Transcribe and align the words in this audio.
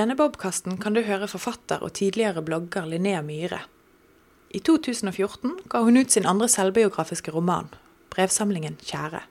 denne 0.00 0.16
bobkasten 0.16 0.78
kan 0.80 0.94
du 0.96 1.02
høre 1.04 1.28
forfatter 1.28 1.82
og 1.84 1.92
tidligere 1.98 2.40
blogger 2.44 2.86
Linnea 2.88 3.20
Myhre. 3.24 3.58
I 4.50 4.60
2014 4.64 5.58
ga 5.68 5.82
hun 5.84 6.00
ut 6.00 6.14
sin 6.14 6.26
andre 6.26 6.48
selvbiografiske 6.48 7.34
roman, 7.34 7.68
brevsamlingen 8.14 8.78
'Kjære'. 8.80 9.26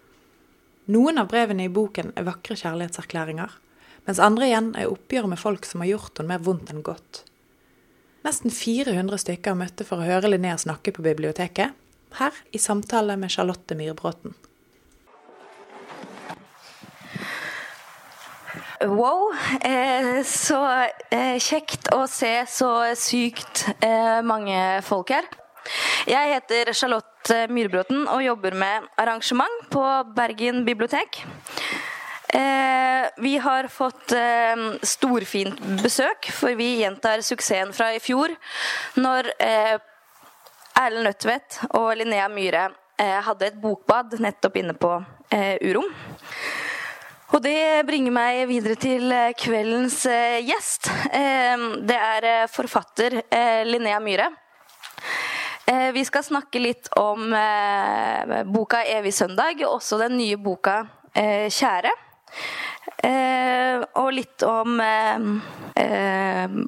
Noen 0.93 1.17
av 1.17 1.31
brevene 1.31 1.65
i 1.65 1.73
boken 1.73 2.13
er 2.15 2.27
vakre 2.27 2.55
kjærlighetserklæringer, 2.59 3.49
mens 4.05 4.21
andre 4.21 4.45
igjen 4.45 4.69
er 4.75 4.93
oppgjør 4.93 5.27
med 5.33 5.41
folk 5.41 5.65
som 5.65 5.81
har 5.81 5.89
gjort 5.89 6.21
henne 6.21 6.35
mer 6.35 6.45
vondt 6.45 6.69
enn 6.73 6.85
godt. 6.85 7.23
Nesten 8.25 8.53
400 8.53 9.17
stykker 9.25 9.57
møtte 9.57 9.87
for 9.87 10.01
å 10.01 10.05
høre 10.05 10.29
Linnea 10.29 10.57
snakke 10.57 10.93
på 10.93 11.05
biblioteket, 11.05 11.73
her 12.21 12.33
i 12.53 12.61
samtale 12.61 13.17
med 13.17 13.33
Charlotte 13.33 13.75
Myhrbråten. 13.75 14.37
Wow. 18.81 19.33
Eh, 19.61 20.23
så 20.23 20.59
eh, 21.11 21.35
kjekt 21.43 21.89
å 21.91 22.05
se 22.07 22.31
så 22.47 22.69
sykt 22.95 23.65
eh, 23.83 24.21
mange 24.23 24.55
folk 24.87 25.11
her. 25.11 25.27
Jeg 26.07 26.31
heter 26.31 26.71
Charlotte 26.71 27.41
Myrbråten 27.51 28.05
og 28.07 28.23
jobber 28.23 28.55
med 28.55 28.87
arrangement 28.97 29.67
på 29.73 29.83
Bergen 30.15 30.63
bibliotek. 30.65 31.19
Vi 33.19 33.31
har 33.41 33.67
fått 33.73 34.13
storfint 34.85 35.59
besøk, 35.81 36.29
for 36.33 36.53
vi 36.57 36.67
gjentar 36.83 37.23
suksessen 37.25 37.73
fra 37.73 37.87
i 37.95 38.01
fjor. 38.01 38.35
Når 39.01 39.31
Erlend 39.41 41.09
Nødtvedt 41.09 41.57
og 41.73 41.89
Linnea 41.97 42.29
Myhre 42.29 42.67
hadde 43.25 43.49
et 43.49 43.57
bokbad 43.61 44.13
nettopp 44.21 44.61
inne 44.61 44.77
på 44.77 44.93
Urom. 45.65 45.89
Og 47.29 47.43
det 47.45 47.85
bringer 47.85 48.13
meg 48.13 48.39
videre 48.49 48.73
til 48.79 49.11
eh, 49.13 49.35
kveldens 49.37 50.01
eh, 50.09 50.39
gjest. 50.47 50.89
Eh, 51.13 51.65
det 51.85 51.97
er 51.97 52.49
forfatter 52.49 53.19
Linnea 53.69 53.99
Myhre. 54.01 54.31
Vi 55.93 56.01
skal 56.01 56.23
snakke 56.25 56.57
litt 56.57 56.87
om 56.97 57.29
boka 58.49 58.79
'Evig 58.81 59.11
søndag', 59.13 59.61
og 59.67 59.75
også 59.75 59.99
den 60.01 60.15
nye 60.17 60.37
boka 60.41 60.79
'Kjære'. 61.13 61.91
Og 64.01 64.09
litt 64.17 64.41
om 64.49 64.81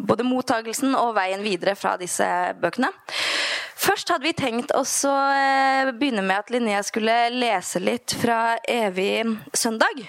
både 0.06 0.28
mottagelsen 0.30 0.94
og 0.94 1.16
veien 1.18 1.42
videre 1.42 1.74
fra 1.74 1.96
disse 1.98 2.30
bøkene. 2.62 2.94
Først 3.82 4.12
hadde 4.14 4.28
vi 4.28 4.34
tenkt 4.38 4.72
å 4.78 4.84
eh, 4.86 5.90
begynne 5.98 6.22
med 6.22 6.44
at 6.44 6.52
Linnea 6.54 6.82
skulle 6.86 7.16
lese 7.34 7.80
litt 7.82 8.14
fra 8.22 8.58
Evig 8.70 9.24
søndag. 9.58 10.04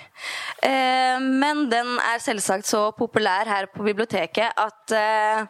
Eh, 0.61 1.17
men 1.23 1.65
den 1.73 1.95
er 2.05 2.21
selvsagt 2.21 2.69
så 2.69 2.83
populær 2.97 3.49
her 3.49 3.71
på 3.73 3.87
biblioteket 3.87 4.53
at 4.61 4.93
eh, 4.97 5.47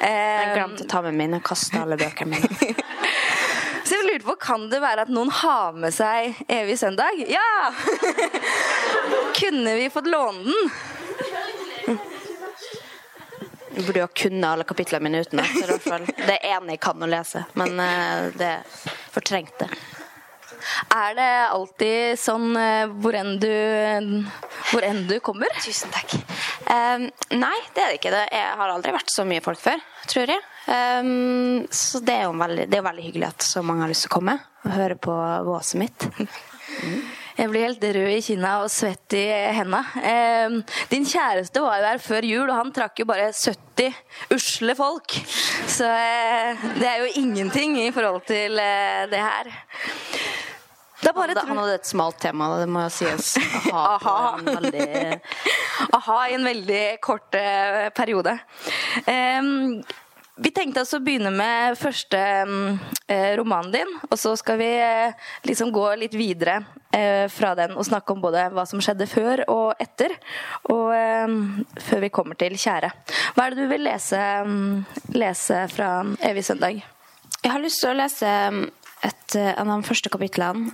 Jeg 0.00 0.54
glemte 0.54 0.86
å 0.86 0.90
ta 0.94 1.02
med 1.04 1.18
mine, 1.18 1.42
og 1.42 1.50
kaste 1.50 1.82
alle 1.82 2.00
bøkene 2.00 2.38
mine. 2.38 2.72
Så 3.90 3.96
jeg 3.96 4.06
lurte 4.06 4.26
på, 4.28 4.36
Kan 4.38 4.68
det 4.70 4.78
være 4.80 5.02
at 5.02 5.10
noen 5.10 5.32
har 5.34 5.74
med 5.74 5.92
seg 5.92 6.38
Evig 6.52 6.78
søndag? 6.78 7.20
Ja! 7.26 7.72
Kunne 9.40 9.74
vi 9.80 9.88
fått 9.90 10.08
låne 10.08 10.46
den? 10.46 10.72
Jeg 13.70 13.86
burde 13.86 14.02
jo 14.02 14.10
kunne 14.24 14.50
alle 14.54 14.66
kapitlene 14.66 15.06
mine 15.06 15.22
utenat. 15.24 15.54
I 15.56 15.66
hvert 15.68 15.86
fall. 15.86 16.06
Det 16.26 16.40
ene 16.46 16.74
jeg 16.74 16.82
kan 16.82 17.02
å 17.02 17.08
lese, 17.10 17.44
men 17.58 17.78
uh, 17.78 18.30
det 18.38 18.54
fortrengte. 19.14 19.70
Er 20.92 21.14
det 21.16 21.28
alltid 21.50 22.18
sånn 22.20 22.50
uh, 22.56 22.90
hvor 23.00 23.16
enn 23.16 23.36
du, 23.40 23.52
hvor 24.72 24.86
enn 24.86 25.04
du 25.08 25.16
kommer? 25.24 25.54
Tusen 25.62 25.92
takk. 25.94 26.16
Um, 26.66 27.06
nei, 27.38 27.56
det 27.74 27.84
er 27.84 27.92
det 27.92 28.00
ikke. 28.00 28.14
Jeg 28.30 28.58
har 28.60 28.74
aldri 28.74 28.94
vært 28.94 29.14
så 29.14 29.24
mye 29.28 29.44
folk 29.44 29.62
før, 29.62 29.80
tror 30.10 30.34
jeg. 30.34 30.44
Um, 30.70 31.64
så 31.72 32.02
det 32.04 32.18
er 32.18 32.28
jo 32.28 32.36
veldig, 32.38 32.68
det 32.70 32.78
er 32.78 32.86
veldig 32.86 33.06
hyggelig 33.06 33.30
at 33.30 33.46
så 33.46 33.64
mange 33.66 33.86
har 33.86 33.92
lyst 33.92 34.06
til 34.06 34.12
å 34.12 34.18
komme 34.18 34.36
og 34.66 34.74
høre 34.76 34.98
på 35.00 35.16
våset 35.46 35.80
mitt. 35.80 36.10
Mm. 36.80 37.00
Jeg 37.40 37.48
blir 37.48 37.62
helt 37.64 37.84
rød 37.96 38.10
i 38.12 38.20
kinna 38.20 38.50
og 38.60 38.68
svett 38.68 39.14
i 39.16 39.22
henda. 39.56 39.78
Eh, 39.96 40.58
din 40.90 41.06
kjæreste 41.08 41.62
var 41.64 41.80
jo 41.80 41.86
her 41.88 42.02
før 42.04 42.26
jul, 42.28 42.50
og 42.50 42.58
han 42.58 42.72
trakk 42.76 43.00
jo 43.00 43.06
bare 43.08 43.30
70 43.32 43.96
usle 44.36 44.74
folk. 44.76 45.16
Så 45.64 45.88
eh, 45.88 46.66
det 46.76 46.84
er 46.90 47.00
jo 47.00 47.14
ingenting 47.22 47.78
i 47.80 47.88
forhold 47.96 48.26
til 48.28 48.60
eh, 48.60 49.06
det 49.08 49.22
her. 49.24 49.54
Det 51.00 51.14
han 51.16 51.56
hadde 51.56 51.78
et 51.78 51.88
smalt 51.88 52.18
tema, 52.20 52.50
det 52.60 52.68
må 52.68 52.82
jeg 52.84 52.92
sies. 52.98 53.30
Aha, 53.72 53.84
Aha. 53.96 54.16
En 54.36 54.50
veldig... 54.58 55.20
Aha 55.96 56.18
i 56.28 56.34
en 56.36 56.44
veldig 56.44 56.82
kort 57.00 57.40
eh, 57.40 57.86
periode. 57.96 58.36
Um, 59.08 59.80
vi 60.40 60.50
tenkte 60.56 60.80
altså 60.80 61.00
å 61.00 61.04
begynne 61.04 61.30
med 61.34 61.76
første 61.76 62.18
eh, 62.18 63.32
romanen 63.36 63.72
din, 63.74 63.90
og 64.08 64.16
så 64.18 64.32
skal 64.40 64.56
vi 64.60 64.68
eh, 64.80 65.12
liksom 65.44 65.72
gå 65.74 65.84
litt 66.00 66.16
videre 66.16 66.62
eh, 66.96 67.26
fra 67.32 67.52
den 67.58 67.74
og 67.76 67.84
snakke 67.84 68.14
om 68.14 68.22
både 68.24 68.46
hva 68.54 68.64
som 68.68 68.80
skjedde 68.80 69.08
før 69.10 69.44
og 69.52 69.82
etter. 69.82 70.16
Og 70.72 70.88
før 71.84 72.02
vi 72.04 72.12
kommer 72.14 72.38
til 72.40 72.56
'Kjære'. 72.56 72.90
Hva 73.36 73.44
er 73.44 73.52
det 73.52 73.64
du 73.64 73.70
vil 73.70 73.84
lese, 73.84 74.20
lese 75.12 75.60
fra 75.74 75.90
'Evig 76.24 76.44
søndag'? 76.48 76.82
Jeg 77.40 77.52
har 77.52 77.60
lyst 77.60 77.80
til 77.80 77.92
å 77.92 77.98
lese 78.00 78.32
et 79.04 79.36
eh, 79.36 79.54
av 79.60 79.68
de 79.68 79.80
første 79.84 80.08
kapitlene, 80.12 80.72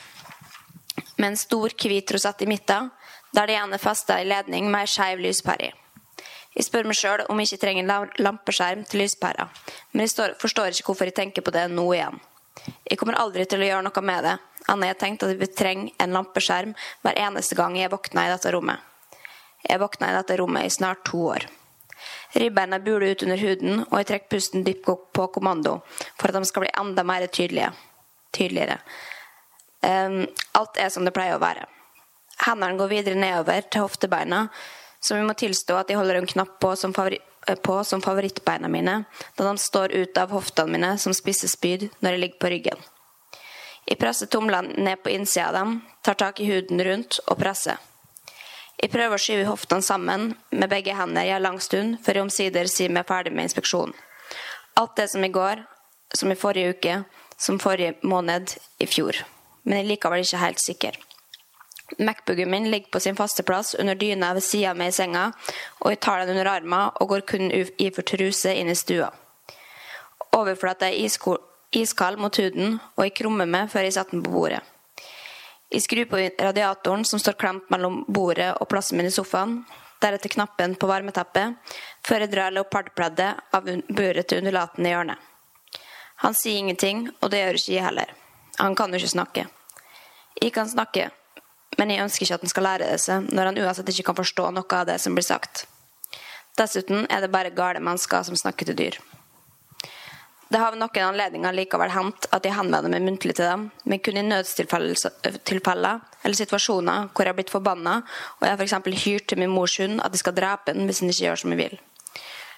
med 1.16 1.28
en 1.30 1.36
stor, 1.36 1.72
hvit 1.72 2.12
rosett 2.12 2.42
i 2.42 2.48
midten, 2.50 2.90
der 3.32 3.46
det 3.46 3.54
igjen 3.54 3.72
er 3.72 3.80
festa 3.80 4.18
i 4.20 4.26
ledning 4.26 4.68
med 4.70 4.82
ei 4.84 4.90
skeiv 4.90 5.22
lyspære 5.22 5.68
i. 5.68 5.76
Jeg 6.56 6.66
spør 6.66 6.88
meg 6.90 6.98
sjøl 6.98 7.22
om 7.30 7.38
jeg 7.38 7.52
ikke 7.52 7.62
trenger 7.62 7.84
en 7.84 8.10
lampeskjerm 8.18 8.82
til 8.90 9.04
lyspæra, 9.04 9.46
men 9.92 10.04
jeg 10.04 10.34
forstår 10.40 10.74
ikke 10.74 10.90
hvorfor 10.90 11.08
jeg 11.08 11.16
tenker 11.20 11.46
på 11.46 11.54
det 11.54 11.68
nå 11.70 11.86
igjen. 11.94 12.18
Jeg 12.84 12.98
kommer 12.98 13.18
aldri 13.20 13.46
til 13.48 13.62
å 13.62 13.68
gjøre 13.68 13.86
noe 13.86 14.02
med 14.04 14.24
det, 14.26 14.36
annet 14.70 14.92
har 14.92 14.98
tenkt 15.00 15.24
at 15.24 15.38
vi 15.38 15.48
trenger 15.48 16.02
en 16.02 16.14
lampeskjerm 16.14 16.74
hver 17.04 17.18
eneste 17.18 17.56
gang 17.58 17.78
jeg 17.78 17.92
våkner 17.92 18.28
i 18.28 18.34
dette 18.34 18.52
rommet. 18.54 18.78
Jeg 19.66 19.80
våkna 19.80 20.10
i 20.10 20.16
dette 20.16 20.36
rommet 20.40 20.66
i 20.66 20.72
snart 20.72 21.04
to 21.08 21.22
år. 21.34 21.46
Ribbeina 22.32 22.78
buler 22.80 23.12
ut 23.12 23.22
under 23.22 23.36
huden, 23.36 23.84
og 23.90 23.96
jeg 23.98 24.08
trekker 24.08 24.32
pusten 24.36 24.64
dypt 24.64 24.86
på 24.86 25.26
kommando 25.34 25.80
for 26.16 26.30
at 26.30 26.38
de 26.38 26.48
skal 26.48 26.64
bli 26.64 26.74
enda 26.80 27.04
mer 27.04 27.26
tydelige. 27.26 27.72
tydeligere. 28.32 28.78
Um, 29.82 30.26
alt 30.52 30.76
er 30.76 30.88
som 30.88 31.04
det 31.04 31.12
pleier 31.16 31.36
å 31.36 31.42
være. 31.42 31.64
Hendene 32.46 32.78
går 32.78 32.88
videre 32.88 33.18
nedover 33.18 33.64
til 33.68 33.84
hoftebeina, 33.84 34.46
som 35.00 35.18
vi 35.18 35.26
må 35.26 35.34
tilstå 35.34 35.76
at 35.76 35.90
jeg 35.90 35.98
holder 35.98 36.20
en 36.20 36.28
knapp 36.28 36.58
på 36.60 36.74
som, 36.76 36.94
favori 36.94 37.18
på 37.62 37.84
som 37.84 38.02
favorittbeina 38.02 38.68
mine, 38.68 39.04
da 39.36 39.44
de 39.44 39.58
står 39.58 39.92
ut 39.92 40.18
av 40.18 40.30
hoftene 40.30 40.72
mine 40.72 40.90
som 40.98 41.14
spisse 41.16 41.48
spyd 41.48 41.88
når 42.00 42.12
jeg 42.12 42.22
ligger 42.24 42.40
på 42.42 42.50
ryggen. 42.52 42.82
Jeg 43.88 43.98
presser 43.98 44.28
tomlene 44.30 44.76
ned 44.78 45.00
på 45.02 45.10
innsida 45.10 45.48
av 45.48 45.56
dem, 45.56 45.78
tar 46.02 46.14
tak 46.14 46.40
i 46.40 46.46
huden 46.50 46.82
rundt 46.84 47.18
og 47.26 47.40
presser. 47.40 47.80
Jeg 48.80 48.92
prøver 48.92 49.16
å 49.16 49.20
skyve 49.20 49.48
hoftene 49.48 49.84
sammen 49.84 50.30
med 50.54 50.70
begge 50.70 50.94
hender 50.96 51.26
i 51.26 51.32
en 51.34 51.42
lang 51.42 51.58
stund, 51.60 51.98
før 52.04 52.20
jeg 52.20 52.26
omsider 52.28 52.70
sier 52.70 52.92
meg 52.92 53.08
ferdig 53.08 53.34
med 53.34 53.50
inspeksjonen. 53.50 53.92
Alt 54.80 54.96
det 54.96 55.10
som 55.12 55.24
i 55.24 55.32
går, 55.32 55.64
som 56.16 56.32
i 56.32 56.38
forrige 56.38 56.76
uke, 56.76 56.94
som 57.36 57.58
forrige 57.60 57.98
måned, 58.02 58.54
i 58.80 58.86
fjor. 58.88 59.18
Men 59.64 59.80
jeg 59.80 59.84
er 59.84 59.90
likevel 59.90 60.24
ikke 60.24 60.40
helt 60.40 60.62
sikker. 60.62 60.96
Macbooken 61.98 62.50
min 62.50 62.70
ligger 62.70 62.90
på 62.90 63.00
sin 63.00 63.16
faste 63.16 63.42
plass 63.42 63.74
under 63.74 63.94
dyna 63.94 64.32
ved 64.34 64.44
sida 64.44 64.70
av 64.70 64.78
meg 64.78 64.92
i 64.92 64.96
senga, 64.96 65.30
og 65.80 65.90
jeg 65.92 66.00
tar 66.00 66.22
den 66.22 66.36
under 66.36 66.50
armen 66.52 66.92
og 67.00 67.08
går 67.10 67.26
kun 67.32 67.50
iført 67.50 68.12
truse 68.12 68.54
inn 68.54 68.70
i 68.70 68.78
stua. 68.78 69.10
Overflata 70.36 70.88
er 70.88 71.10
iskald 71.74 72.20
mot 72.22 72.36
huden, 72.36 72.78
og 72.96 73.04
jeg 73.04 73.16
krummer 73.18 73.48
meg 73.50 73.70
før 73.72 73.86
jeg 73.88 73.96
setter 73.96 74.16
den 74.16 74.24
på 74.26 74.34
bordet. 74.34 74.62
Jeg 75.70 75.84
skrur 75.84 76.08
på 76.10 76.22
radiatoren 76.42 77.04
som 77.06 77.20
står 77.22 77.38
klemt 77.38 77.68
mellom 77.70 78.04
bordet 78.08 78.52
og 78.58 78.68
plassen 78.70 78.98
min 78.98 79.06
i 79.06 79.14
sofaen, 79.14 79.60
deretter 80.02 80.32
knappen 80.32 80.74
på 80.80 80.88
varmeteppet, 80.90 81.58
før 82.06 82.24
jeg 82.24 82.32
drar 82.32 82.54
leopardpleddet 82.54 83.54
av 83.54 83.68
buret 83.90 84.26
til 84.26 84.40
undulaten 84.40 84.86
i 84.86 84.94
hjørnet. 84.94 85.18
Han 86.24 86.34
sier 86.36 86.58
ingenting, 86.58 87.06
og 87.20 87.30
det 87.32 87.44
gjør 87.44 87.58
ikke 87.60 87.74
jeg 87.74 87.84
heller. 87.86 88.10
Han 88.58 88.74
kan 88.76 88.92
jo 88.92 89.00
ikke 89.00 89.14
snakke. 89.14 89.46
Jeg 90.40 90.52
kan 90.52 90.68
snakke, 90.68 91.10
men 91.78 91.92
jeg 91.92 92.02
ønsker 92.04 92.26
ikke 92.26 92.40
at 92.40 92.46
han 92.46 92.52
skal 92.52 92.66
lære 92.66 92.88
det 92.90 93.00
seg, 93.02 93.28
når 93.30 93.50
han 93.50 93.60
uansett 93.62 93.92
ikke 93.92 94.08
kan 94.10 94.18
forstå 94.18 94.50
noe 94.56 94.80
av 94.80 94.88
det 94.88 94.98
som 95.02 95.14
blir 95.16 95.26
sagt. 95.26 95.66
Dessuten 96.58 97.06
er 97.08 97.22
det 97.22 97.30
bare 97.32 97.54
gale 97.54 97.82
mennesker 97.82 98.26
som 98.26 98.36
snakker 98.36 98.70
til 98.70 98.78
dyr. 98.78 98.98
Det 100.50 100.58
har 100.58 100.72
ved 100.74 100.80
noen 100.82 101.04
anledninger 101.12 101.54
likevel 101.54 101.92
hendt 101.94 102.26
at 102.34 102.42
jeg 102.42 102.56
henvender 102.56 102.90
meg 102.90 103.04
muntlig 103.06 103.36
til 103.38 103.46
dem, 103.46 103.68
men 103.86 104.00
kun 104.02 104.18
i 104.18 104.24
nødstilfeller 104.26 106.00
eller 106.24 106.34
situasjoner 106.34 107.12
hvor 107.12 107.22
jeg 107.22 107.30
har 107.30 107.38
blitt 107.38 107.52
forbanna, 107.54 108.00
og 108.40 108.42
jeg 108.42 108.56
har 108.56 108.64
f.eks. 108.64 109.04
hyrt 109.04 109.28
til 109.30 109.38
min 109.38 109.54
mors 109.54 109.76
hund 109.78 110.02
at 110.02 110.10
de 110.10 110.18
skal 110.18 110.34
drepe 110.34 110.74
den 110.74 110.90
hvis 110.90 111.04
den 111.04 111.14
ikke 111.14 111.28
gjør 111.28 111.42
som 111.44 111.54
jeg 111.54 111.62
vil. 111.62 111.78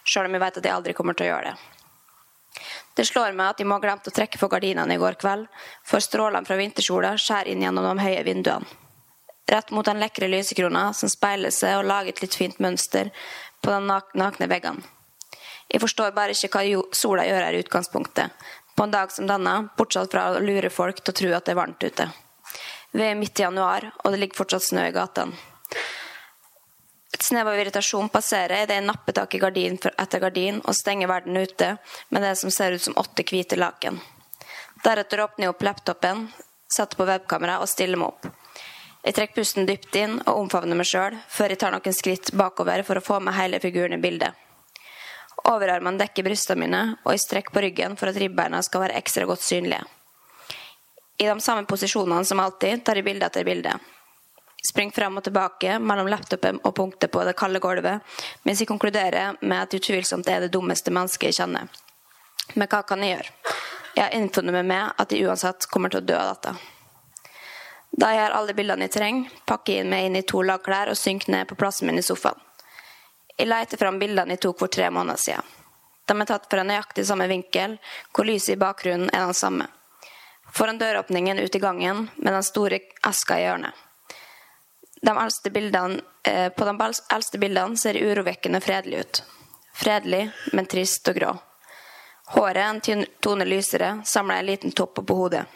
Sjøl 0.09 0.31
om 0.31 0.39
jeg 0.39 0.45
vet 0.47 0.59
at 0.59 0.71
jeg 0.71 0.79
aldri 0.79 0.97
kommer 0.97 1.19
til 1.19 1.29
å 1.29 1.35
gjøre 1.35 1.53
det. 1.53 2.63
Det 2.97 3.07
slår 3.09 3.37
meg 3.37 3.53
at 3.53 3.61
jeg 3.61 3.69
må 3.69 3.77
ha 3.77 3.85
glemt 3.85 4.09
å 4.09 4.15
trekke 4.17 4.41
for 4.41 4.53
gardinene 4.53 4.97
i 4.97 5.01
går 5.01 5.21
kveld, 5.21 5.45
for 5.85 6.01
strålene 6.01 6.49
fra 6.49 6.57
vintersola 6.57 7.13
skjærer 7.21 7.53
inn 7.53 7.65
gjennom 7.65 7.93
de 7.93 8.07
høye 8.07 8.25
vinduene. 8.25 8.82
Rett 9.53 9.71
mot 9.71 9.85
den 9.85 10.01
lekre 10.01 10.31
lysekrona 10.33 10.87
som 10.97 11.11
speiler 11.13 11.53
seg 11.53 11.77
og 11.77 11.89
lager 11.91 12.15
et 12.15 12.23
litt 12.25 12.37
fint 12.39 12.59
mønster 12.63 13.11
på 13.61 13.73
de 13.73 13.81
nakne 14.17 14.49
veggene. 14.49 14.85
Jeg 15.73 15.81
forstår 15.81 16.13
bare 16.17 16.35
ikke 16.37 16.61
hva 16.61 16.83
sola 16.97 17.25
gjør 17.25 17.47
her 17.47 17.57
i 17.57 17.61
utgangspunktet, 17.65 18.33
på 18.77 18.85
en 18.85 18.93
dag 18.93 19.13
som 19.13 19.29
denne, 19.29 19.55
bortsett 19.77 20.13
fra 20.13 20.31
å 20.33 20.41
lure 20.41 20.73
folk 20.73 21.01
til 21.01 21.13
å 21.13 21.19
tro 21.21 21.31
at 21.37 21.47
det 21.47 21.55
er 21.55 21.61
varmt 21.61 21.85
ute. 21.85 22.09
Vi 22.93 23.05
er 23.05 23.17
midt 23.17 23.41
i 23.41 23.45
januar, 23.45 23.87
og 24.05 24.13
det 24.13 24.21
ligger 24.21 24.43
fortsatt 24.43 24.67
snø 24.67 24.85
i 24.89 24.93
gatene. 24.93 25.37
Et 27.13 27.25
snev 27.25 27.49
av 27.49 27.57
irritasjon 27.61 28.09
passerer 28.13 28.65
idet 28.65 28.77
jeg 28.79 28.85
napper 28.85 29.17
tak 29.17 29.35
i 29.37 29.41
gardin 29.41 29.77
etter 29.93 30.21
gardin 30.21 30.61
og 30.65 30.77
stenger 30.77 31.09
verden 31.13 31.37
ute 31.37 31.75
med 32.09 32.25
det 32.25 32.35
som 32.41 32.53
ser 32.53 32.73
ut 32.73 32.85
som 32.85 32.97
åtte 33.01 33.25
hvite 33.29 33.61
laken. 33.61 34.01
Deretter 34.85 35.23
åpner 35.25 35.47
jeg 35.47 35.55
opp 35.55 35.63
laptopen, 35.69 36.25
setter 36.73 36.99
på 36.99 37.07
webkamera 37.09 37.61
og 37.63 37.71
stiller 37.71 38.01
meg 38.01 38.15
opp. 38.15 38.42
Jeg 39.03 39.17
trekker 39.17 39.41
pusten 39.41 39.67
dypt 39.67 39.97
inn 39.99 40.21
og 40.21 40.45
omfavner 40.45 40.79
meg 40.79 40.87
sjøl, 40.87 41.17
før 41.29 41.51
jeg 41.51 41.59
tar 41.59 41.75
noen 41.75 41.95
skritt 41.97 42.31
bakover 42.39 42.85
for 42.87 43.01
å 43.01 43.03
få 43.03 43.19
med 43.21 43.35
hele 43.35 43.59
figuren 43.63 43.97
i 43.97 44.03
bildet. 44.03 44.37
Overarmene 45.51 45.99
dekker 45.99 46.23
brystene 46.23 46.63
mine, 46.63 46.83
og 47.03 47.17
jeg 47.17 47.25
strekker 47.25 47.55
på 47.55 47.65
ryggen 47.65 47.97
for 47.99 48.13
at 48.13 48.21
ribbeina 48.23 48.61
skal 48.63 48.85
være 48.85 49.01
ekstra 49.01 49.27
godt 49.27 49.43
synlige. 49.43 49.83
I 51.19 51.27
de 51.27 51.35
samme 51.43 51.67
posisjonene 51.67 52.23
som 52.25 52.41
alltid 52.43 52.85
tar 52.87 53.01
jeg 53.01 53.07
bilde 53.09 53.27
etter 53.27 53.47
bilde. 53.47 53.75
Springer 54.63 54.95
frem 54.95 55.19
og 55.19 55.25
tilbake 55.27 55.81
mellom 55.83 56.07
laptopen 56.07 56.61
og 56.63 56.75
punktet 56.79 57.11
på 57.11 57.25
det 57.27 57.35
kalde 57.39 57.59
gulvet, 57.63 58.07
mens 58.47 58.63
jeg 58.63 58.71
konkluderer 58.71 59.41
med 59.41 59.59
at 59.59 59.75
jeg 59.75 59.83
utvilsomt 59.83 60.31
er 60.31 60.45
det 60.45 60.53
dummeste 60.55 60.95
mennesket 60.95 61.33
jeg 61.33 61.41
kjenner. 61.41 61.67
Men 62.55 62.71
hva 62.71 62.85
kan 62.87 63.03
jeg 63.03 63.17
gjøre? 63.17 63.57
Jeg 63.97 64.05
har 64.05 64.15
innfunnet 64.17 64.55
meg 64.61 64.71
med 64.71 65.03
at 65.03 65.11
jeg 65.11 65.27
uansett 65.27 65.67
kommer 65.75 65.91
til 65.91 66.05
å 66.05 66.07
dø 66.07 66.15
av 66.21 66.31
dette. 66.37 66.55
Da 67.93 68.09
jeg 68.15 68.23
har 68.25 68.37
alle 68.37 68.55
bildene 68.57 68.89
jeg 68.89 68.95
trenger, 68.97 69.33
pakker 69.47 69.81
jeg 69.81 69.89
meg 69.89 70.07
inn 70.07 70.17
i 70.17 70.25
to 70.25 70.41
lag 70.47 70.63
klær 70.65 70.91
og 70.93 70.99
synker 70.99 71.35
ned 71.35 71.49
på 71.51 71.59
plassen 71.61 71.91
min 71.91 72.01
i 72.01 72.05
sofaen. 72.05 72.41
Jeg 73.37 73.49
leter 73.49 73.81
fram 73.81 73.99
bildene 74.01 74.37
jeg 74.37 74.43
tok 74.45 74.59
for 74.63 74.73
tre 74.73 74.89
måneder 74.91 75.21
siden. 75.21 75.53
De 76.09 76.17
er 76.21 76.29
tatt 76.29 76.49
fra 76.51 76.65
nøyaktig 76.67 77.05
samme 77.07 77.29
vinkel, 77.31 77.77
hvor 78.13 78.27
lyset 78.29 78.57
i 78.57 78.61
bakgrunnen 78.61 79.13
er 79.13 79.27
den 79.29 79.37
samme. 79.37 79.69
Foran 80.53 80.81
døråpningen 80.81 81.39
ut 81.39 81.55
i 81.55 81.59
gangen, 81.59 82.09
med 82.17 82.33
den 82.33 82.45
store 82.45 82.81
eska 83.09 83.39
i 83.39 83.47
hjørnet. 83.47 83.73
De 85.03 85.51
bildene, 85.51 86.01
eh, 86.25 86.49
på 86.49 86.65
de 86.65 86.93
eldste 87.15 87.39
bildene 87.39 87.77
ser 87.77 87.95
urovekkende 87.95 88.61
fredelig 88.61 89.01
ut. 89.01 89.23
Fredelig, 89.75 90.31
men 90.53 90.67
trist 90.67 91.09
og 91.09 91.15
grå. 91.17 91.33
Håret 92.35 92.87
en 92.89 93.07
tone 93.21 93.45
lysere, 93.45 94.03
samla 94.05 94.39
en 94.39 94.47
liten 94.47 94.73
topp 94.73 95.07
på 95.07 95.15
hodet. 95.15 95.47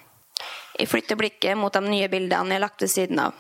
Jeg 0.77 0.91
flytter 0.91 1.17
blikket 1.17 1.57
mot 1.59 1.73
de 1.73 1.83
nye 1.85 2.09
bildene 2.13 2.53
jeg 2.53 2.61
har 2.61 2.65
lagt 2.67 2.83
ved 2.83 2.93
siden 2.93 3.21
av. 3.23 3.35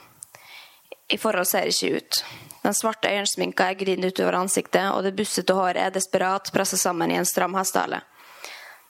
I 1.08 1.18
forhold 1.20 1.46
ser 1.46 1.68
ikke 1.70 2.00
ut. 2.00 2.22
Den 2.62 2.74
svarte 2.74 3.10
øyensminka 3.12 3.68
er 3.70 3.78
gridd 3.78 4.04
utover 4.04 4.40
ansiktet, 4.40 4.88
og 4.90 5.04
det 5.04 5.14
bussete 5.14 5.54
håret 5.54 5.78
er 5.78 5.92
desperat 5.94 6.50
presset 6.52 6.80
sammen 6.80 7.12
i 7.12 7.18
en 7.20 7.28
stram 7.28 7.54
hestehale. 7.54 8.00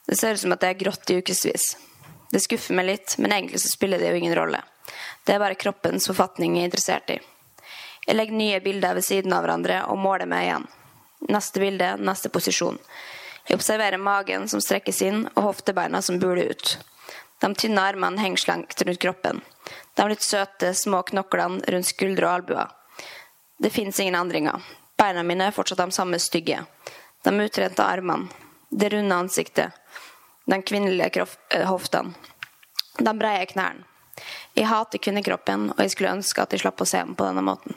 Det 0.06 0.16
ser 0.16 0.32
ut 0.34 0.40
som 0.40 0.54
at 0.54 0.62
det 0.62 0.70
er 0.70 0.80
grått 0.80 1.10
i 1.10 1.18
ukevis. 1.18 1.74
Det 2.32 2.40
skuffer 2.40 2.78
meg 2.78 2.88
litt, 2.88 3.18
men 3.18 3.34
egentlig 3.34 3.60
så 3.60 3.68
spiller 3.68 4.00
det 4.00 4.14
jo 4.14 4.22
ingen 4.22 4.34
rolle. 4.38 4.62
Det 5.26 5.34
er 5.34 5.42
bare 5.42 5.58
kroppens 5.58 6.06
forfatning 6.08 6.56
jeg 6.56 6.64
er 6.64 6.70
interessert 6.70 7.12
i. 7.12 7.18
Jeg 8.06 8.16
legger 8.16 8.38
nye 8.38 8.62
bilder 8.62 8.94
ved 8.94 9.04
siden 9.04 9.34
av 9.34 9.42
hverandre 9.42 9.82
og 9.90 9.98
måler 9.98 10.30
meg 10.30 10.46
igjen. 10.46 10.66
Neste 11.34 11.60
bilde, 11.60 11.92
neste 11.98 12.30
posisjon. 12.30 12.78
Jeg 13.48 13.58
observerer 13.58 13.98
magen 13.98 14.46
som 14.48 14.62
strekkes 14.62 15.02
inn, 15.02 15.24
og 15.34 15.50
hoftebeina 15.50 16.00
som 16.02 16.20
buler 16.22 16.54
ut. 16.54 16.76
De 17.40 17.52
tynne 17.54 17.82
armene 17.82 18.20
henger 18.20 18.42
slengt 18.42 18.82
rundt 18.82 19.00
kroppen. 19.00 19.40
De 19.94 20.08
litt 20.08 20.22
søte, 20.24 20.74
små 20.74 21.02
knoklene 21.02 21.64
rundt 21.72 21.88
skuldre 21.88 22.26
og 22.26 22.32
albuer. 22.32 22.72
Det 23.58 23.72
fins 23.72 24.00
ingen 24.00 24.16
endringer. 24.18 24.62
Beina 24.96 25.22
mine 25.22 25.48
er 25.48 25.56
fortsatt 25.56 25.82
de 25.82 25.92
samme 25.92 26.18
stygge. 26.20 26.62
De 27.24 27.32
utrente 27.32 27.84
armene. 27.84 28.28
Det 28.70 28.88
runde 28.92 29.14
ansiktet. 29.14 29.72
De 30.46 30.62
kvinnelige 30.62 31.26
eh, 31.50 31.66
hoftene. 31.68 32.14
De 32.98 33.12
breie 33.18 33.46
knærne. 33.46 33.84
Jeg 34.56 34.70
hater 34.70 35.00
kvinnekroppen, 35.02 35.70
og 35.74 35.80
jeg 35.84 35.92
skulle 35.92 36.14
ønske 36.16 36.40
at 36.40 36.54
jeg 36.54 36.62
slapp 36.62 36.80
å 36.80 36.88
se 36.88 37.02
den 37.04 37.16
på 37.18 37.26
denne 37.26 37.42
måten. 37.44 37.76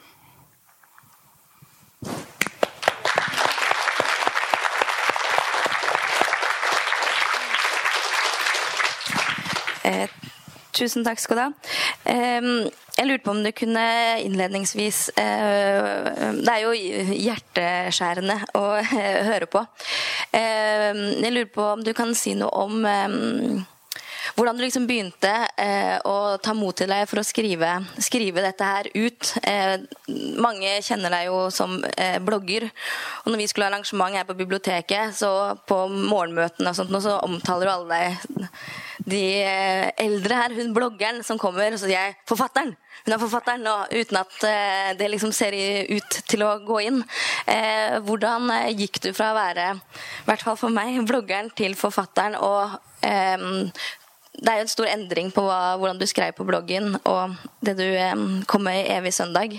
Eh, 9.89 10.09
tusen 10.75 11.05
takk 11.05 11.21
skal 11.21 11.39
du 11.39 11.41
ha. 11.41 11.49
Jeg 12.99 13.07
lurte 13.07 13.25
på 13.25 13.33
om 13.33 13.41
du 13.43 13.49
kunne 13.55 13.83
innledningsvis 14.25 14.99
eh, 15.17 16.33
Det 16.35 16.51
er 16.51 16.65
jo 16.65 16.73
hjerteskjærende 16.75 18.37
å 18.59 18.63
høre 19.31 19.49
på. 19.49 19.63
Jeg 20.35 21.33
lurer 21.33 21.51
på 21.53 21.67
om 21.73 21.83
du 21.85 21.93
kan 21.97 22.13
si 22.17 22.35
noe 22.37 22.51
om 22.67 22.81
hvordan 24.37 24.59
du 24.59 24.61
liksom 24.61 24.85
begynte 24.87 25.31
eh, 25.59 25.95
å 26.05 26.37
ta 26.43 26.53
mot 26.55 26.75
til 26.77 26.91
deg 26.91 27.07
for 27.09 27.19
å 27.19 27.25
skrive, 27.25 27.71
skrive 28.03 28.43
dette 28.45 28.67
her 28.67 28.89
ut. 28.93 29.31
Mange 30.39 30.75
kjenner 30.85 31.15
deg 31.15 31.31
jo 31.31 31.39
som 31.51 31.79
blogger. 32.27 32.67
Og 33.23 33.33
når 33.33 33.41
vi 33.41 33.47
skulle 33.49 33.67
ha 33.67 33.73
arrangement 33.73 34.15
her 34.15 34.27
på 34.29 34.37
biblioteket, 34.37 35.17
så 35.17 35.57
på 35.67 35.81
morgenmøtene 35.89 36.71
og 36.71 36.77
sånt, 36.77 36.93
så 37.03 37.17
omtaler 37.25 37.67
du 37.67 37.73
alle 37.73 37.97
deg 37.97 38.47
de 39.05 39.23
eldre 39.97 40.35
her, 40.41 40.55
hun 40.57 40.73
bloggeren 40.75 41.23
som 41.23 41.39
kommer, 41.39 41.73
og 41.73 41.79
så 41.79 41.87
sier 41.87 41.99
jeg 41.99 42.15
'forfatteren'. 42.27 42.75
Hun 43.05 43.13
er 43.13 43.21
forfatteren, 43.21 43.67
og 43.67 43.93
uten 43.95 44.17
at 44.17 44.97
det 44.99 45.07
liksom 45.09 45.31
ser 45.31 45.55
ut 45.89 46.17
til 46.27 46.43
å 46.43 46.59
gå 46.59 46.81
inn. 46.83 47.03
hvordan 48.03 48.51
gikk 48.75 48.99
du 49.01 49.13
fra 49.13 49.31
å 49.31 49.39
være, 49.39 49.79
i 49.79 50.25
hvert 50.25 50.43
fall 50.43 50.57
for 50.57 50.69
meg, 50.69 50.99
bloggeren 51.07 51.49
til 51.55 51.75
forfatteren, 51.75 52.35
og 52.35 52.79
det 54.39 54.51
er 54.51 54.59
jo 54.59 54.65
en 54.65 54.71
stor 54.71 54.89
endring 54.89 55.31
på 55.35 55.43
hva, 55.43 55.75
hvordan 55.79 55.99
du 55.99 56.07
skrev 56.07 56.33
på 56.37 56.45
bloggen 56.47 56.95
og 57.01 57.35
det 57.65 57.75
du 57.79 57.85
eh, 57.87 58.25
kom 58.49 58.65
med 58.67 58.81
i 58.81 58.89
Evig 58.95 59.13
søndag. 59.15 59.55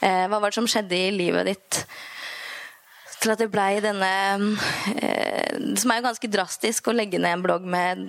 Eh, 0.00 0.24
hva 0.26 0.40
var 0.40 0.50
det 0.50 0.58
som 0.58 0.68
skjedde 0.70 0.98
i 0.98 1.14
livet 1.14 1.50
ditt 1.52 1.82
til 3.22 3.32
at 3.32 3.40
det 3.40 3.48
blei 3.48 3.78
denne 3.80 4.10
eh, 4.92 5.56
Som 5.80 5.90
er 5.90 6.00
jo 6.00 6.08
ganske 6.08 6.30
drastisk 6.30 6.90
å 6.90 6.96
legge 6.96 7.20
ned 7.20 7.38
en 7.38 7.44
blogg 7.44 7.64
med 7.64 8.08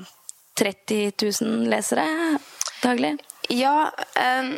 30 0.58 1.12
000 1.42 1.70
lesere 1.72 2.08
daglig? 2.84 3.18
Ja, 3.54 3.92
um 4.42 4.58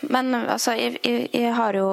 men 0.00 0.34
altså, 0.34 0.72
jeg, 0.78 0.98
jeg, 1.04 1.28
jeg 1.34 1.52
har 1.54 1.76
jo 1.76 1.86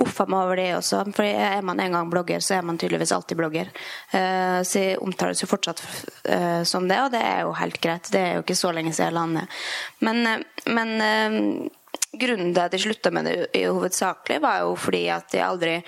offa 0.00 0.24
meg 0.30 0.46
over 0.46 0.58
det 0.58 0.68
også. 0.78 1.02
For 1.16 1.26
er 1.26 1.64
man 1.66 1.80
en 1.82 1.96
gang 1.96 2.10
blogger, 2.12 2.40
så 2.44 2.58
er 2.58 2.66
man 2.66 2.78
tydeligvis 2.80 3.12
alltid 3.12 3.38
blogger. 3.38 3.70
Uh, 4.14 4.60
så 4.64 4.84
jeg 4.86 5.00
omtales 5.04 5.42
jo 5.42 5.50
fortsatt 5.50 5.82
uh, 5.84 6.62
som 6.68 6.88
det, 6.88 7.00
og 7.04 7.12
det 7.14 7.20
er 7.20 7.44
jo 7.44 7.54
helt 7.58 7.80
greit. 7.84 8.10
Det 8.12 8.20
er 8.20 8.36
jo 8.38 8.44
ikke 8.46 8.58
så 8.58 8.72
lenge 8.74 8.94
siden 8.94 9.10
jeg 9.10 9.18
landet. 9.18 9.62
Men, 10.04 10.22
uh, 10.24 10.72
men 10.72 11.70
grunnen 12.14 12.52
til 12.54 12.64
at 12.64 12.76
jeg 12.76 12.86
slutta 12.86 13.12
med 13.14 13.28
det 13.28 13.38
i 13.60 13.66
hovedsakelig, 13.66 14.40
var 14.44 14.64
jo 14.64 14.74
fordi 14.78 15.06
at 15.12 15.36
jeg 15.36 15.46
aldri 15.46 15.78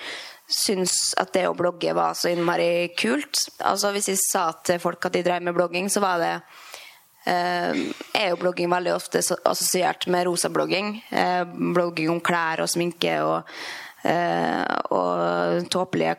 syntes 0.47 1.11
at 1.19 1.33
det 1.35 1.47
å 1.49 1.55
blogge 1.57 1.93
var 1.95 2.15
så 2.15 2.31
innmari 2.31 2.89
kult. 2.97 3.47
Altså 3.67 3.91
Hvis 3.95 4.11
jeg 4.13 4.21
sa 4.23 4.49
til 4.63 4.79
folk 4.83 5.09
at 5.09 5.17
de 5.17 5.25
drev 5.25 5.43
med 5.43 5.55
blogging, 5.57 5.89
så 5.91 6.03
var 6.03 6.21
det 6.23 6.35
eh, 7.27 7.81
er 8.15 8.31
jo 8.31 8.39
blogging 8.41 8.71
veldig 8.71 8.93
ofte 8.95 9.19
assosiert 9.19 10.07
med 10.07 10.27
rosablogging. 10.29 10.95
Eh, 11.11 11.43
blogging 11.75 12.13
om 12.13 12.23
klær 12.23 12.63
og 12.63 12.71
sminke 12.71 13.19
og 13.25 13.43
eh, 14.07 14.63
og 14.95 15.67
tåpelige 15.73 16.15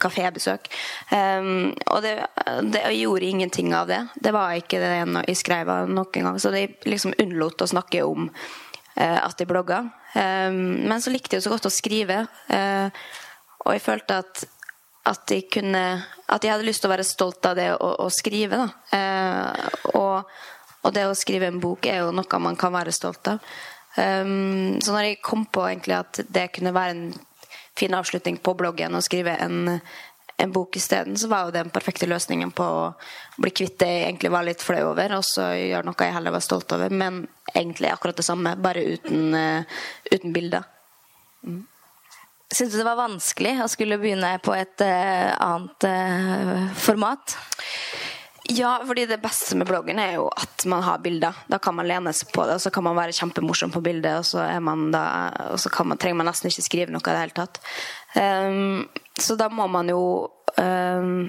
kafébesøk. 0.00 0.70
Um, 1.12 1.74
og 1.90 2.02
det, 2.04 2.14
det, 2.72 2.84
gjorde 2.96 3.28
ingenting 3.28 3.74
av 3.76 3.90
det. 3.90 4.00
Det 4.14 4.32
var 4.32 4.56
ikke 4.56 4.80
det 4.80 4.94
jeg 5.28 5.36
skrev 5.42 5.66
noen 5.90 6.08
gang. 6.30 6.40
Så 6.40 6.54
de 6.54 6.64
liksom 6.88 7.12
unnlot 7.20 7.60
å 7.60 7.68
snakke 7.74 8.06
om 8.08 8.30
at 9.00 9.36
de 9.38 9.48
blogga. 9.48 9.82
Um, 10.14 10.86
men 10.90 11.00
så 11.02 11.12
likte 11.12 11.36
jeg 11.36 11.42
jo 11.42 11.48
så 11.48 11.54
godt 11.54 11.68
å 11.70 11.72
skrive, 11.72 12.24
uh, 12.52 13.04
og 13.64 13.76
jeg 13.76 13.84
følte 13.84 14.22
at 14.24 14.48
at 15.08 15.32
jeg 15.32 15.46
kunne 15.48 16.04
At 16.28 16.44
jeg 16.44 16.52
hadde 16.52 16.66
lyst 16.66 16.82
til 16.84 16.90
å 16.90 16.92
være 16.92 17.06
stolt 17.08 17.46
av 17.48 17.54
det 17.56 17.70
å, 17.72 17.88
å 18.04 18.08
skrive. 18.12 18.58
Og, 19.96 20.28
og, 20.84 20.90
det 20.94 21.06
å 21.08 21.16
skrive 21.16 21.48
en 21.48 21.58
bok 21.58 21.88
er 21.88 22.04
jo 22.04 22.12
noe 22.14 22.40
man 22.44 22.58
kan 22.60 22.70
være 22.70 22.92
stolt 22.94 23.32
av. 23.32 23.40
Så 23.96 24.92
når 24.92 25.08
jeg 25.08 25.22
kom 25.24 25.46
på 25.50 25.64
egentlig 25.66 25.96
at 25.96 26.20
det 26.28 26.52
kunne 26.54 26.74
være 26.76 26.94
en 26.94 27.02
fin 27.80 27.96
avslutning 27.96 28.38
på 28.44 28.54
bloggen 28.60 28.94
å 28.94 29.02
skrive 29.02 29.34
en, 29.42 29.80
en 30.40 30.52
bok 30.52 30.76
isteden, 30.76 31.16
så 31.18 31.28
var 31.28 31.44
jo 31.44 31.52
det 31.54 31.64
den 31.64 31.72
perfekte 31.74 32.08
løsningen 32.08 32.52
på 32.56 32.64
å 32.64 32.84
bli 33.40 33.52
kvitt 33.52 33.78
det 33.82 33.88
jeg 33.90 34.04
egentlig 34.06 34.32
var 34.32 34.46
litt 34.46 34.64
flau 34.64 34.82
over, 34.92 35.16
og 35.18 35.24
så 35.26 35.50
gjøre 35.56 35.86
noe 35.88 36.06
jeg 36.06 36.16
heller 36.16 36.34
var 36.34 36.44
stolt 36.44 36.72
over, 36.76 36.92
men 36.92 37.24
egentlig 37.52 37.90
akkurat 37.92 38.16
det 38.16 38.26
samme, 38.26 38.54
bare 38.60 38.84
uten, 38.94 39.34
uh, 39.34 39.82
uten 40.10 40.36
bilder. 40.36 40.68
Mm. 41.44 41.64
Syns 42.50 42.72
du 42.72 42.80
det 42.80 42.86
var 42.88 42.98
vanskelig 42.98 43.58
å 43.62 43.68
skulle 43.70 44.00
begynne 44.00 44.32
på 44.42 44.54
et 44.56 44.86
uh, 44.86 45.34
annet 45.38 45.86
uh, 45.86 46.70
format? 46.78 47.36
Ja, 48.50 48.80
fordi 48.86 49.04
det 49.06 49.20
beste 49.22 49.54
med 49.58 49.68
bloggen 49.68 50.00
er 50.02 50.16
jo 50.16 50.24
at 50.34 50.64
man 50.66 50.82
har 50.82 50.98
bilder. 51.04 51.36
Da 51.46 51.60
kan 51.62 51.76
man 51.76 51.86
lene 51.86 52.10
seg 52.16 52.32
på 52.34 52.42
det, 52.48 52.56
og 52.58 52.64
så 52.64 52.72
kan 52.74 52.82
man 52.82 52.98
være 52.98 53.14
kjempemorsom 53.14 53.70
på 53.70 53.82
bildet, 53.84 54.16
og 54.18 54.26
så, 54.26 54.42
da, 54.90 55.04
og 55.52 55.60
så 55.62 55.70
man, 55.86 56.00
trenger 56.00 56.18
man 56.18 56.30
nesten 56.32 56.50
ikke 56.50 56.66
skrive 56.66 56.94
noe 56.94 57.04
i 57.04 57.12
det 57.12 57.20
hele 57.20 57.36
tatt. 57.36 57.60
Um, 58.16 58.88
så 59.20 59.36
da 59.38 59.48
må 59.52 59.66
man 59.70 59.90
jo 59.92 60.00
um, 60.56 61.28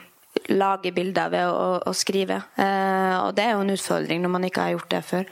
lage 0.49 0.93
bilder 0.95 1.33
ved 1.33 1.49
å, 1.49 1.67
å 1.87 1.93
skrive. 1.97 2.41
Uh, 2.57 3.27
og 3.27 3.35
det 3.37 3.45
er 3.45 3.53
jo 3.55 3.65
en 3.65 3.75
utfordring 3.75 4.23
når 4.23 4.33
man 4.37 4.47
ikke 4.47 4.65
har 4.65 4.75
gjort 4.75 4.93
det 4.93 5.03
før. 5.07 5.29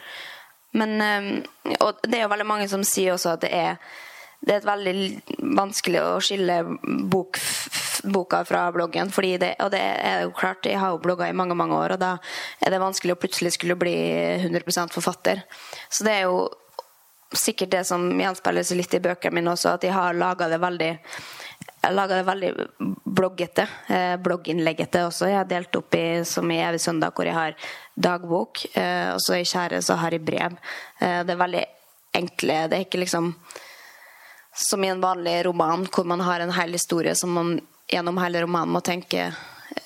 Men 0.78 1.00
um, 1.02 1.32
Og 1.80 2.04
det 2.06 2.20
er 2.20 2.28
jo 2.28 2.34
veldig 2.36 2.48
mange 2.48 2.70
som 2.70 2.86
sier 2.86 3.16
også 3.16 3.36
at 3.38 3.48
det 3.48 3.56
er 3.56 3.82
det 4.40 4.54
er 4.56 4.64
veldig 4.64 4.94
vanskelig 5.58 6.00
å 6.00 6.20
skille 6.24 6.62
bok 7.12 7.36
boka 8.04 8.46
fra 8.48 8.72
bloggen. 8.72 9.12
Det, 9.12 9.50
og 9.60 9.72
det 9.74 9.82
er 9.82 10.24
jo 10.24 10.32
klart, 10.32 10.66
jeg 10.66 10.80
har 10.80 10.94
jo 10.94 11.02
blogga 11.04 11.28
i 11.28 11.36
mange 11.36 11.58
mange 11.60 11.76
år, 11.76 11.98
og 11.98 12.00
da 12.00 12.14
er 12.64 12.72
det 12.72 12.80
vanskelig 12.80 13.16
å 13.16 13.20
plutselig 13.20 13.52
skulle 13.58 13.76
bli 13.76 13.96
100% 14.40 14.96
forfatter. 14.96 15.44
Så 15.90 16.08
det 16.08 16.14
er 16.14 16.30
jo 16.30 16.48
sikkert 17.36 17.74
det 17.76 17.84
som 17.86 18.08
gjenspeiles 18.20 18.72
litt 18.74 18.96
i 18.96 19.04
bøkene 19.04 19.36
mine 19.36 19.54
også, 19.54 19.76
at 19.76 19.86
jeg 19.86 19.94
har 19.94 20.18
laga 20.18 20.50
det 20.50 20.62
veldig 20.62 20.94
jeg 21.80 21.96
laga 21.96 22.18
det 22.20 22.28
veldig 22.28 22.50
bloggete. 23.06 23.66
Eh, 23.88 24.16
blogginnleggete 24.20 25.06
også. 25.08 25.30
Jeg 25.30 25.40
har 25.40 25.48
delt 25.48 25.76
opp 25.80 25.96
i 25.96 26.24
som 26.28 26.52
i 26.52 26.60
Evig 26.60 26.82
søndag, 26.84 27.14
hvor 27.16 27.28
jeg 27.28 27.38
har 27.38 27.56
dagbok. 27.96 28.66
Eh, 28.74 29.14
og 29.14 29.22
så 29.24 29.40
i 29.40 29.48
Kjære 29.48 29.82
så 29.86 29.96
har 30.02 30.16
jeg 30.16 30.26
brev. 30.28 30.58
Eh, 31.00 31.22
det 31.24 31.36
er 31.36 31.44
veldig 31.44 31.66
enkle 32.20 32.56
Det 32.68 32.76
er 32.76 32.86
ikke 32.88 33.04
liksom 33.04 33.34
som 34.60 34.84
i 34.84 34.90
en 34.90 35.02
vanlig 35.02 35.46
roman, 35.46 35.86
hvor 35.88 36.04
man 36.04 36.20
har 36.20 36.40
en 36.40 36.52
hel 36.52 36.74
historie 36.76 37.16
som 37.16 37.32
man 37.32 37.60
gjennom 37.88 38.18
hele 38.20 38.42
romanen 38.44 38.74
må 38.74 38.82
tenke, 38.84 39.32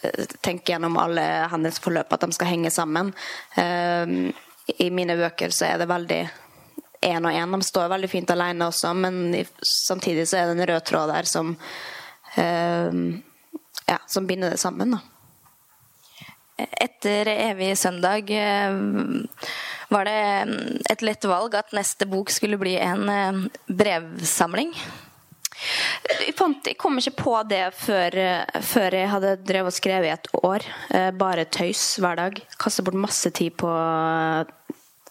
eh, 0.02 0.26
tenke 0.42 0.72
gjennom 0.74 0.98
alle 0.98 1.22
hendelsesforløp, 1.52 2.14
at 2.14 2.26
de 2.26 2.32
skal 2.34 2.48
henge 2.48 2.72
sammen. 2.72 3.14
Eh, 3.56 4.34
I 4.80 4.90
mine 4.90 5.18
bøker 5.20 5.52
så 5.52 5.68
er 5.68 5.78
det 5.78 5.92
veldig 5.92 6.24
én 7.04 7.28
og 7.28 7.36
én. 7.36 7.56
De 7.56 7.68
står 7.68 7.92
veldig 7.92 8.10
fint 8.12 8.34
alene 8.34 8.70
også, 8.70 8.94
men 8.98 9.46
samtidig 9.68 10.28
så 10.30 10.40
er 10.40 10.50
det 10.50 10.58
en 10.58 10.68
rød 10.72 10.86
tråd 10.90 11.14
der 11.14 11.30
som, 11.30 11.56
eh, 12.36 13.00
ja, 13.88 14.00
som 14.08 14.28
binder 14.28 14.54
det 14.56 14.62
sammen. 14.62 14.98
da. 14.98 15.02
Etter 16.58 17.26
'Evig 17.26 17.74
søndag' 17.78 18.30
var 19.90 20.06
det 20.06 20.84
et 20.90 21.02
lett 21.02 21.26
valg 21.26 21.56
at 21.56 21.74
neste 21.74 22.06
bok 22.06 22.30
skulle 22.30 22.58
bli 22.58 22.78
en 22.78 23.50
brevsamling? 23.68 24.74
Jeg, 26.10 26.34
fant, 26.38 26.66
jeg 26.68 26.78
kom 26.82 26.98
ikke 27.00 27.16
på 27.24 27.36
det 27.48 27.64
før, 27.78 28.18
før 28.66 28.98
jeg 28.98 29.12
hadde 29.12 29.36
drevet 29.48 29.72
og 29.72 29.76
skrevet 29.76 30.10
i 30.10 30.14
et 30.14 30.30
år. 30.44 30.66
Eh, 30.90 31.12
bare 31.16 31.46
tøys 31.46 31.84
hver 32.04 32.20
dag. 32.20 32.42
Kastet 32.60 32.86
bort 32.88 33.00
masse 33.00 33.32
tid 33.32 33.56
på 33.62 33.70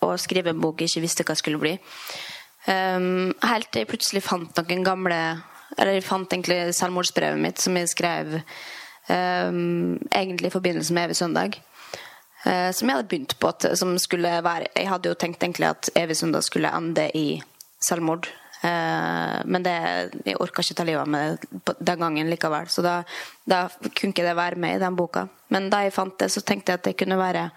å 0.04 0.12
skrive 0.20 0.52
en 0.52 0.60
bok 0.62 0.82
jeg 0.82 0.92
ikke 0.92 1.04
visste 1.06 1.26
hva 1.26 1.36
det 1.36 1.42
skulle 1.42 1.62
bli. 1.62 1.74
Um, 2.66 3.32
helt 3.42 3.72
til 3.72 3.82
jeg 3.82 3.90
plutselig 3.90 4.22
fant 4.22 4.54
noen 4.54 4.84
gamle 4.86 5.16
Eller 5.74 5.96
jeg 5.96 6.04
fant 6.06 6.30
egentlig 6.30 6.76
selvmordsbrevet 6.78 7.40
mitt 7.42 7.58
som 7.58 7.74
jeg 7.74 7.88
skrev 7.90 8.36
um, 9.08 9.96
egentlig 10.14 10.50
i 10.50 10.54
forbindelse 10.54 10.94
med 10.94 11.08
Evig 11.08 11.16
søndag. 11.18 11.56
Uh, 12.44 12.70
som 12.70 12.88
jeg 12.88 12.98
hadde 12.98 13.08
begynt 13.10 13.34
på. 13.40 13.50
Som 13.78 13.96
skulle 13.98 14.36
være 14.44 14.70
Jeg 14.76 14.90
hadde 14.90 15.10
jo 15.10 15.18
tenkt 15.18 15.42
egentlig 15.42 15.72
at 15.72 15.90
Evig 15.98 16.16
søndag 16.20 16.44
skulle 16.46 16.70
ende 16.76 17.08
i 17.18 17.42
selvmord. 17.82 18.28
Uh, 18.62 19.42
men 19.44 19.64
det, 19.64 19.74
jeg 20.26 20.38
orka 20.38 20.62
ikke 20.62 20.76
ta 20.78 20.86
livet 20.86 21.02
av 21.02 21.10
meg 21.10 21.78
den 21.80 22.04
gangen 22.04 22.30
likevel. 22.30 22.68
Så 22.70 22.84
da, 22.84 23.00
da, 23.48 23.64
kunne 23.90 24.12
ikke 24.12 24.26
det 24.26 24.36
være 24.38 24.60
med 24.60 24.76
i 24.76 24.82
den 24.84 24.98
boka. 24.98 25.26
Men 25.50 25.70
da 25.72 25.82
jeg 25.82 25.96
fant 25.96 26.18
det, 26.20 26.30
så 26.30 26.44
tenkte 26.46 26.70
jeg 26.70 26.82
at 26.82 26.86
det 26.86 26.98
kunne 27.00 27.18
være 27.18 27.48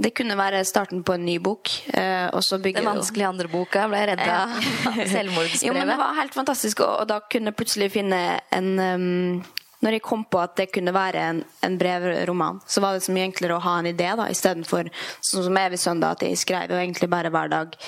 det 0.00 0.10
kunne 0.16 0.36
være 0.38 0.62
starten 0.64 1.02
på 1.04 1.14
en 1.16 1.24
ny 1.26 1.36
bok. 1.42 1.70
Eh, 1.92 2.32
den 2.64 2.86
vanskelige 2.86 3.28
andre 3.28 3.48
boka 3.52 3.86
ble 3.90 4.00
redd 4.12 4.22
av 4.24 4.54
selvmordsbrevet. 5.14 5.64
Jo, 5.66 5.74
men 5.76 5.90
det 5.90 5.96
var 6.00 6.16
helt 6.16 6.36
fantastisk, 6.36 6.84
og, 6.86 7.04
da 7.10 7.20
kunne 7.30 7.52
jeg 7.52 7.58
plutselig 7.58 7.90
finne 7.92 8.20
en 8.54 8.70
um, 8.78 9.42
når 9.80 9.96
jeg 9.96 10.04
kom 10.04 10.26
på 10.28 10.40
at 10.40 10.56
det 10.60 10.70
kunne 10.74 10.92
være 10.92 11.20
en, 11.24 11.42
en, 11.64 11.76
brevroman, 11.80 12.60
så 12.68 12.82
var 12.84 12.96
det 12.96 13.04
så 13.04 13.14
mye 13.16 13.28
enklere 13.30 13.56
å 13.56 13.64
ha 13.64 13.78
en 13.80 13.88
idé 13.88 14.10
da, 14.16 14.28
istedenfor 14.28 14.90
sånn 15.24 15.46
som 15.46 15.60
Evig 15.60 15.80
søndag, 15.80 16.18
at 16.18 16.24
jeg 16.26 16.40
skrev 16.40 16.72
jo 16.72 16.80
egentlig 16.80 17.08
bare 17.12 17.32
hver 17.32 17.52
dag. 17.52 17.78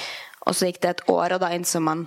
Og 0.48 0.56
så 0.56 0.68
gikk 0.68 0.80
det 0.82 0.94
et 0.94 1.04
år, 1.12 1.36
og 1.36 1.42
da 1.44 1.52
innså 1.56 1.82
man 1.84 2.06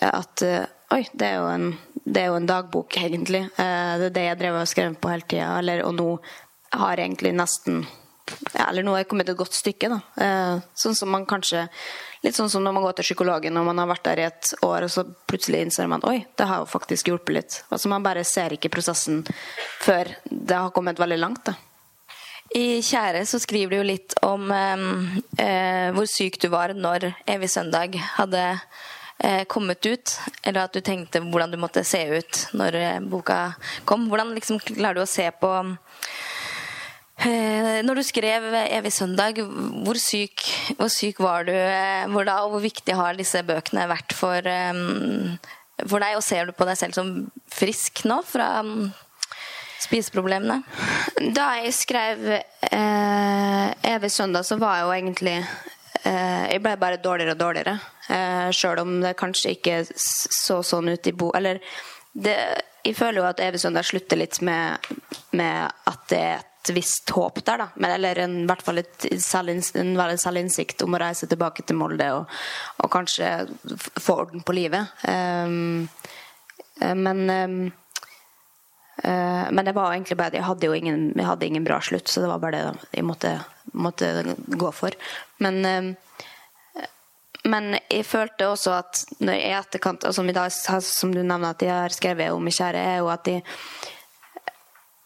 eh, 0.00 0.08
at 0.08 0.44
eh, 0.44 0.64
oi, 0.96 1.02
det 1.12 1.28
er 1.30 1.36
jo 1.40 1.50
en, 1.52 1.68
er 2.12 2.30
jo 2.30 2.38
en 2.40 2.48
dagbok, 2.48 2.96
egentlig. 3.00 3.46
Det 3.56 4.08
er 4.08 4.16
det 4.16 4.28
jeg 4.28 4.40
drev 4.40 4.60
og 4.60 4.72
skrev 4.72 4.96
på 5.00 5.12
hele 5.12 5.28
tida. 5.28 5.78
Og 5.88 5.94
nå 5.96 6.08
har 6.74 6.98
jeg 6.98 7.08
egentlig 7.08 7.36
nesten 7.36 7.84
ja, 8.54 8.68
Eller 8.68 8.82
nå 8.82 8.94
har 8.94 9.02
jeg 9.04 9.08
kommet 9.12 9.28
et 9.28 9.36
godt 9.38 9.56
stykke. 9.56 9.90
da. 9.92 10.60
Sånn 10.74 10.96
som 10.96 11.10
man 11.12 11.26
kanskje 11.28 11.68
Litt 12.24 12.38
sånn 12.38 12.48
som 12.48 12.62
når 12.64 12.72
man 12.72 12.84
går 12.86 12.94
til 12.96 13.04
psykologen 13.10 13.58
og 13.60 13.66
man 13.68 13.82
har 13.82 13.88
vært 13.90 14.06
der 14.06 14.20
i 14.22 14.24
et 14.24 14.52
år, 14.64 14.86
og 14.86 14.92
så 14.94 15.02
plutselig 15.28 15.58
innser 15.60 15.90
man 15.92 16.00
oi, 16.08 16.22
det 16.38 16.46
har 16.48 16.62
jo 16.62 16.70
faktisk 16.70 17.10
hjulpet 17.10 17.36
litt. 17.36 17.56
Altså 17.68 17.90
Man 17.92 18.06
bare 18.06 18.24
ser 18.24 18.54
ikke 18.56 18.70
prosessen 18.72 19.20
før 19.84 20.08
det 20.24 20.56
har 20.56 20.72
kommet 20.72 21.02
veldig 21.02 21.18
langt. 21.20 21.44
da. 21.44 21.54
I 22.54 22.80
'Kjære' 22.80 23.26
så 23.26 23.40
skriver 23.42 23.70
du 23.70 23.76
jo 23.76 23.90
litt 23.90 24.14
om 24.22 24.50
eh, 24.52 25.90
hvor 25.92 26.06
syk 26.06 26.40
du 26.40 26.48
var 26.48 26.72
når 26.72 27.12
'Evig 27.26 27.50
søndag' 27.50 28.00
hadde 28.16 28.44
eh, 29.18 29.44
kommet 29.44 29.86
ut. 29.86 30.18
Eller 30.42 30.64
at 30.64 30.72
du 30.72 30.80
tenkte 30.80 31.20
hvordan 31.20 31.50
du 31.50 31.58
måtte 31.58 31.84
se 31.84 32.04
ut 32.08 32.46
når 32.54 32.74
eh, 32.74 33.00
boka 33.00 33.54
kom. 33.84 34.08
Hvordan 34.08 34.34
liksom 34.34 34.60
klarer 34.60 34.94
du 34.94 35.02
å 35.02 35.10
se 35.10 35.28
på 35.40 35.50
eh, 35.60 35.74
Når 37.22 37.94
du 37.94 38.02
skrev 38.02 38.42
'Evig 38.42 38.92
søndag', 38.92 39.38
hvor 39.84 39.94
syk, 39.94 40.42
hvor 40.76 40.90
syk 40.90 41.20
var 41.20 41.44
du 41.46 41.52
eh, 41.52 42.06
hvor 42.10 42.24
da, 42.24 42.42
og 42.42 42.50
hvor 42.50 42.60
viktig 42.60 42.94
har 42.94 43.14
disse 43.14 43.38
bøkene 43.42 43.86
vært 43.88 44.12
for, 44.12 44.42
eh, 44.42 44.74
for 45.86 46.02
deg? 46.02 46.16
Og 46.16 46.22
ser 46.22 46.46
du 46.46 46.52
på 46.52 46.66
deg 46.66 46.76
selv 46.76 46.92
som 46.92 47.30
frisk 47.48 48.04
nå 48.04 48.20
fra 48.26 48.64
spiseproblemene? 49.84 50.62
Da 51.34 51.50
jeg 51.62 51.74
skrev 51.74 52.26
eh, 52.34 53.68
'Evig 53.84 54.10
søndag', 54.10 54.44
så 54.44 54.58
var 54.58 54.76
jeg 54.76 54.84
jo 54.84 54.92
egentlig 54.92 55.36
eh, 56.04 56.52
Jeg 56.52 56.62
ble 56.62 56.76
bare 56.76 56.96
dårligere 56.96 57.36
og 57.36 57.40
dårligere. 57.40 57.78
Eh, 58.08 58.50
Sjøl 58.50 58.78
om 58.82 59.00
det 59.00 59.16
kanskje 59.16 59.54
ikke 59.56 59.84
så 59.94 60.62
sånn 60.62 60.88
ut 60.92 61.06
i 61.06 61.12
bo... 61.12 61.30
Eller 61.34 61.60
det, 62.14 62.36
jeg 62.84 62.96
føler 62.96 63.22
jo 63.22 63.28
at 63.28 63.40
'Evig 63.40 63.60
søndag' 63.60 63.86
slutter 63.86 64.16
litt 64.16 64.40
med, 64.42 64.78
med, 65.32 65.70
at 65.86 66.10
det 66.10 66.18
er 66.18 66.42
et 66.42 66.53
visst 66.70 67.10
håp 67.10 67.44
der, 67.44 67.58
da. 67.58 67.68
Men, 67.74 67.90
eller 67.90 68.18
en, 68.24 68.36
i 68.42 68.48
hvert 68.48 68.64
fall 68.64 68.80
et, 68.80 69.06
en 69.10 70.18
selvinnsikt 70.18 70.84
om 70.86 70.96
å 70.96 71.00
reise 71.02 71.28
tilbake 71.30 71.64
til 71.66 71.78
Molde 71.78 72.10
og, 72.16 72.34
og 72.80 72.92
kanskje 72.92 73.30
få 74.00 74.18
orden 74.24 74.44
på 74.46 74.56
livet. 74.56 74.92
Um, 75.08 75.88
men 76.80 77.24
um, 77.30 77.58
uh, 79.04 79.46
men 79.50 79.64
det 79.64 79.76
var 79.76 79.92
egentlig 79.92 80.18
bare 80.18 80.40
jeg 80.40 80.48
hadde 80.48 80.66
jo 80.68 80.74
ingen, 80.76 81.12
jeg 81.14 81.28
hadde 81.28 81.46
ingen 81.46 81.66
bra 81.66 81.80
slutt, 81.84 82.08
så 82.08 82.24
det 82.24 82.30
var 82.32 82.42
bare 82.42 82.62
det 82.62 82.88
jeg 82.98 83.06
måtte, 83.06 83.36
måtte 83.72 84.10
gå 84.46 84.72
for. 84.74 84.96
Men, 85.44 85.60
um, 85.64 85.92
men 87.44 87.74
jeg 87.92 88.06
følte 88.08 88.48
også 88.48 88.78
at 88.78 89.04
når 89.20 89.36
i 89.36 89.52
etterkant, 89.58 90.06
og 90.08 90.16
som, 90.16 90.28
i 90.28 90.36
dag, 90.36 90.52
som 90.52 91.12
du 91.12 91.20
nevner 91.20 91.50
at 91.52 91.62
jeg 91.62 91.74
har 91.74 91.92
skrevet 91.92 92.32
om 92.32 92.48
i 92.48 92.54
Kjære, 92.54 92.86
er 92.94 93.02
jo 93.02 93.12
at 93.12 93.28
de 93.28 93.40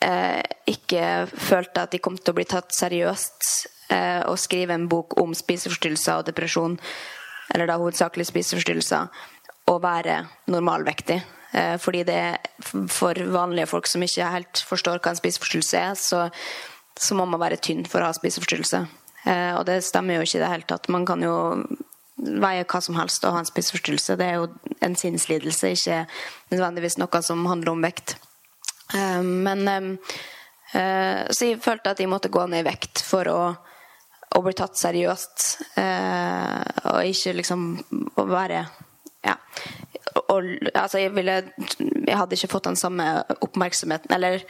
eh, 0.05 0.43
ikke 0.69 1.27
følte 1.33 1.87
at 1.87 1.95
de 1.95 2.03
kom 2.03 2.19
til 2.19 2.35
å 2.35 2.39
bli 2.39 2.47
tatt 2.49 2.75
seriøst 2.77 3.49
eh, 3.95 4.23
og 4.29 4.39
skrive 4.41 4.77
en 4.77 4.89
bok 4.91 5.19
om 5.23 5.35
spiseforstyrrelser 5.37 6.21
og 6.21 6.29
depresjon, 6.29 6.79
eller 7.55 7.71
da 7.71 7.79
hovedsakelig 7.81 8.29
spiseforstyrrelser, 8.29 9.09
og 9.69 9.83
være 9.85 10.23
normalvektig. 10.53 11.21
Eh, 11.53 11.77
fordi 11.81 12.05
det 12.05 12.23
for 12.93 13.17
vanlige 13.33 13.71
folk 13.71 13.89
som 13.89 14.05
ikke 14.05 14.33
helt 14.35 14.65
forstår 14.69 15.01
hva 15.01 15.15
en 15.15 15.21
spiseforstyrrelse 15.21 15.81
er, 15.81 15.95
så, 15.97 16.27
så 16.99 17.17
må 17.17 17.25
man 17.29 17.41
være 17.41 17.61
tynn 17.65 17.87
for 17.89 18.05
å 18.05 18.11
ha 18.11 18.17
spiseforstyrrelse. 18.17 18.85
Eh, 19.25 19.53
og 19.57 19.65
det 19.69 19.81
stemmer 19.87 20.19
jo 20.19 20.27
ikke 20.27 20.39
i 20.39 20.45
det 20.45 20.53
hele 20.53 20.69
tatt. 20.69 20.91
Man 20.93 21.07
kan 21.09 21.25
jo 21.25 21.37
veie 22.19 22.67
hva 22.67 22.81
som 22.83 22.99
helst 22.99 23.25
og 23.25 23.37
ha 23.37 23.43
en 23.43 23.49
spiseforstyrrelse. 23.49 24.19
Det 24.19 24.27
er 24.27 24.41
jo 24.41 24.49
en 24.85 24.97
sinnslidelse, 24.99 25.73
ikke 25.75 26.01
nødvendigvis 26.53 26.99
noe 27.01 27.23
som 27.25 27.47
handler 27.49 27.75
om 27.75 27.85
vekt. 27.85 28.17
Eh, 28.95 29.23
men 29.23 29.69
eh, 29.69 31.25
Så 31.31 31.51
jeg 31.51 31.63
følte 31.65 31.93
at 31.93 32.01
jeg 32.01 32.11
måtte 32.11 32.33
gå 32.33 32.47
ned 32.47 32.65
i 32.65 32.69
vekt 32.69 33.03
for 33.05 33.29
å, 33.33 33.41
å 34.37 34.43
bli 34.45 34.57
tatt 34.57 34.79
seriøst. 34.81 35.47
Og 36.89 37.01
ikke 37.13 37.39
liksom 37.41 37.71
å 38.17 38.29
være 38.29 38.67
Ja. 39.27 39.35
Og, 40.33 40.45
altså, 40.73 40.99
jeg 41.03 41.13
ville 41.15 41.43
Jeg 42.07 42.17
hadde 42.17 42.37
ikke 42.37 42.51
fått 42.51 42.69
den 42.69 42.79
samme 42.81 43.25
oppmerksomheten, 43.45 44.13
eller 44.15 44.45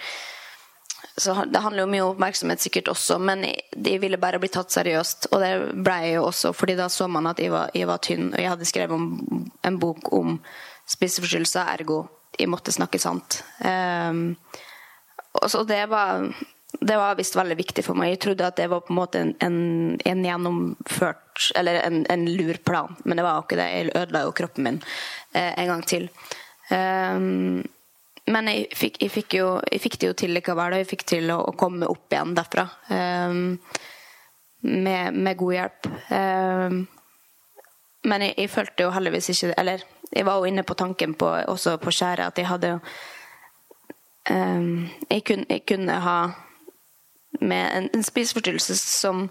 så 1.19 1.33
det 1.51 1.59
handler 1.59 1.83
jo 1.83 1.91
mye 1.91 2.03
om 2.05 2.13
oppmerksomhet 2.13 2.63
sikkert 2.63 2.93
også, 2.93 3.17
men 3.19 3.41
de 3.75 3.95
ville 3.99 4.21
bare 4.23 4.39
bli 4.39 4.51
tatt 4.55 4.71
seriøst. 4.71 5.27
Og 5.33 5.41
det 5.43 5.51
ble 5.83 5.97
jeg 6.05 6.13
jo 6.15 6.29
også, 6.29 6.53
fordi 6.55 6.77
da 6.79 6.87
så 6.93 7.09
man 7.11 7.27
at 7.27 7.41
jeg 7.43 7.51
var, 7.51 7.73
jeg 7.75 7.89
var 7.91 7.99
tynn. 8.07 8.29
Og 8.31 8.39
jeg 8.39 8.53
hadde 8.53 8.69
skrevet 8.69 9.65
en 9.67 9.79
bok 9.83 10.13
om 10.15 10.37
spiseforstyrrelser, 10.87 11.73
ergo 11.75 12.05
jeg 12.39 12.51
måtte 12.51 12.75
snakke 12.75 13.01
sant. 13.03 13.43
Um, 13.65 14.37
så 15.47 15.65
det 15.69 15.85
var 15.91 16.31
det 16.81 16.97
var 16.97 17.17
visst 17.17 17.37
veldig 17.37 17.57
viktig 17.57 17.85
for 17.85 17.99
meg. 17.99 18.13
Jeg 18.13 18.21
trodde 18.23 18.47
at 18.47 18.59
det 18.61 18.69
var 18.71 18.83
på 18.85 18.93
en 18.93 18.99
måte 18.99 19.23
en, 19.23 19.33
en, 19.41 19.97
en 20.05 20.25
gjennomført 20.25 21.49
Eller 21.57 21.81
en, 21.81 22.03
en, 22.11 22.27
lur 22.35 22.59
plan, 22.67 22.97
men 23.05 23.17
det 23.17 23.25
var 23.25 23.39
jo 23.39 23.47
ikke 23.47 23.59
det. 23.61 23.67
Jeg 23.73 23.91
ødela 23.95 24.23
jo 24.27 24.35
kroppen 24.37 24.65
min 24.67 24.79
eh, 25.33 25.53
en 25.55 25.69
gang 25.71 25.85
til. 25.87 26.09
Um, 26.69 27.63
men 28.29 28.51
jeg 28.51 28.67
fikk, 28.77 28.99
jeg, 29.03 29.13
fikk 29.15 29.37
jo, 29.39 29.47
jeg 29.71 29.81
fikk, 29.81 29.99
det 30.01 30.11
jo 30.11 30.17
til 30.19 30.35
likevel, 30.35 30.75
og 30.75 30.83
jeg 30.83 30.91
fikk 30.91 31.05
til 31.15 31.31
å, 31.33 31.39
å 31.49 31.55
komme 31.57 31.89
opp 31.89 32.13
igjen 32.13 32.35
derfra. 32.37 32.67
Um, 32.91 33.55
med, 34.67 35.15
med, 35.15 35.39
god 35.39 35.55
hjelp. 35.55 35.89
Um, 36.11 36.83
men 38.11 38.27
jeg, 38.27 38.35
jeg, 38.43 38.53
følte 38.53 38.85
jo 38.85 38.91
heldigvis 38.95 39.31
ikke 39.33 39.55
Eller 39.59 39.83
jeg 40.11 40.25
var 40.27 40.39
jo 40.39 40.49
inne 40.49 40.65
på 40.65 40.75
tanken 40.75 41.15
på, 41.15 41.31
også 41.49 41.77
på 41.83 41.93
skjæret 41.93 42.31
at 42.31 42.39
jeg 42.39 42.49
hadde 42.49 42.75
um, 44.31 44.89
jeg, 45.11 45.23
jeg, 45.49 45.63
kunne, 45.69 46.01
ha 46.01 46.19
med 47.41 47.71
en, 47.77 47.89
en 47.95 48.05
spiseforstyrrelse 48.05 48.77
som 48.77 49.29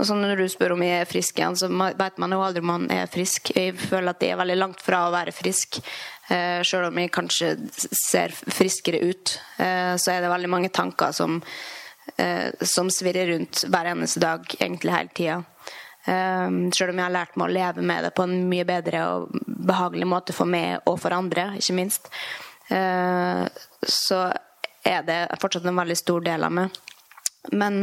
og 0.00 0.16
Når 0.16 0.38
du 0.38 0.46
spør 0.48 0.72
om 0.72 0.80
jeg 0.80 1.02
er 1.02 1.08
frisk 1.08 1.36
igjen, 1.36 1.56
så 1.60 1.68
vet 1.68 2.20
man 2.22 2.32
jo 2.32 2.40
aldri 2.40 2.62
om 2.62 2.70
man 2.70 2.86
er 2.88 3.10
frisk. 3.12 3.50
Jeg 3.52 3.74
føler 3.76 4.14
at 4.14 4.22
jeg 4.24 4.32
er 4.32 4.38
veldig 4.40 4.56
langt 4.56 4.80
fra 4.80 5.02
å 5.04 5.12
være 5.12 5.34
frisk. 5.36 5.76
Eh, 6.30 6.62
Sjøl 6.64 6.86
om 6.88 7.00
jeg 7.02 7.12
kanskje 7.12 7.50
ser 7.92 8.32
friskere 8.32 9.02
ut, 9.04 9.34
eh, 9.60 9.92
så 10.00 10.14
er 10.14 10.22
det 10.24 10.32
veldig 10.32 10.48
mange 10.48 10.70
tanker 10.72 11.12
som, 11.12 11.42
eh, 12.16 12.48
som 12.62 12.88
svirrer 12.88 13.34
rundt 13.34 13.64
hver 13.68 13.92
eneste 13.92 14.20
dag, 14.24 14.46
egentlig 14.58 14.96
hele 14.96 15.14
tida. 15.14 15.44
Sjøl 16.06 16.94
om 16.94 16.96
jeg 16.96 17.04
har 17.04 17.12
lært 17.12 17.36
meg 17.36 17.50
å 17.50 17.52
leve 17.52 17.82
med 17.84 18.04
det 18.04 18.14
på 18.16 18.24
en 18.24 18.48
mye 18.48 18.64
bedre 18.64 19.02
og 19.04 19.28
behagelig 19.66 20.08
måte 20.08 20.36
for 20.36 20.48
meg 20.50 20.86
og 20.88 21.00
for 21.02 21.14
andre, 21.16 21.50
ikke 21.58 21.76
minst, 21.76 22.08
så 22.70 24.18
er 24.86 25.02
det 25.02 25.18
fortsatt 25.42 25.64
en 25.66 25.80
veldig 25.80 25.96
stor 25.98 26.22
del 26.22 26.46
av 26.46 26.52
meg. 26.54 26.76
Men, 27.50 27.80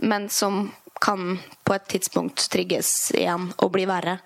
men 0.00 0.28
som 0.32 0.62
kan 1.00 1.38
på 1.64 1.74
et 1.74 1.86
tidspunkt 1.88 2.44
trigges 2.52 2.90
igjen 3.16 3.48
og 3.56 3.72
bli 3.74 3.86
verre. 3.88 4.18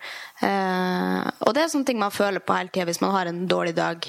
Eh, 0.42 1.20
og 1.46 1.54
det 1.54 1.64
er 1.64 1.70
sånne 1.70 1.88
ting 1.88 2.00
man 2.00 2.14
føler 2.14 2.42
på 2.42 2.56
hele 2.56 2.72
tida 2.74 2.88
hvis 2.88 3.02
man 3.04 3.14
har 3.14 3.30
en 3.30 3.44
dårlig 3.50 3.76
dag 3.78 4.08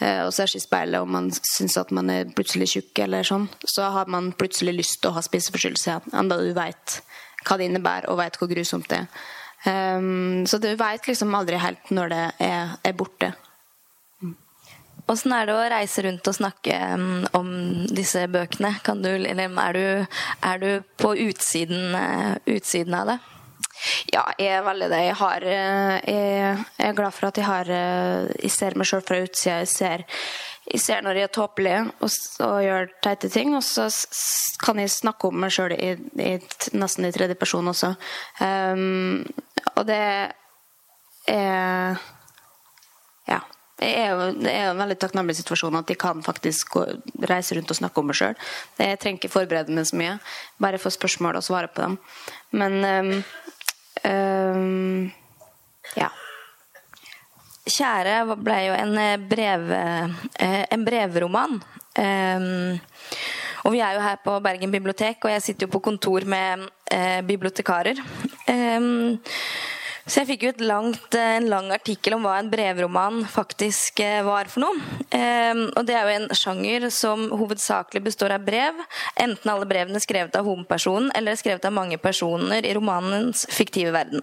eh, 0.00 0.24
og 0.24 0.32
ser 0.34 0.50
seg 0.50 0.60
i 0.60 0.64
speilet 0.64 1.02
og 1.02 1.12
man 1.14 1.30
syns 1.36 1.78
at 1.78 1.92
man 1.94 2.10
er 2.10 2.32
plutselig 2.34 2.72
tjukk, 2.74 3.04
eller 3.06 3.26
sånn, 3.26 3.46
så 3.62 3.90
har 3.94 4.10
man 4.10 4.32
plutselig 4.34 4.74
lyst 4.80 5.00
til 5.00 5.12
å 5.12 5.16
ha 5.18 5.24
spiseforstyrrelse 5.24 6.00
enda 6.18 6.40
du 6.42 6.50
veit 6.56 7.00
hva 7.46 7.58
det 7.58 7.70
innebærer 7.70 8.10
og 8.10 8.18
veit 8.18 8.38
hvor 8.40 8.50
grusomt 8.50 8.90
det 8.90 9.04
er. 9.04 9.26
Um, 9.66 10.46
så 10.46 10.60
du 10.62 10.68
veit 10.78 11.08
liksom 11.08 11.34
aldri 11.34 11.58
helt 11.58 11.90
når 11.90 12.12
det 12.12 12.24
er, 12.46 12.76
er 12.86 12.96
borte. 12.96 13.32
Åssen 15.06 15.30
er 15.36 15.46
det 15.46 15.54
å 15.54 15.66
reise 15.70 16.02
rundt 16.02 16.26
og 16.26 16.34
snakke 16.34 16.76
mm, 16.98 17.26
om 17.38 17.50
disse 17.94 18.24
bøkene? 18.30 18.72
Du, 18.98 19.12
eller 19.14 19.54
er 19.62 19.76
du, 19.76 20.16
er 20.50 20.62
du 20.62 20.70
på 20.98 21.12
utsiden, 21.28 21.94
eh, 21.94 22.32
utsiden, 22.56 22.96
av 22.98 23.12
det? 23.12 23.16
Ja, 24.10 24.24
jeg 24.40 24.56
er 24.56 24.66
veldig 24.66 24.90
det. 24.90 25.00
Jeg, 25.04 25.16
har, 25.20 25.46
eh, 25.46 25.94
jeg, 26.10 26.58
er 26.88 26.98
glad 26.98 27.14
for 27.14 27.28
at 27.28 27.38
jeg 27.38 27.46
har 27.46 27.70
eh, 27.70 28.34
Jeg 28.42 28.50
ser 28.56 28.74
meg 28.74 28.90
sjøl 28.90 29.06
fra 29.06 29.22
utsida. 29.22 29.60
Jeg 29.62 29.70
ser, 29.70 30.04
jeg 30.72 30.82
ser 30.82 31.06
når 31.06 31.20
jeg 31.20 31.28
er 31.28 31.34
tåpelig 31.38 31.76
og, 31.84 32.10
og, 32.48 32.58
gjør 32.66 32.90
teite 33.06 33.30
ting, 33.30 33.54
og 33.54 33.62
så 33.62 33.86
kan 34.64 34.82
jeg 34.82 34.90
snakke 34.90 35.30
om 35.30 35.38
meg 35.44 35.54
sjøl 35.54 35.76
i, 35.76 35.94
i, 36.18 36.34
nesten 36.74 37.06
i 37.06 37.14
tredje 37.14 37.38
person 37.38 37.70
også. 37.70 37.94
Um, 38.42 39.22
og 39.76 39.86
det 39.86 40.00
er 41.28 42.02
Ja 43.26 43.40
det 43.76 43.88
er, 43.92 44.06
jo, 44.08 44.28
det 44.40 44.52
er 44.52 44.70
en 44.70 44.78
veldig 44.80 44.96
takknemlig 45.00 45.36
situasjon 45.36 45.76
at 45.76 45.88
de 45.90 45.96
kan 46.00 46.22
faktisk 46.24 46.78
gå, 46.78 46.84
reise 47.28 47.58
rundt 47.58 47.72
og 47.72 47.76
snakke 47.76 48.00
om 48.00 48.06
meg 48.08 48.16
sjøl. 48.16 48.38
Jeg 48.80 49.00
trenger 49.02 49.20
ikke 49.20 49.34
forberede 49.34 49.74
meg 49.76 49.88
så 49.88 49.98
mye. 50.00 50.14
Bare 50.64 50.80
få 50.80 50.92
spørsmål 50.94 51.36
og 51.36 51.44
svare 51.44 51.68
på 51.68 51.84
dem. 51.84 51.98
Men 52.56 52.78
um, 52.80 53.10
um, 54.08 55.02
ja. 55.98 56.08
Kjære 57.66 58.38
ble 58.40 58.56
jo 58.64 58.78
en, 58.78 58.96
brev, 59.28 59.68
eh, 59.76 60.64
en 60.72 60.86
brevroman. 60.86 61.60
Um, 62.00 62.78
og 63.66 63.74
vi 63.74 63.82
er 63.84 63.96
jo 63.98 64.04
her 64.06 64.16
på 64.24 64.38
Bergen 64.40 64.72
bibliotek, 64.72 65.20
og 65.26 65.34
jeg 65.34 65.42
sitter 65.42 65.66
jo 65.66 65.74
på 65.74 65.84
kontor 65.84 66.24
med 66.24 66.64
eh, 66.92 67.22
bibliotekarer. 67.26 68.00
Um, 68.48 69.16
så 70.06 70.20
jeg 70.22 70.28
fikk 70.28 70.44
jo 70.46 70.52
langt, 70.68 71.14
eh, 71.18 71.36
en 71.40 71.48
lang 71.50 71.72
artikkel 71.74 72.14
om 72.14 72.22
hva 72.22 72.36
en 72.38 72.50
brevroman 72.50 73.24
faktisk 73.26 74.00
eh, 74.04 74.22
var 74.26 74.46
for 74.52 74.62
noe. 74.62 74.78
Og 75.74 75.82
det 75.88 75.96
er 75.96 76.06
jo 76.06 76.14
en 76.14 76.28
sjanger 76.36 76.88
som 76.94 77.26
hovedsakelig 77.34 78.04
består 78.06 78.36
av 78.36 78.46
brev. 78.46 78.78
Enten 79.18 79.50
alle 79.50 79.66
brevene 79.66 80.02
skrevet 80.02 80.38
av 80.38 80.46
hovedpersonen 80.46 81.10
eller 81.18 81.38
skrevet 81.38 81.66
av 81.66 81.74
mange 81.74 81.98
personer 81.98 82.62
i 82.62 82.74
romanens 82.78 83.48
fiktive 83.50 83.90
verden. 83.96 84.22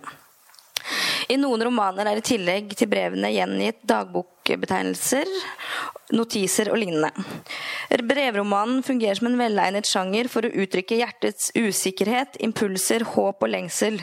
I 1.31 1.37
noen 1.39 1.63
romaner 1.63 2.09
er 2.09 2.19
i 2.19 2.25
tillegg 2.25 2.73
til 2.77 2.89
brevene 2.91 3.29
gjengitt 3.31 3.83
dagbokbetegnelser, 3.87 5.29
notiser 6.13 6.71
og 6.73 6.79
lignende. 6.81 7.11
Brevromanen 8.03 8.81
fungerer 8.85 9.17
som 9.19 9.29
en 9.29 9.39
velegnet 9.39 9.87
sjanger 9.87 10.27
for 10.31 10.45
å 10.45 10.51
uttrykke 10.63 10.99
hjertets 10.99 11.51
usikkerhet, 11.55 12.37
impulser, 12.43 13.05
håp 13.13 13.45
og 13.45 13.53
lengsel. 13.53 14.01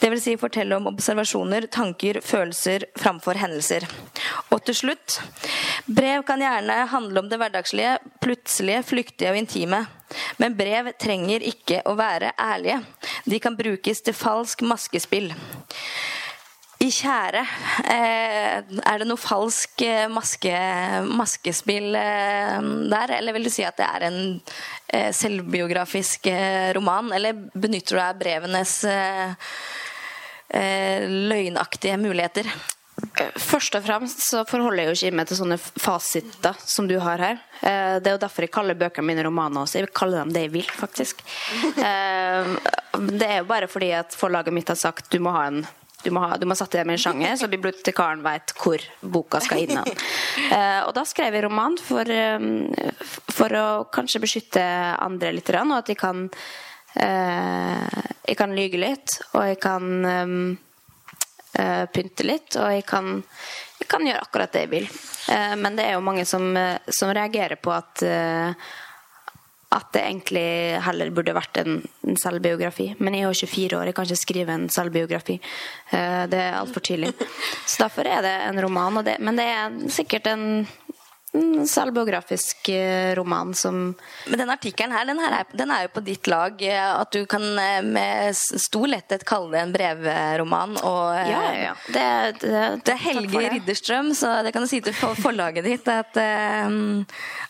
Dvs. 0.00 0.24
Si 0.24 0.36
fortelle 0.40 0.78
om 0.78 0.88
observasjoner, 0.90 1.68
tanker, 1.72 2.22
følelser 2.24 2.88
framfor 2.98 3.38
hendelser. 3.40 3.86
Og 4.50 4.64
til 4.66 4.80
slutt 4.80 5.20
brev 5.86 6.24
kan 6.26 6.42
gjerne 6.42 6.80
handle 6.90 7.22
om 7.22 7.30
det 7.30 7.38
hverdagslige, 7.42 7.98
plutselige, 8.24 8.82
flyktige 8.86 9.34
og 9.34 9.40
intime. 9.42 9.84
Men 10.40 10.56
brev 10.56 10.92
trenger 11.02 11.44
ikke 11.44 11.82
å 11.86 11.96
være 11.98 12.32
ærlige. 12.40 12.80
De 13.26 13.40
kan 13.42 13.56
brukes 13.58 14.02
til 14.06 14.16
falsk 14.16 14.62
maskespill. 14.66 15.32
I 16.76 16.90
Kjære, 16.92 17.40
eh, 17.88 18.56
er 18.60 19.00
det 19.00 19.06
noe 19.08 19.16
falsk 19.16 19.80
eh, 19.86 20.10
maske, 20.12 20.52
maskespill 21.08 21.96
eh, 21.96 22.58
der? 22.92 23.14
Eller 23.16 23.32
vil 23.32 23.46
du 23.48 23.52
si 23.52 23.64
at 23.64 23.78
det 23.80 23.86
er 23.86 24.04
en 24.10 24.20
selvbiografisk 25.16 26.28
roman? 26.76 27.08
Eller 27.16 27.32
benytter 27.56 27.96
du 27.96 27.98
deg 27.98 28.06
av 28.06 28.20
brevenes 28.20 28.74
løgnaktige 31.32 31.96
muligheter? 32.00 32.50
Først 33.40 33.76
og 33.76 33.84
fremst 33.84 34.20
så 34.24 34.44
forholder 34.48 34.82
jeg 34.82 34.88
jo 34.88 34.96
ikke 34.98 35.16
meg 35.18 35.30
til 35.30 35.40
sånne 35.40 35.58
fasiter 35.58 36.60
som 36.60 36.88
du 36.88 36.94
har 37.02 37.24
her. 37.24 37.40
Det 37.60 38.08
er 38.08 38.14
jo 38.14 38.22
derfor 38.22 38.46
jeg 38.46 38.52
kaller 38.52 38.78
bøkene 38.78 39.08
mine 39.10 39.24
romaner 39.26 39.64
også. 39.64 39.80
Jeg 39.80 39.88
vil 39.88 39.96
kalle 39.96 40.20
dem 40.20 40.36
det 40.36 40.44
jeg 40.46 40.54
vil, 40.58 40.70
faktisk. 40.84 41.24
Det 42.96 43.26
er 43.26 43.42
jo 43.42 43.48
bare 43.48 43.68
fordi 43.68 43.90
at 43.92 44.14
forlaget 44.16 44.54
mitt 44.56 44.70
har 44.72 44.78
sagt 44.80 45.10
du 45.12 45.18
må 45.20 45.34
ha 45.34 45.42
en 45.50 45.66
du 46.06 46.12
må, 46.14 46.22
ha, 46.24 46.38
du 46.40 46.46
må 46.48 46.56
sette 46.58 46.80
det 46.80 46.86
med 46.88 46.96
en 46.96 47.02
sjanger, 47.02 47.34
så 47.38 47.50
bibliotekaren 47.50 48.22
vet 48.24 48.54
hvor 48.60 48.82
boka 49.02 49.42
skal 49.44 49.64
inn. 49.66 49.82
Eh, 50.46 50.82
og 50.86 50.92
da 50.94 51.02
skrev 51.08 51.34
jeg 51.34 51.42
roman 51.46 51.74
for, 51.80 52.08
for 53.34 53.54
å 53.58 53.66
kanskje 53.92 54.20
beskytte 54.22 54.62
andre 55.02 55.32
litt, 55.34 55.50
og 55.50 55.74
at 55.80 55.90
jeg 55.90 55.98
kan 56.00 56.28
jeg 56.96 58.36
kan 58.38 58.54
lyge 58.56 58.78
litt, 58.80 59.18
og 59.36 59.42
jeg 59.44 59.58
kan 59.60 60.06
eh, 61.56 61.84
pynte 61.92 62.26
litt, 62.26 62.56
og 62.60 62.72
jeg 62.72 62.84
kan, 62.88 63.22
jeg 63.80 63.88
kan, 63.90 64.06
gjøre 64.06 64.24
akkurat 64.24 64.52
det 64.54 64.64
jeg 64.66 64.72
vil. 64.72 64.88
Eh, 65.32 65.54
men 65.60 65.78
det 65.78 65.88
er 65.88 65.96
jo 65.96 66.04
mange 66.04 66.24
som, 66.28 66.48
eh, 66.56 66.78
som 66.88 67.12
reagerer 67.14 67.58
på 67.60 67.72
at 67.74 68.02
eh, 68.06 68.68
at 69.74 69.88
det 69.92 70.02
egentlig 70.04 70.46
heller 70.86 71.10
burde 71.14 71.34
vært 71.34 71.58
en, 71.60 71.80
en, 72.06 72.18
selvbiografi. 72.20 72.92
Men 73.02 73.16
jeg 73.16 73.24
er 73.24 73.32
jo 73.32 73.48
24 73.50 73.78
år, 73.80 73.88
jeg 73.90 73.96
kan 73.96 74.06
ikke 74.06 74.20
skrive 74.20 74.54
en 74.54 74.68
selvbiografi. 74.72 75.36
Eh, 75.90 76.22
det 76.30 76.40
er 76.40 76.58
altfor 76.60 76.84
tidlig. 76.86 77.10
Så 77.66 77.82
derfor 77.82 78.06
er 78.08 78.22
det 78.24 78.34
en 78.46 78.62
roman. 78.62 79.02
Det, 79.04 79.18
men 79.20 79.38
det 79.40 79.48
er 79.50 79.80
sikkert 79.92 80.30
en 80.30 80.46
selvbiografisk 81.66 82.68
eh, 82.68 83.14
roman 83.14 83.54
som 83.54 83.94
Men 84.26 84.38
den 84.38 84.50
artikkelen 84.50 84.92
her, 84.92 85.04
den, 85.04 85.18
her 85.18 85.32
er, 85.40 85.50
den 85.52 85.70
er, 85.70 85.82
jo 85.86 85.92
på 85.94 86.02
ditt 86.06 86.26
lag. 86.30 86.62
Eh, 86.62 87.00
at 87.00 87.12
du 87.12 87.26
kan 87.26 87.44
eh, 87.58 87.82
med 87.84 88.36
stor 88.36 88.86
letthet 88.90 89.24
kalle 89.28 89.52
det 89.54 89.62
en 89.64 89.74
brevroman. 89.74 90.76
Og, 90.80 91.14
ja, 91.16 91.42
ja, 91.44 91.52
ja. 91.68 91.74
Det, 91.86 92.06
det, 92.40 92.64
det, 92.84 92.94
er 92.94 93.02
Helge 93.06 93.44
Ridderstrøm, 93.56 94.12
så 94.16 94.40
det 94.46 94.54
kan 94.54 94.64
du 94.64 94.70
si 94.70 94.80
til 94.84 94.96
forlaget 94.96 95.66
ditt 95.66 95.88
at, 95.90 96.16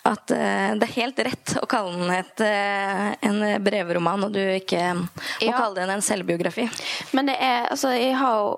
at 0.06 0.30
det 0.30 0.86
er 0.86 0.94
helt 0.96 1.18
rett 1.26 1.56
å 1.60 1.66
kalle 1.70 1.96
den 1.96 2.12
et, 2.14 2.44
en 3.26 3.40
brevroman, 3.64 4.26
og 4.28 4.36
du 4.36 4.42
ikke 4.42 4.82
må 4.96 5.52
kalle 5.52 5.76
den 5.80 5.96
en 5.96 6.04
selvbiografi. 6.04 6.68
Men 7.16 7.32
det 7.32 7.38
er 7.40 7.54
Altså, 7.66 7.90
jeg 7.96 8.14
har 8.16 8.34
jo 8.40 8.50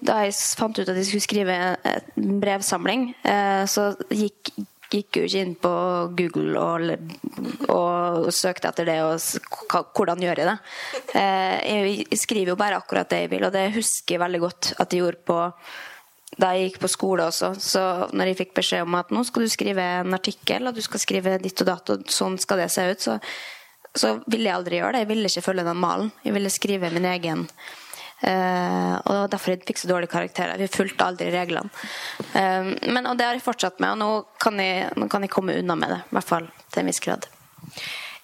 da 0.00 0.20
jeg 0.26 0.36
fant 0.58 0.78
ut 0.78 0.88
at 0.88 0.98
jeg 0.98 1.08
skulle 1.08 1.26
skrive 1.26 1.56
en 1.56 2.36
brevsamling, 2.42 3.08
eh, 3.24 3.64
så 3.70 3.92
gikk 4.10 4.54
gikk 4.92 5.16
jo 5.16 5.22
ikke 5.26 5.42
inn 5.42 5.54
på 5.60 5.72
Google 6.18 6.60
og, 6.60 6.90
og 7.72 8.28
søkte 8.34 8.68
etter 8.68 8.88
det 8.88 8.98
og 9.06 9.86
hvordan 9.96 10.20
gjør 10.20 10.42
jeg 10.42 10.50
det. 10.50 10.58
Eh, 11.16 11.86
jeg 12.12 12.20
skriver 12.20 12.52
jo 12.52 12.58
bare 12.60 12.80
akkurat 12.80 13.08
det 13.08 13.22
jeg 13.24 13.32
vil, 13.32 13.46
og 13.48 13.54
det 13.54 13.70
husker 13.76 14.16
jeg 14.16 14.22
veldig 14.22 14.42
godt 14.42 14.72
at 14.76 14.92
jeg 14.92 15.04
gjorde 15.04 15.24
på 15.28 15.38
da 16.40 16.52
jeg 16.56 16.70
gikk 16.70 16.78
på 16.82 16.92
skole 16.92 17.26
også. 17.28 17.52
Så 17.60 17.82
når 18.16 18.30
jeg 18.30 18.40
fikk 18.42 18.54
beskjed 18.56 18.86
om 18.86 18.96
at 18.96 19.10
nå 19.12 19.24
skal 19.28 19.44
du 19.44 19.52
skrive 19.52 19.84
en 20.00 20.16
artikkel, 20.16 20.68
og 20.68 20.76
du 20.76 20.84
skal 20.84 21.02
skrive 21.02 21.36
ditt 21.42 21.60
og 21.64 21.68
datt, 21.68 21.92
og 21.92 22.12
sånn 22.12 22.38
skal 22.40 22.62
det 22.62 22.70
se 22.72 22.86
ut, 22.88 23.04
så, 23.04 23.18
så 23.92 24.14
ville 24.24 24.48
jeg 24.48 24.56
aldri 24.56 24.80
gjøre 24.80 24.96
det. 24.96 25.02
Jeg 25.04 25.10
ville 25.12 25.32
ikke 25.32 25.44
følge 25.44 25.66
den 25.68 25.82
malen. 25.82 26.12
Jeg 26.24 26.36
ville 26.38 26.52
skrive 26.52 26.92
min 26.94 27.08
egen 27.10 27.44
og 28.22 29.30
derfor 29.32 29.56
fikk 29.64 29.72
jeg 29.72 29.80
så 29.82 29.90
dårlige 29.90 30.12
karakterer. 30.12 30.60
Vi 30.60 30.70
fulgte 30.70 31.08
aldri 31.08 31.30
reglene. 31.34 31.72
Uh, 32.36 32.70
men, 32.86 33.06
og 33.10 33.18
det 33.18 33.26
har 33.26 33.34
jeg 33.34 33.44
fortsatt 33.44 33.82
med, 33.82 33.96
og 33.96 33.98
nå 33.98 34.10
kan 34.42 34.62
jeg, 34.62 34.92
nå 34.96 35.10
kan 35.10 35.26
jeg 35.26 35.32
komme 35.34 35.58
unna 35.58 35.76
med 35.78 35.96
det. 35.96 36.00
I 36.06 36.16
hvert 36.18 36.30
fall 36.30 36.48
til 36.70 36.84
en 36.84 36.92
viss 36.92 37.02
grad. 37.02 37.26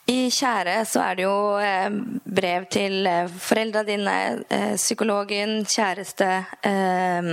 I 0.08 0.30
Kjære 0.32 0.78
så 0.88 1.02
er 1.04 1.18
det 1.18 1.24
jo 1.26 1.38
eh, 1.60 1.96
brev 2.24 2.64
til 2.72 3.06
eh, 3.06 3.28
foreldra 3.28 3.82
dine, 3.84 4.14
eh, 4.48 4.74
psykologen, 4.80 5.66
kjæreste 5.68 6.28
eh, 6.64 7.28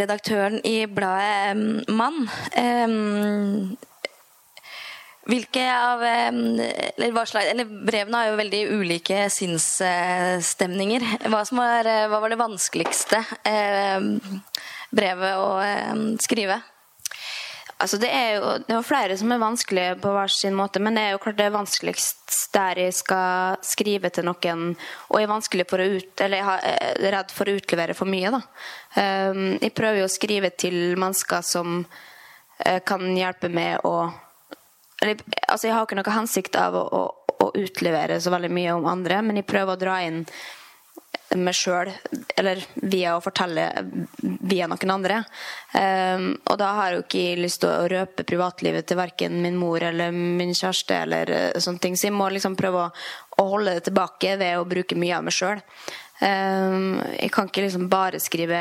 Redaktøren 0.00 0.58
i 0.66 0.84
bladet 0.90 1.86
Mann. 1.88 2.26
Hvilke 5.28 5.62
av 5.68 6.02
eller, 6.02 7.26
slags, 7.26 7.50
eller 7.50 7.68
Brevene 7.68 8.16
har 8.16 8.30
jo 8.30 8.38
veldig 8.40 8.60
ulike 8.80 9.26
sinnsstemninger. 9.30 11.04
Hva, 11.28 11.42
var, 11.52 11.90
hva 12.08 12.20
var 12.22 12.32
det 12.32 12.40
vanskeligste 12.40 13.20
eh, 13.44 14.00
brevet 14.90 15.36
å 15.36 15.50
eh, 15.60 16.04
skrive? 16.24 16.62
Altså 17.80 17.96
det 17.96 18.10
er 18.12 18.34
jo 18.36 18.48
det 18.66 18.74
er 18.76 18.84
flere 18.84 19.16
som 19.16 19.32
er 19.32 19.40
vanskelige 19.40 19.94
på 20.02 20.10
hver 20.12 20.32
sin 20.32 20.56
måte, 20.56 20.82
men 20.84 20.96
det 20.96 21.04
er 21.06 21.14
jo 21.14 21.20
klart 21.22 21.38
det 21.38 21.46
er 21.48 21.54
vanskeligst 21.54 22.34
der 22.52 22.80
jeg 22.82 22.96
skal 22.98 23.60
skrive 23.64 24.10
til 24.12 24.26
noen 24.28 24.64
og 25.08 25.16
er 25.16 25.30
vanskelig 25.30 25.64
for 25.70 25.80
å 25.80 25.86
ut, 25.96 26.12
eller 26.20 26.42
jeg 26.42 26.74
er 26.74 27.14
redd 27.14 27.32
for 27.32 27.48
å 27.48 27.54
utlevere 27.56 27.96
for 27.96 28.10
mye. 28.10 28.32
da. 28.34 28.42
Jeg 29.62 29.72
prøver 29.76 30.02
jo 30.02 30.08
å 30.10 30.12
skrive 30.12 30.50
til 30.60 30.76
mennesker 31.00 31.46
som 31.46 31.78
eh, 32.66 32.82
kan 32.84 33.06
hjelpe 33.16 33.48
med 33.48 33.86
å 33.88 34.10
altså 35.00 35.66
Jeg 35.66 35.74
har 35.74 35.86
ikke 35.86 35.98
noe 35.98 36.14
hensikt 36.14 36.56
av 36.60 36.76
å, 36.76 36.86
å, 36.86 37.36
å, 37.40 37.50
utlevere 37.58 38.20
så 38.20 38.32
veldig 38.32 38.50
mye 38.52 38.74
om 38.76 38.88
andre, 38.90 39.20
men 39.24 39.40
jeg 39.40 39.48
prøver 39.48 39.76
å 39.76 39.80
dra 39.80 40.00
inn 40.06 40.24
meg 41.38 41.54
sjøl, 41.54 41.86
eller 42.40 42.58
via 42.90 43.12
å 43.14 43.22
fortelle 43.22 43.68
via 44.20 44.66
noen 44.66 44.90
andre. 44.90 45.20
Um, 45.70 46.32
og 46.42 46.58
da 46.58 46.72
har 46.74 46.88
jeg 46.88 46.96
jo 46.96 47.04
ikke 47.04 47.42
lyst 47.44 47.60
til 47.62 47.70
å 47.70 47.88
røpe 47.92 48.26
privatlivet 48.26 48.88
til 48.90 48.98
verken 48.98 49.38
min 49.44 49.58
mor 49.58 49.82
eller 49.86 50.10
min 50.10 50.50
kjæreste, 50.50 50.98
eller 51.06 51.30
uh, 51.30 51.60
sånne 51.62 51.82
ting, 51.84 51.96
så 51.96 52.08
jeg 52.08 52.16
må 52.18 52.26
liksom 52.34 52.58
prøve 52.58 52.82
å, 52.82 52.90
å 53.38 53.48
holde 53.52 53.76
det 53.78 53.86
tilbake 53.86 54.34
ved 54.42 54.58
å 54.58 54.66
bruke 54.68 54.98
mye 54.98 55.20
av 55.20 55.28
meg 55.28 55.36
sjøl. 55.36 55.62
Um, 56.20 56.98
jeg 57.14 57.30
kan 57.32 57.48
ikke 57.48 57.64
liksom 57.64 57.86
bare 57.92 58.20
skrive 58.20 58.58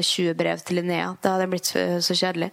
20 0.00 0.34
brev 0.40 0.64
til 0.64 0.80
Linnea. 0.80 1.12
Det 1.20 1.34
hadde 1.34 1.50
blitt 1.52 1.68
så 1.70 2.16
kjedelig. 2.16 2.50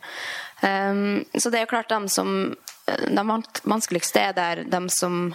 Um, 0.61 1.23
så 1.33 1.49
det 1.49 1.61
er 1.61 1.65
jo 1.65 1.71
klart 1.77 1.93
dem 1.93 2.11
som 2.11 2.51
de 2.87 3.27
vanskeligste 3.67 4.21
er 4.29 4.37
der 4.37 4.63
de 4.67 4.81
som 4.93 5.27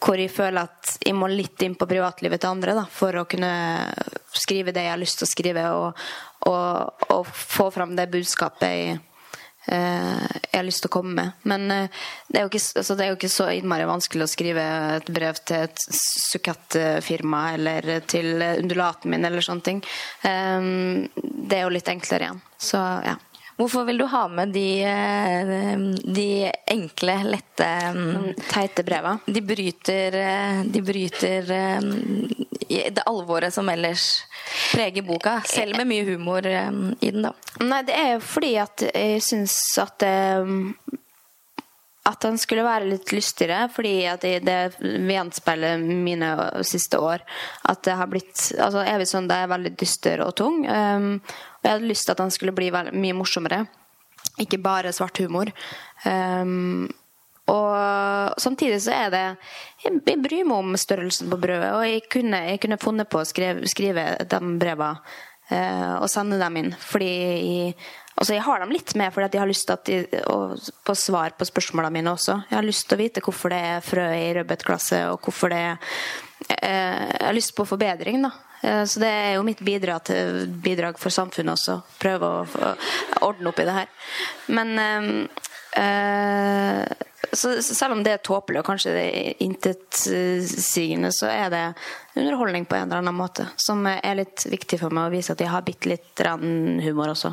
hvor 0.00 0.16
jeg 0.16 0.32
føler 0.32 0.64
at 0.64 0.94
jeg 1.04 1.16
må 1.16 1.28
litt 1.28 1.60
inn 1.64 1.74
på 1.76 1.88
privatlivet 1.88 2.40
til 2.40 2.54
andre 2.54 2.76
da, 2.78 2.84
for 2.90 3.16
å 3.20 3.26
kunne 3.28 3.52
skrive 4.32 4.72
det 4.72 4.86
jeg 4.86 4.94
har 4.94 5.00
lyst 5.00 5.20
til 5.20 5.26
å 5.26 5.32
skrive, 5.32 5.64
og, 5.76 6.06
og, 6.48 7.10
og 7.12 7.26
få 7.28 7.68
fram 7.74 7.92
det 7.98 8.08
budskapet 8.12 8.64
jeg, 8.64 8.94
eh, 9.68 10.24
jeg, 10.24 10.54
har 10.54 10.64
lyst 10.64 10.84
til 10.86 10.88
å 10.88 10.94
komme 10.96 11.12
med. 11.18 11.44
Men 11.50 11.66
eh, 11.74 12.00
det, 12.28 12.40
er 12.40 12.48
ikke, 12.48 12.62
altså, 12.80 12.96
det, 12.96 13.04
er 13.04 13.12
jo 13.12 13.18
ikke, 13.18 13.32
så 13.36 13.50
innmari 13.52 13.90
vanskelig 13.90 14.24
å 14.24 14.32
skrive 14.32 14.64
et 14.96 15.12
brev 15.18 15.42
til 15.44 15.68
et 15.68 15.84
sukettfirma 16.00 17.44
eller 17.58 17.92
til 18.08 18.40
undulaten 18.40 19.12
min 19.12 19.28
eller 19.28 19.44
sånne 19.44 19.68
ting. 19.68 19.84
Eh, 20.24 20.72
det 21.20 21.60
er 21.60 21.66
jo 21.66 21.76
litt 21.76 21.92
enklere 21.92 22.30
igjen. 22.30 22.42
Så 22.72 22.80
ja. 23.04 23.18
Hvorfor 23.56 23.84
vil 23.84 23.98
du 23.98 24.04
ha 24.10 24.24
med 24.28 24.48
de, 24.54 24.82
eh, 24.82 25.78
de 26.14 26.50
enkle, 26.66 27.14
lette 27.24 27.68
mm, 27.94 28.32
Teite 28.50 28.82
breva? 28.82 29.18
De 29.26 29.42
bryter, 29.42 30.16
eh, 30.18 30.64
de 30.64 30.82
bryter 30.82 31.50
eh, 31.50 31.78
det 32.90 33.06
alvoret 33.06 33.54
som 33.54 33.68
ellers 33.68 34.24
preger 34.72 35.06
boka, 35.06 35.38
selv 35.46 35.76
med 35.78 35.86
mye 35.86 36.04
humor 36.08 36.46
i 36.46 37.10
den, 37.10 37.22
da. 37.22 37.32
Nei, 37.62 37.82
det 37.86 37.94
er 37.94 38.12
jo 38.16 38.26
fordi 38.26 38.52
at 38.58 38.86
jeg 38.90 39.22
syns 39.22 39.56
at 39.78 40.02
at 42.04 42.20
den 42.20 42.36
skulle 42.36 42.64
være 42.66 42.88
litt 42.88 43.12
lystigere, 43.14 43.68
fordi 43.72 43.94
at 44.10 44.24
det, 44.24 44.42
det 44.44 45.14
gjenspeiler 45.14 45.80
mine 45.80 46.34
siste 46.66 47.00
år. 47.00 47.24
At 47.70 47.80
det 47.86 47.96
har 47.96 48.10
blitt 48.12 48.50
altså 48.60 48.82
Evig 48.84 49.08
søndag 49.08 49.44
er 49.44 49.52
veldig 49.54 49.72
dyster 49.80 50.20
og 50.26 50.34
tung. 50.36 50.66
Um, 50.68 51.14
jeg 51.64 51.72
hadde 51.72 51.88
lyst 51.88 52.06
til 52.06 52.12
at 52.12 52.20
den 52.20 52.34
skulle 52.34 52.54
bli 52.56 52.68
mye 52.70 53.16
morsommere. 53.16 53.64
Ikke 54.40 54.60
bare 54.60 54.92
svart 54.92 55.18
humor. 55.22 55.50
Um, 56.04 56.90
og 57.50 58.40
samtidig 58.40 58.80
så 58.80 58.94
er 58.96 59.10
det 59.12 59.24
jeg 59.84 60.20
bryr 60.24 60.46
meg 60.48 60.56
om 60.56 60.76
størrelsen 60.80 61.28
på 61.28 61.38
brødet, 61.40 61.74
og 61.76 61.84
jeg 61.84 62.06
kunne, 62.12 62.40
jeg 62.48 62.60
kunne 62.62 62.80
funnet 62.80 63.10
på 63.12 63.20
å 63.20 63.28
skrive, 63.28 63.68
skrive 63.68 64.06
de 64.24 64.40
brevene 64.60 65.02
uh, 65.52 65.96
og 66.00 66.08
sende 66.12 66.40
dem 66.40 66.56
inn. 66.60 66.70
Fordi 66.80 67.10
jeg, 67.10 67.74
altså 68.16 68.38
jeg 68.38 68.46
har 68.46 68.64
dem 68.64 68.72
litt 68.72 68.94
med 68.96 69.12
fordi 69.12 69.36
jeg 69.36 69.44
har 69.44 69.52
lyst 69.52 69.74
til 69.84 70.22
å 70.32 70.38
få 70.88 70.96
svar 70.96 71.36
på 71.36 71.48
spørsmålene 71.48 71.98
mine 71.98 72.14
også. 72.16 72.40
Jeg 72.48 72.58
har 72.58 72.66
lyst 72.66 72.88
til 72.88 72.96
å 72.96 73.02
vite 73.04 73.24
hvorfor 73.24 73.52
det 73.52 73.60
er 73.74 73.84
frø 73.84 74.08
i 74.16 74.32
rødbetglasset, 74.38 75.12
og 75.12 75.20
hvorfor 75.28 75.52
det 75.52 75.60
er 75.66 75.76
uh, 75.76 77.04
Jeg 77.12 77.28
har 77.28 77.36
lyst 77.36 77.56
på 77.56 77.68
forbedring, 77.68 78.24
da. 78.24 78.32
Eh, 78.64 78.84
så 78.84 79.00
det 79.00 79.08
er 79.08 79.34
jo 79.36 79.42
mitt 79.46 79.60
bidrag, 79.60 80.04
til, 80.08 80.46
bidrag 80.64 80.98
for 81.00 81.10
samfunnet 81.12 81.52
også. 81.58 81.80
Prøve 82.00 82.26
å, 82.40 82.44
ordne 83.26 83.48
opp 83.50 83.60
i 83.60 83.66
det 83.68 83.76
her. 83.76 83.88
Men 84.56 84.68
øh, 84.78 85.24
så 87.34 87.62
selv 87.62 87.92
om 87.96 88.02
det 88.04 88.12
er 88.14 88.22
tåpelig 88.24 88.60
og 88.62 88.68
kanskje 88.68 88.94
det 88.94 89.04
er 89.04 89.42
intetsigende, 89.44 91.10
så 91.12 91.26
er 91.32 91.48
det 91.52 91.64
underholdning 92.14 92.64
på 92.68 92.76
en 92.78 92.88
eller 92.88 92.98
annen 93.02 93.18
måte. 93.18 93.44
Som 93.60 93.86
er 93.90 94.20
litt 94.20 94.46
viktig 94.50 94.78
for 94.80 94.90
meg 94.94 95.08
å 95.08 95.14
vise 95.14 95.32
at 95.34 95.42
jeg 95.42 95.52
har 95.52 95.66
bitte 95.66 95.90
litt 95.90 96.24
humor 96.84 97.08
også. 97.14 97.30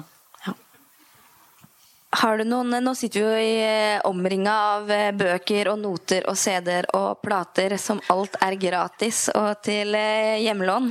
Har 2.12 2.38
du 2.38 2.44
noen, 2.44 2.74
Nå 2.84 2.92
sitter 2.96 3.22
vi 3.22 3.26
jo 3.26 3.36
i 3.40 3.52
eh, 3.64 4.02
omringa 4.08 4.54
av 4.74 4.90
eh, 4.92 5.14
bøker 5.16 5.70
og 5.72 5.78
noter 5.80 6.26
og 6.28 6.36
CD-er 6.36 6.90
og 6.98 7.22
plater 7.24 7.78
som 7.80 8.02
alt 8.12 8.36
er 8.44 8.58
gratis 8.60 9.30
og 9.32 9.62
til 9.64 9.96
eh, 9.96 10.42
hjemlån. 10.44 10.90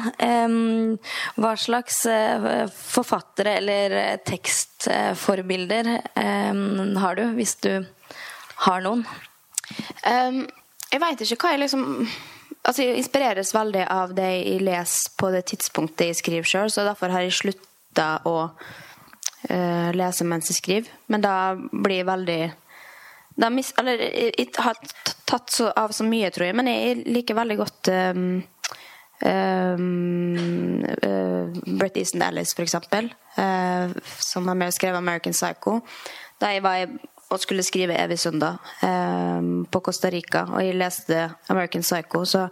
Hva 1.37 1.53
slags 1.61 2.01
forfattere 2.73 3.59
eller 3.61 3.97
tekstforbilder 4.25 5.91
har 7.05 7.19
du, 7.19 7.25
hvis 7.37 7.55
du 7.67 7.73
har 8.65 8.85
noen? 8.85 9.05
Jeg 10.01 11.03
veit 11.05 11.25
ikke 11.25 11.43
hva 11.45 11.57
jeg 11.57 11.65
liksom 11.67 11.89
Altså, 12.61 12.85
Jeg 12.85 13.01
inspireres 13.01 13.55
veldig 13.57 13.87
av 13.89 14.11
det 14.13 14.27
jeg 14.29 14.61
leser 14.61 15.15
på 15.17 15.31
det 15.33 15.47
tidspunktet 15.49 16.11
jeg 16.11 16.19
skriver 16.19 16.49
sjøl, 16.49 16.69
så 16.69 16.85
derfor 16.85 17.09
har 17.09 17.25
jeg 17.25 17.39
slutta 17.39 18.11
å 18.29 18.51
uh, 19.49 19.91
lese 19.97 20.27
mens 20.29 20.51
jeg 20.51 20.61
skriver. 20.61 20.91
Men 21.09 21.25
da 21.25 21.35
blir 21.57 22.03
jeg 22.03 22.11
veldig 22.11 22.43
da 23.41 23.49
mis, 23.49 23.71
Eller 23.79 24.01
jeg, 24.03 24.49
har 24.59 24.77
tatt 25.25 25.53
så, 25.55 25.71
av 25.77 25.95
så 25.97 26.05
mye, 26.05 26.29
tror 26.35 26.51
jeg, 26.51 26.57
men 26.59 26.69
jeg 26.69 27.05
liker 27.07 27.39
veldig 27.39 27.57
godt 27.61 27.93
um, 27.95 28.43
Um, 29.21 30.81
uh, 30.81 31.77
Brett 31.77 31.97
Easton 32.01 32.23
Ellis, 32.25 32.55
for 32.57 32.65
eksempel, 32.65 33.11
uh, 33.37 33.93
som 34.17 34.49
har 34.49 34.57
å 34.57 34.97
'American 34.97 35.37
Psycho'. 35.37 35.83
Da 36.41 36.55
jeg 36.55 36.63
var 36.63 36.89
og 37.31 37.41
skulle 37.41 37.63
skrive 37.63 37.95
'Evig 37.95 38.19
søndag' 38.19 38.59
um, 38.83 39.67
på 39.67 39.81
Costa 39.81 40.09
Rica, 40.09 40.47
og 40.49 40.65
jeg 40.65 40.75
leste 40.75 41.35
'American 41.51 41.83
Psycho', 41.83 42.25
så 42.25 42.49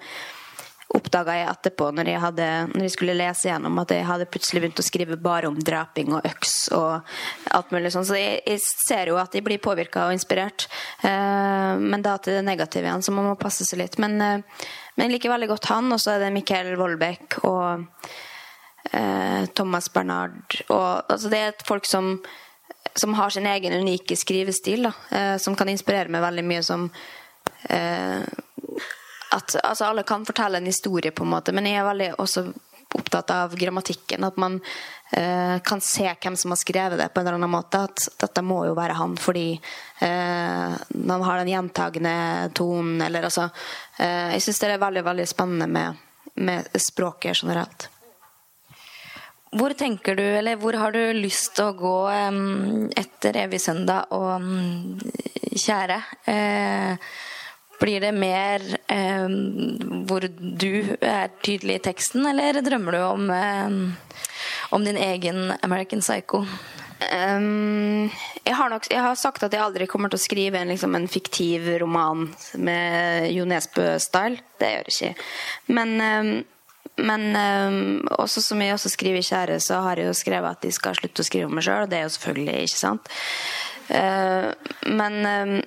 oppdaga 0.88 1.34
jeg 1.36 1.48
etterpå, 1.50 1.90
når 1.92 2.08
jeg, 2.08 2.20
hadde, 2.22 2.44
når 2.72 2.86
jeg, 2.86 2.92
skulle 2.94 3.16
lese 3.16 3.50
gjennom, 3.50 3.76
at 3.82 3.92
jeg 3.92 4.06
hadde 4.08 4.28
plutselig 4.32 4.62
begynt 4.62 4.80
å 4.80 4.86
skrive 4.86 5.18
bare 5.20 5.50
om 5.50 5.58
draping 5.60 6.14
og 6.16 6.24
øks 6.24 6.54
og 6.76 7.10
alt 7.56 7.74
mulig 7.74 7.92
sånn. 7.92 8.06
Så 8.08 8.16
jeg, 8.16 8.38
jeg 8.48 8.62
ser 8.64 9.12
jo 9.12 9.18
at 9.20 9.36
jeg 9.36 9.44
blir 9.44 9.60
påvirka 9.60 10.06
og 10.06 10.16
inspirert. 10.16 10.64
Uh, 11.02 11.76
men 11.76 12.04
da 12.04 12.16
til 12.16 12.38
det 12.38 12.46
negative 12.46 12.88
igjen, 12.88 13.04
så 13.04 13.12
man 13.12 13.28
må 13.28 13.36
passe 13.40 13.68
seg 13.68 13.82
litt. 13.82 14.00
Men, 14.00 14.16
uh, 14.16 14.64
men 14.96 15.06
jeg 15.06 15.18
liker 15.18 15.34
veldig 15.34 15.50
godt 15.52 15.70
han, 15.74 15.92
og 15.92 16.00
så 16.00 16.14
er 16.14 16.24
det 16.24 16.32
Mikael 16.38 16.72
Vollbeck 16.80 17.38
og 17.42 17.84
uh, 17.84 19.44
Thomas 19.52 19.92
Bernard. 19.92 20.40
Og, 20.70 20.88
altså 21.04 21.28
det 21.36 21.44
er 21.50 21.64
folk 21.68 21.84
som, 21.90 22.14
som 22.96 23.12
har 23.20 23.36
sin 23.36 23.48
egen 23.52 23.76
unike 23.76 24.16
skrivestil, 24.16 24.88
da, 24.88 25.36
som 25.36 25.52
kan 25.58 25.68
inspirere 25.68 26.08
meg 26.08 26.24
veldig 26.24 26.48
mye 26.48 26.64
som 26.64 26.88
at 29.38 29.56
altså, 29.62 29.88
alle 29.88 30.04
kan 30.06 30.26
fortelle 30.28 30.60
en 30.60 30.68
historie, 30.68 31.14
på 31.14 31.24
en 31.24 31.32
måte, 31.32 31.54
men 31.56 31.66
jeg 31.66 31.80
er 31.80 31.88
veldig 31.88 32.10
også 32.18 32.48
opptatt 32.94 33.30
av 33.30 33.56
grammatikken. 33.56 34.24
At 34.24 34.36
man 34.36 34.60
eh, 35.10 35.58
kan 35.64 35.80
se 35.80 36.08
hvem 36.22 36.36
som 36.36 36.54
har 36.54 36.60
skrevet 36.60 36.98
det 36.98 37.08
på 37.12 37.20
en 37.20 37.26
eller 37.26 37.38
annen 37.38 37.52
måte. 37.52 37.82
At 37.88 38.08
dette 38.20 38.44
må 38.44 38.62
jo 38.68 38.76
være 38.78 38.96
han 38.98 39.16
fordi 39.20 39.50
eh, 39.54 40.78
man 40.94 41.26
har 41.26 41.42
den 41.42 41.52
gjentagende 41.52 42.16
tonen. 42.56 43.02
Eller 43.04 43.28
altså 43.28 43.48
eh, 43.98 44.34
Jeg 44.36 44.46
syns 44.46 44.64
det 44.64 44.72
er 44.72 44.82
veldig, 44.86 45.04
veldig 45.10 45.28
spennende 45.28 45.68
med, 45.68 46.02
med 46.40 46.80
språket 46.80 47.42
generelt. 47.42 47.90
Hvor 49.48 49.72
tenker 49.72 50.16
du, 50.16 50.22
eller 50.22 50.58
hvor 50.60 50.76
har 50.76 50.92
du 50.92 51.00
lyst 51.16 51.54
til 51.56 51.70
å 51.70 51.76
gå 51.76 51.94
um, 52.28 52.88
etter 52.92 53.38
Evig 53.46 53.62
søndag 53.64 54.10
og 54.12 54.42
um, 54.44 54.98
Kjære? 55.56 55.96
Eh, 56.28 57.08
blir 57.78 58.00
det 58.02 58.12
mer 58.16 58.64
eh, 58.90 59.28
hvor 60.08 60.26
du 60.28 60.72
er 61.00 61.30
tydelig 61.44 61.78
i 61.78 61.84
teksten, 61.90 62.26
eller 62.26 62.60
drømmer 62.64 62.96
du 62.96 63.00
om, 63.04 63.30
eh, 63.30 64.18
om 64.74 64.84
din 64.84 64.98
egen 64.98 65.52
American 65.62 66.02
Psycho? 66.02 66.44
Um, 66.98 68.10
jeg, 68.42 68.54
har 68.58 68.70
nok, 68.72 68.88
jeg, 68.90 68.98
har 68.98 69.14
sagt 69.14 69.44
at 69.46 69.54
jeg 69.54 69.62
aldri 69.62 69.86
kommer 69.86 70.10
til 70.10 70.18
å 70.18 70.22
skrive 70.22 70.58
en, 70.58 70.72
liksom, 70.72 70.96
en 70.98 71.06
fiktiv 71.06 71.68
roman 71.78 72.26
med 72.58 73.28
Jo 73.30 73.46
Nesbø-style. 73.46 74.42
Det 74.58 74.72
gjør 74.72 74.90
jeg 74.90 74.96
ikke. 74.96 75.28
Men, 75.78 75.94
um, 76.02 76.32
men 76.98 77.28
um, 77.38 78.08
også 78.18 78.42
som 78.42 78.64
jeg 78.64 78.74
også 78.74 78.90
skriver 78.90 79.20
i 79.20 79.28
'Kjære', 79.28 79.60
så 79.62 79.78
har 79.86 80.02
jeg 80.02 80.10
jo 80.10 80.18
skrevet 80.18 80.58
at 80.58 80.66
de 80.66 80.74
skal 80.74 80.98
slutte 80.98 81.22
å 81.22 81.28
skrive 81.30 81.46
om 81.46 81.54
meg 81.54 81.68
sjøl, 81.68 81.86
og 81.86 81.92
det 81.92 82.00
er 82.00 82.08
jo 82.08 82.14
selvfølgelig 82.16 82.66
ikke 82.66 82.82
sant. 82.82 83.12
Uh, 83.88 84.50
men 84.90 85.62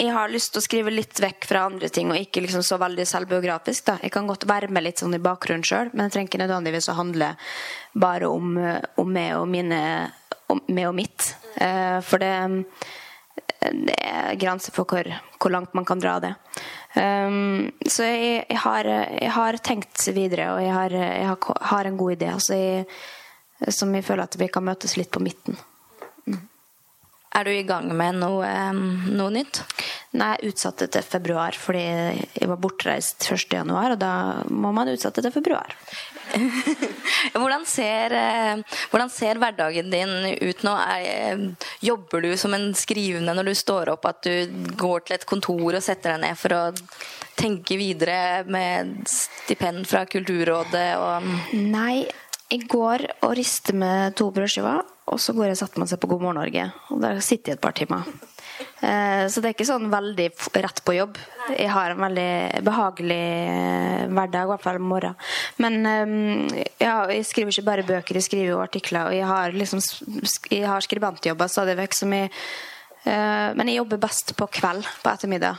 jeg 0.00 0.14
har 0.14 0.32
lyst 0.32 0.54
til 0.54 0.62
å 0.62 0.64
skrive 0.64 0.92
litt 0.92 1.20
vekk 1.20 1.44
fra 1.48 1.66
andre 1.68 1.90
ting, 1.92 2.08
og 2.12 2.20
ikke 2.20 2.42
liksom 2.44 2.64
så 2.64 2.78
veldig 2.80 3.04
selvbiografisk. 3.08 3.84
da. 3.90 3.98
Jeg 4.02 4.14
kan 4.14 4.28
godt 4.30 4.46
være 4.48 4.70
med 4.72 4.86
litt 4.86 5.02
sånn 5.02 5.16
i 5.16 5.22
bakgrunnen 5.22 5.66
sjøl, 5.66 5.92
men 5.92 6.06
det 6.06 6.14
trenger 6.14 6.32
ikke 6.32 6.42
nødvendigvis 6.44 6.88
å 6.88 6.96
handle 6.96 7.34
bare 7.92 8.30
om, 8.30 8.56
om 8.96 9.12
meg 9.12 9.36
og 9.36 9.46
mine 9.52 9.82
om 10.50 10.60
meg 10.72 10.88
og 10.88 10.96
mitt. 10.98 11.30
Uh, 11.60 12.00
for 12.06 12.22
det, 12.22 12.32
det 13.60 13.96
er 14.02 14.38
grenser 14.40 14.74
for 14.74 14.88
hvor, 14.88 15.06
hvor, 15.38 15.54
langt 15.54 15.74
man 15.76 15.86
kan 15.88 16.02
dra 16.02 16.18
det. 16.22 16.34
Um, 16.96 17.70
så 17.86 18.08
jeg, 18.08 18.44
jeg, 18.48 18.60
har, 18.64 18.88
jeg, 18.88 19.32
har, 19.36 19.62
tenkt 19.64 20.06
videre, 20.16 20.52
og 20.54 20.62
jeg 20.64 20.74
har, 20.74 20.96
jeg 20.96 21.56
har, 21.72 21.90
en 21.90 21.98
god 22.00 22.16
idé 22.16 22.30
altså 22.32 22.58
jeg, 22.58 22.86
som 23.68 23.92
jeg 23.94 24.06
føler 24.06 24.26
at 24.26 24.38
vi 24.40 24.48
kan 24.50 24.66
møtes 24.66 24.96
litt 24.98 25.12
på 25.12 25.22
midten. 25.22 25.58
Er 27.30 27.46
du 27.46 27.52
i 27.54 27.62
gang 27.62 27.86
med 27.94 28.16
noe, 28.18 28.48
noe 29.06 29.30
nytt? 29.30 29.60
Nei, 30.18 30.32
jeg 30.40 30.50
utsatte 30.50 30.88
til 30.90 31.04
februar 31.06 31.54
fordi 31.54 31.84
jeg 32.34 32.48
var 32.50 32.58
bortreist 32.58 33.22
1.1, 33.30 33.70
og 33.70 33.94
da 34.00 34.14
må 34.50 34.72
man 34.74 34.90
utsette 34.90 35.22
til 35.22 35.30
februar. 35.30 35.76
hvordan, 37.40 37.62
ser, 37.70 38.14
eh, 38.18 38.80
hvordan 38.90 39.12
ser 39.14 39.38
hverdagen 39.38 39.94
din 39.94 40.12
ut 40.42 40.66
nå? 40.66 40.74
Er, 40.74 41.46
jobber 41.86 42.26
du 42.26 42.34
som 42.38 42.54
en 42.58 42.72
skrivende 42.74 43.34
når 43.38 43.52
du 43.52 43.54
står 43.62 43.94
opp, 43.94 44.10
at 44.10 44.26
du 44.26 44.66
går 44.78 45.06
til 45.06 45.20
et 45.20 45.28
kontor 45.30 45.78
og 45.78 45.84
setter 45.86 46.16
deg 46.16 46.24
ned 46.26 46.40
for 46.40 46.56
å 46.56 46.64
tenke 47.38 47.78
videre 47.78 48.42
med 48.50 49.04
stipend 49.08 49.86
fra 49.88 50.02
Kulturrådet 50.10 50.88
og 50.98 51.30
Nei, 51.54 52.02
jeg 52.50 52.66
går 52.66 53.06
og 53.22 53.36
rister 53.38 53.78
med 53.78 54.18
to 54.18 54.32
brødskiver 54.34 54.82
og 55.10 55.20
så 55.20 55.34
går 55.34 55.50
jeg 55.50 55.58
og 55.58 55.62
setter 55.64 55.82
meg 55.82 55.94
på 56.00 56.10
God 56.10 56.22
morgen 56.22 56.40
Norge. 56.40 56.66
Og 56.94 57.00
der 57.02 57.22
sitter 57.24 57.52
jeg 57.52 57.58
et 57.58 57.64
par 57.64 57.74
timer. 57.76 58.06
Eh, 58.80 59.26
så 59.28 59.40
det 59.40 59.50
er 59.50 59.54
ikke 59.54 59.68
sånn 59.68 59.90
veldig 59.92 60.26
rett 60.62 60.82
på 60.84 60.94
jobb. 60.96 61.18
Jeg 61.52 61.68
har 61.72 61.92
en 61.92 62.02
veldig 62.04 62.62
behagelig 62.64 63.20
eh, 63.20 64.04
hverdag, 64.08 64.46
i 64.46 64.50
hvert 64.52 64.64
fall 64.64 64.80
om 64.80 64.88
morgenen. 64.90 65.30
Men 65.60 65.78
eh, 65.90 66.66
ja, 66.80 66.94
jeg 67.12 67.28
skriver 67.28 67.54
ikke 67.54 67.68
bare 67.68 67.86
bøker, 67.88 68.20
jeg 68.20 68.28
skriver 68.28 68.52
jo 68.54 68.62
artikler. 68.64 69.10
Og 69.10 69.16
jeg 69.16 69.28
har, 69.28 69.56
liksom, 69.56 69.82
jeg 70.50 70.68
har 70.68 70.86
skribentjobber 70.86 71.52
stadig 71.52 71.76
vekk. 71.80 71.98
Som 72.00 72.14
jeg, 72.16 72.30
men 73.04 73.68
jeg 73.70 73.78
jobber 73.80 74.00
best 74.02 74.34
på 74.36 74.46
kveld, 74.52 74.84
på 75.00 75.08
ettermiddag. 75.08 75.56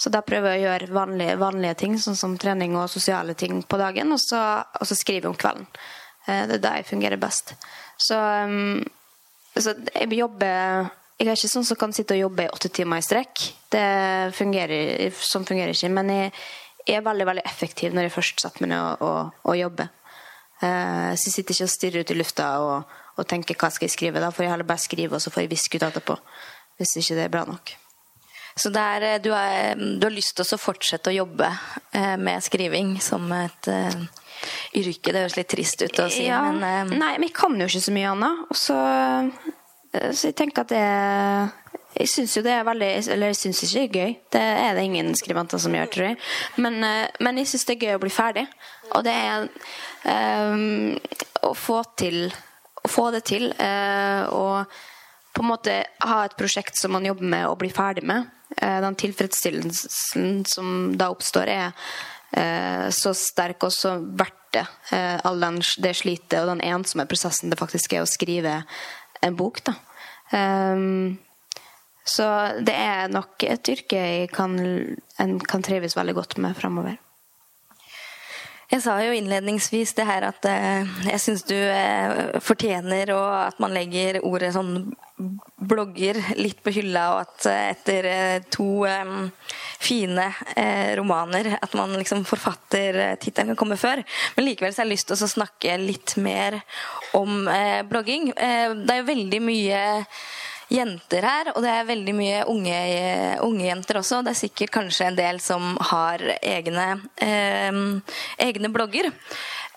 Så 0.00 0.10
da 0.10 0.22
prøver 0.24 0.54
jeg 0.54 0.62
å 0.62 0.64
gjøre 0.64 0.94
vanlige, 0.96 1.34
vanlige 1.38 1.74
ting, 1.82 1.98
sånn 2.00 2.16
som 2.16 2.36
trening 2.40 2.78
og 2.80 2.88
sosiale 2.90 3.36
ting 3.38 3.60
på 3.60 3.78
dagen, 3.78 4.14
og 4.16 4.20
så, 4.22 4.40
og 4.80 4.88
så 4.88 4.96
skrive 4.96 5.28
om 5.28 5.36
kvelden. 5.36 5.68
Det 6.24 6.56
er 6.56 6.64
da 6.64 6.72
jeg 6.78 6.88
fungerer 6.88 7.20
best. 7.20 7.52
Så, 8.02 8.18
um, 8.18 8.82
så 9.54 9.74
jeg 9.94 10.18
jobber 10.18 10.90
Jeg 11.20 11.28
er 11.28 11.36
ikke 11.36 11.52
sånn 11.52 11.66
som 11.66 11.78
kan 11.78 11.92
sitte 11.94 12.16
og 12.16 12.24
jobbe 12.24 12.46
i 12.48 12.50
åtte 12.50 12.70
timer 12.74 12.98
i 12.98 13.04
strekk. 13.06 13.44
Det 13.70 13.82
fungerer, 14.34 15.12
sånn 15.14 15.46
fungerer 15.46 15.70
ikke. 15.76 15.90
Men 15.94 16.10
jeg, 16.10 16.32
er 16.90 17.04
veldig 17.06 17.26
veldig 17.28 17.44
effektiv 17.46 17.94
når 17.94 18.08
jeg 18.08 18.14
først 18.16 18.42
setter 18.42 18.64
meg 18.64 18.72
ned 18.72 18.82
og, 18.82 19.04
og, 19.06 19.44
og 19.46 19.58
jobber. 19.60 19.92
Uh, 20.62 21.12
så 21.14 21.28
jeg 21.28 21.36
sitter 21.36 21.54
ikke 21.54 21.68
og 21.68 21.74
stirrer 21.76 22.02
ut 22.02 22.10
i 22.10 22.16
lufta 22.18 22.48
og, 22.64 22.96
og 23.18 23.28
tenker 23.30 23.58
hva 23.60 23.70
skal 23.70 23.86
jeg 23.86 23.94
skrive. 23.94 24.24
Da 24.24 24.32
får 24.34 24.48
jeg 24.48 24.54
heller 24.56 24.70
bare 24.72 24.82
skrive, 24.82 25.14
og 25.14 25.22
så 25.22 25.30
får 25.30 25.44
jeg 25.44 25.52
viske 25.52 25.78
ut 25.78 25.86
etterpå. 25.86 26.18
Hvis 26.80 26.96
ikke 26.98 27.20
det 27.20 27.28
er 27.28 27.36
bra 27.36 27.44
nok. 27.46 27.76
Så 28.58 28.72
er, 28.76 29.06
du, 29.22 29.30
er, 29.32 29.78
du, 29.78 30.02
har 30.04 30.12
lyst 30.12 30.34
til 30.36 30.44
å 30.44 30.60
fortsette 30.60 31.08
å 31.12 31.14
jobbe 31.22 31.46
eh, 31.96 32.18
med 32.20 32.42
skriving 32.44 32.98
som 33.00 33.30
et 33.32 33.70
eh, 34.42 34.82
yrke. 34.82 35.14
Det 35.14 35.24
høres 35.24 35.38
litt 35.38 35.50
trist 35.52 35.82
ut 35.86 36.04
å 36.04 36.10
si, 36.12 36.26
ja. 36.28 36.42
men 36.50 36.62
uh... 36.62 36.94
Nei, 36.94 37.16
men 37.16 37.28
jeg 37.30 37.36
kan 37.38 37.58
jo 37.58 37.70
ikke 37.70 37.86
så 37.86 37.96
mye 37.96 38.12
annet. 38.12 38.44
Og 38.50 38.58
så, 38.58 38.78
eh, 39.94 40.12
så 40.12 40.30
jeg 40.30 40.38
tenker 40.38 40.66
at 40.66 40.72
det 40.74 40.86
jeg 41.92 42.08
syns 42.08 42.36
jo 42.36 42.42
det 42.44 42.52
er 42.56 42.64
veldig 42.64 42.90
Eller 43.12 43.32
jeg 43.32 43.40
syns 43.42 43.62
ikke 43.64 43.74
det 43.74 43.82
er 43.82 43.98
gøy. 43.98 44.14
Det 44.32 44.42
er 44.42 44.76
det 44.76 44.84
ingen 44.88 45.12
skribenter 45.18 45.60
som 45.60 45.74
gjør, 45.76 45.90
tror 45.92 46.06
jeg. 46.08 46.20
Men, 46.56 46.78
eh, 46.84 47.08
men 47.20 47.40
jeg 47.40 47.50
syns 47.52 47.66
det 47.68 47.76
er 47.76 47.84
gøy 47.86 47.98
å 47.98 48.02
bli 48.02 48.12
ferdig. 48.12 48.46
Og 48.96 49.04
det 49.04 49.12
er 49.12 49.44
um, 50.52 50.96
å 51.48 51.52
få 51.56 51.82
til 51.96 52.24
Å 52.82 52.88
få 52.90 53.12
det 53.14 53.20
til. 53.28 53.44
Uh, 53.62 54.26
og 54.34 54.72
på 55.32 55.44
en 55.44 55.48
måte 55.52 55.74
ha 56.02 56.16
et 56.24 56.34
prosjekt 56.34 56.74
som 56.74 56.90
man 56.90 57.04
jobber 57.06 57.28
med 57.30 57.44
og 57.46 57.60
blir 57.60 57.70
ferdig 57.70 58.02
med. 58.02 58.26
Uh, 58.56 58.80
den 58.82 58.96
tilfredsstillelsen 58.98 60.42
som 60.50 60.96
da 60.98 61.12
oppstår, 61.14 61.46
er 61.46 61.92
så 62.32 63.12
sterk 63.16 63.66
og 63.66 63.74
så 63.74 63.98
verdt 64.00 64.42
det. 64.52 64.66
Eh, 64.90 65.20
all 65.24 65.40
den, 65.40 65.60
det 65.84 65.94
slitet 65.98 66.38
og 66.40 66.50
den 66.52 66.64
ensomme 66.64 67.06
prosessen 67.10 67.52
det 67.52 67.60
faktisk 67.60 67.94
er 67.96 68.04
å 68.04 68.10
skrive 68.10 68.62
en 69.22 69.36
bok. 69.38 69.62
da. 69.66 69.76
Um, 70.32 71.18
så 72.04 72.26
det 72.64 72.74
er 72.74 73.12
nok 73.12 73.44
et 73.46 73.68
yrke 73.68 73.98
jeg 74.00 74.30
kan, 74.34 74.56
en 75.22 75.34
kan 75.38 75.62
trives 75.62 75.96
veldig 75.96 76.16
godt 76.18 76.38
med 76.42 76.56
framover. 76.58 76.96
Jeg 78.72 78.80
sa 78.80 78.94
jo 79.04 79.12
innledningsvis 79.12 79.90
det 79.98 80.04
her 80.08 80.24
at 80.24 80.46
eh, 80.48 80.92
jeg 81.10 81.20
syns 81.20 81.42
du 81.44 81.56
eh, 81.56 82.38
fortjener 82.40 83.10
og 83.12 83.26
at 83.42 83.58
man 83.60 83.74
legger 83.76 84.22
ordet 84.24 84.54
sånn 84.54 84.94
blogger 85.62 86.16
litt 86.40 86.62
på 86.64 86.72
hylla, 86.74 87.02
og 87.12 87.18
at 87.26 87.48
eh, 87.50 87.66
etter 87.74 88.08
to 88.48 88.70
fine 89.82 90.24
romaner 90.96 91.50
at 91.58 91.76
man 91.76 91.92
liksom 91.98 92.24
forfattertittelen 92.24 93.52
kan 93.52 93.60
komme 93.60 93.76
før. 93.76 94.00
Men 94.38 94.48
likevel 94.48 94.72
så 94.72 94.82
har 94.82 94.88
jeg 94.88 94.94
lyst 94.94 95.10
til 95.10 95.20
å 95.20 95.32
snakke 95.34 95.76
litt 95.82 96.16
mer 96.22 96.62
om 97.18 97.44
blogging. 97.90 98.30
det 98.32 98.94
er 98.94 99.02
jo 99.02 99.10
veldig 99.10 99.42
mye 99.44 99.82
jenter 100.72 101.26
her, 101.26 101.52
og 101.54 101.62
det 101.64 101.72
er 101.72 101.88
veldig 101.88 102.14
mye 102.16 102.42
unge, 102.50 102.76
unge, 103.44 103.66
jenter 103.66 104.00
også. 104.00 104.22
Det 104.24 104.32
er 104.32 104.40
sikkert 104.40 104.74
kanskje 104.78 105.10
en 105.10 105.18
del 105.18 105.40
som 105.44 105.76
har 105.92 106.24
egne, 106.40 106.86
eh, 107.20 107.82
egne 108.46 108.72
blogger. 108.72 109.12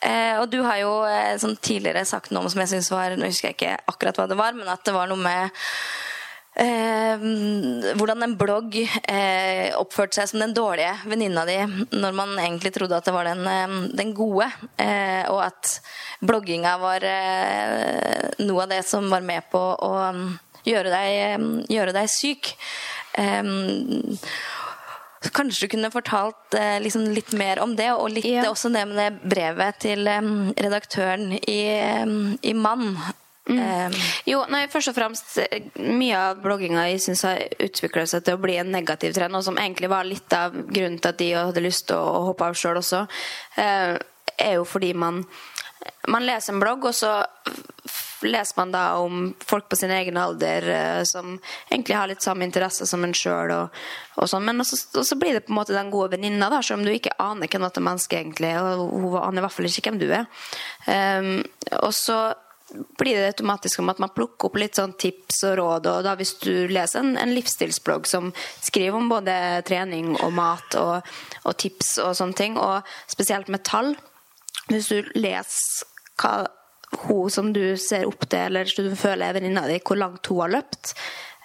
Eh, 0.06 0.36
og 0.40 0.50
du 0.52 0.60
har 0.64 0.80
jo 0.82 0.96
sånn 1.42 1.56
tidligere 1.58 2.06
sagt 2.06 2.34
noe 2.36 2.50
som 2.52 2.62
jeg 2.62 2.76
syns 2.76 2.92
var 2.92 3.16
Nå 3.18 3.30
husker 3.30 3.50
jeg 3.50 3.56
ikke 3.56 3.78
akkurat 3.90 4.20
hva 4.20 4.28
det 4.30 4.38
var, 4.38 4.58
men 4.58 4.68
at 4.70 4.84
det 4.86 4.94
var 4.94 5.10
noe 5.10 5.22
med 5.22 5.64
Eh, 6.56 7.20
hvordan 8.00 8.24
en 8.24 8.36
blogg 8.40 8.78
eh, 8.80 9.76
oppførte 9.76 10.22
seg 10.22 10.30
som 10.30 10.40
den 10.40 10.54
dårlige 10.56 10.94
venninna 11.04 11.44
di 11.44 11.58
når 11.92 12.16
man 12.16 12.32
egentlig 12.40 12.72
trodde 12.78 12.96
at 12.96 13.04
det 13.04 13.12
var 13.12 13.28
den, 13.28 13.44
eh, 13.44 13.74
den 14.00 14.14
gode. 14.16 14.48
Eh, 14.80 15.28
og 15.34 15.42
at 15.50 15.74
blogginga 16.24 16.78
var 16.80 17.04
eh, 17.04 18.32
noe 18.48 18.64
av 18.64 18.72
det 18.72 18.86
som 18.88 19.10
var 19.12 19.26
med 19.28 19.52
på 19.52 19.60
å 19.60 19.92
gjøre 20.66 20.92
deg, 20.94 21.40
um, 21.40 21.50
gjøre 21.72 21.96
deg 21.96 22.12
syk. 22.12 22.54
Um, 23.18 24.04
Kanskje 25.34 25.66
du 25.66 25.72
kunne 25.74 25.90
fortalt 25.90 26.54
eh, 26.54 26.76
liksom 26.84 27.08
litt 27.16 27.32
mer 27.34 27.58
om 27.64 27.72
det, 27.76 27.88
og 27.98 28.12
litt 28.14 28.28
Ja. 28.30 28.44
også 28.52 28.70
det 28.70 28.84
med 28.86 29.00
det 29.00 29.30
brevet 29.32 29.80
til 29.82 30.06
um, 30.06 30.52
redaktøren 30.54 31.32
i, 31.50 31.62
um, 32.04 32.36
i 32.46 32.54
Mann. 32.54 32.92
Em, 33.50 33.94
Jo, 34.26 34.44
nei, 34.50 34.64
først 34.70 34.90
og 34.90 34.96
fremst 34.98 35.36
eh, 35.38 35.68
Mye 35.78 36.18
av 36.18 36.40
blogginga 36.42 36.88
jeg 36.90 37.02
synes 37.04 37.22
har 37.28 37.42
utvikla 37.62 38.06
seg 38.10 38.24
til 38.26 38.38
å 38.38 38.42
bli 38.42 38.56
en 38.58 38.72
negativ 38.74 39.14
trend, 39.18 39.38
og 39.38 39.44
som 39.46 39.58
egentlig 39.62 39.90
var 39.90 40.06
litt 40.06 40.34
av 40.34 40.54
grunnen 40.54 40.98
til 41.02 41.10
at 41.12 41.20
de 41.22 41.28
hadde 41.34 41.62
lyst 41.66 41.88
til 41.90 41.98
å 41.98 42.24
hoppe 42.32 42.46
av 42.46 42.58
sjøl 42.58 42.82
også, 42.82 43.04
uh, 43.58 43.98
er 44.38 44.58
jo 44.60 44.66
fordi 44.66 44.94
man 44.94 45.24
man 46.10 46.26
leser 46.26 46.54
en 46.54 46.62
blogg, 46.62 46.86
og 46.86 46.94
så 46.98 47.12
leser 48.26 48.58
man 48.60 48.74
da 48.74 48.84
om 49.02 49.28
folk 49.46 49.68
på 49.70 49.80
sin 49.80 49.94
egen 49.94 50.18
alder 50.18 50.70
eh, 50.70 51.02
som 51.08 51.36
egentlig 51.70 51.98
har 51.98 52.10
litt 52.12 52.26
samme 52.26 52.46
interesse 52.48 52.88
som 52.90 53.04
en 53.06 53.16
sjøl. 53.16 53.54
Og, 53.56 53.84
og 54.20 54.32
sånn. 54.32 54.46
Men 54.48 54.64
også, 54.64 54.80
også, 55.02 55.20
blir 55.22 55.38
det 55.38 55.46
på 55.48 55.54
en 55.54 55.60
måte 55.60 55.76
den 55.76 55.92
gode 55.94 56.14
venninna, 56.16 56.50
selv 56.62 56.82
om 56.82 56.88
du 56.88 56.94
ikke 56.94 57.16
aner 57.22 57.52
hvem 57.52 57.68
dette 57.68 57.84
mennesket 57.84 58.22
egentlig 58.22 58.54
er. 58.54 58.72
Og 58.76 58.96
hun 58.96 59.20
aner 59.22 59.42
i 59.42 59.46
hvert 59.46 59.58
fall 59.58 59.70
ikke 59.70 59.90
hvem 59.90 60.02
du 60.02 60.10
er. 60.10 60.26
Um, 60.88 61.38
og 61.82 61.94
så 61.96 62.20
blir 62.98 63.18
det 63.18 63.28
automatisk 63.28 63.80
om 63.80 63.90
at 63.94 64.00
man 64.02 64.14
plukker 64.16 64.50
opp 64.50 64.58
litt 64.58 64.78
sånn 64.80 64.96
tips 65.00 65.44
og 65.50 65.58
råd. 65.60 65.90
og 65.92 66.04
da 66.08 66.16
Hvis 66.18 66.34
du 66.42 66.68
leser 66.72 67.04
en, 67.04 67.14
en 67.22 67.34
livsstilsblogg 67.36 68.10
som 68.10 68.32
skriver 68.58 68.98
om 68.98 69.10
både 69.12 69.36
trening 69.68 70.16
og 70.18 70.34
mat 70.36 70.78
og, 70.82 71.06
og 71.46 71.58
tips 71.62 71.98
og 72.04 72.16
sånne 72.18 72.40
ting, 72.40 72.58
og 72.58 72.82
spesielt 73.12 73.52
med 73.54 73.66
tall 73.68 73.94
Hvis 74.72 74.90
du 74.90 75.12
leser 75.14 75.86
hva 76.22 76.48
hun 77.04 77.32
som 77.32 77.54
du 77.54 77.78
ser 77.82 78.08
opp 78.10 78.28
til, 78.30 78.48
eller 78.48 78.70
som 78.72 78.88
du 78.88 78.96
føler 79.00 79.30
er 79.30 79.38
venninna 79.40 79.66
di, 79.70 79.80
hvor 79.84 80.00
langt 80.00 80.32
hun 80.32 80.46
har 80.46 80.60
løpt, 80.60 80.96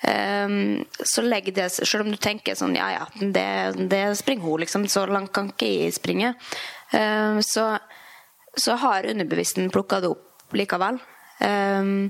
Um, 0.00 0.86
så 1.04 1.20
legg 1.20 1.50
det 1.52 1.66
Selv 1.76 2.06
om 2.06 2.08
du 2.08 2.16
tenker 2.16 2.54
sånn 2.56 2.72
ja 2.72 2.86
ja, 2.94 3.02
det, 3.20 3.42
det 3.92 3.98
springer 4.16 4.46
hun, 4.48 4.62
liksom, 4.62 4.86
så 4.88 5.02
langt 5.04 5.28
kan 5.36 5.50
ikke 5.52 5.68
jeg 5.68 5.92
springe, 5.92 6.30
Um, 6.90 7.42
så, 7.42 7.78
så 8.56 8.74
har 8.82 9.06
underbevissten 9.06 9.68
plukka 9.70 10.00
det 10.02 10.08
opp 10.10 10.56
likevel. 10.58 10.96
Um, 11.38 12.08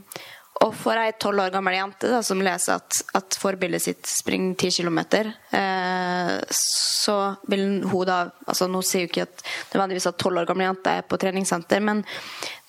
og 0.60 0.74
for 0.76 0.98
ei 1.00 1.12
tolv 1.16 1.40
år 1.40 1.52
gammel 1.54 1.76
jente 1.76 2.08
da, 2.10 2.20
som 2.24 2.42
leser 2.44 2.76
at, 2.76 2.98
at 3.16 3.36
forbildet 3.40 3.80
sitt 3.84 4.08
springer 4.08 4.58
ti 4.60 4.68
kilometer, 4.74 5.30
eh, 5.56 6.34
så 6.52 7.14
vil 7.48 7.78
hun 7.88 8.08
da 8.08 8.18
altså 8.44 8.68
Nå 8.68 8.82
sier 8.84 9.06
jo 9.06 9.08
ikke 9.08 9.24
at 9.24 9.44
nødvendigvis 9.70 10.10
at 10.10 10.18
tolv 10.20 10.42
år 10.42 10.50
gamle 10.50 10.66
jenter 10.66 11.00
er 11.00 11.06
på 11.08 11.16
treningssenter, 11.22 11.80
men 11.80 12.02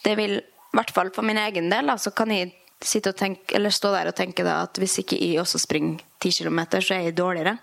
det 0.05 0.15
vil 0.21 0.37
i 0.71 0.77
hvert 0.79 0.93
fall 0.95 1.11
for 1.11 1.27
min 1.27 1.39
egen 1.41 1.69
del 1.71 1.91
da, 1.91 1.97
så 1.99 2.13
kan 2.15 2.31
jeg 2.31 2.53
tenke, 2.81 3.59
stå 3.71 3.91
der 3.93 4.09
og 4.09 4.15
tenke 4.15 4.45
da, 4.47 4.61
at 4.63 4.79
hvis 4.79 5.01
ikke 5.03 5.19
jeg 5.19 5.41
også 5.41 5.59
springer 5.59 5.99
10 6.21 6.31
kilometer, 6.39 6.81
så 6.81 6.95
er 6.95 7.09
jeg 7.09 7.17
dårligere. 7.17 7.57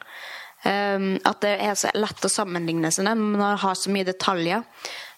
Um, 0.64 1.14
at 1.22 1.40
det 1.40 1.54
er 1.62 1.74
så 1.78 1.90
lett 1.94 2.24
å 2.26 2.30
sammenligne 2.30 2.90
seg 2.90 3.06
med, 3.06 3.38
man 3.38 3.58
har 3.62 3.76
så 3.78 3.90
mye 3.94 4.06
detaljer. 4.06 4.64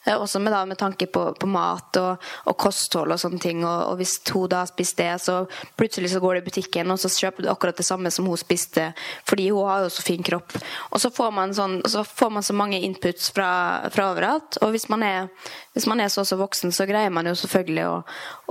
Eh, 0.07 0.17
Også 0.17 0.39
med, 0.39 0.53
da, 0.53 0.65
med 0.67 0.79
tanke 0.79 1.07
på, 1.07 1.25
på 1.35 1.47
mat 1.51 1.97
og, 2.01 2.29
og 2.49 2.57
kosthold 2.61 3.13
og 3.13 3.21
sånne 3.21 3.41
ting. 3.43 3.65
Og, 3.65 3.93
og 3.93 3.99
hvis 4.01 4.17
hun 4.33 4.49
da 4.51 4.63
har 4.63 4.71
spist 4.71 4.97
det, 5.01 5.11
så 5.21 5.43
plutselig 5.77 6.13
så 6.15 6.23
går 6.23 6.35
du 6.35 6.41
i 6.41 6.47
butikken 6.49 6.93
og 6.93 7.01
så 7.03 7.11
kjøper 7.13 7.45
du 7.45 7.51
akkurat 7.53 7.77
det 7.77 7.87
samme 7.87 8.13
som 8.15 8.29
hun 8.31 8.41
spiste, 8.41 8.91
fordi 9.29 9.51
hun 9.51 9.69
har 9.69 9.85
jo 9.85 9.93
så 9.93 10.05
fin 10.07 10.25
kropp. 10.25 10.57
Og 10.91 11.03
så 11.03 11.13
får 11.15 11.35
man, 11.37 11.55
sånn, 11.57 11.81
så, 11.91 12.05
får 12.05 12.35
man 12.39 12.47
så 12.47 12.57
mange 12.57 12.81
inputs 12.87 13.31
fra, 13.37 13.51
fra 13.93 14.11
overalt. 14.15 14.61
Og 14.65 14.75
hvis 14.75 14.89
man, 14.93 15.05
er, 15.07 15.31
hvis 15.77 15.89
man 15.91 16.01
er 16.01 16.13
så 16.13 16.25
så 16.25 16.41
voksen, 16.41 16.73
så 16.73 16.89
greier 16.89 17.13
man 17.13 17.29
jo 17.29 17.37
selvfølgelig 17.39 17.89
å, 17.89 17.97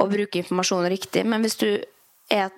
å 0.03 0.09
bruke 0.09 0.43
informasjonen 0.43 0.91
riktig. 0.93 1.25
Men 1.25 1.45
hvis 1.45 1.59
du 1.62 1.69
er 2.29 2.53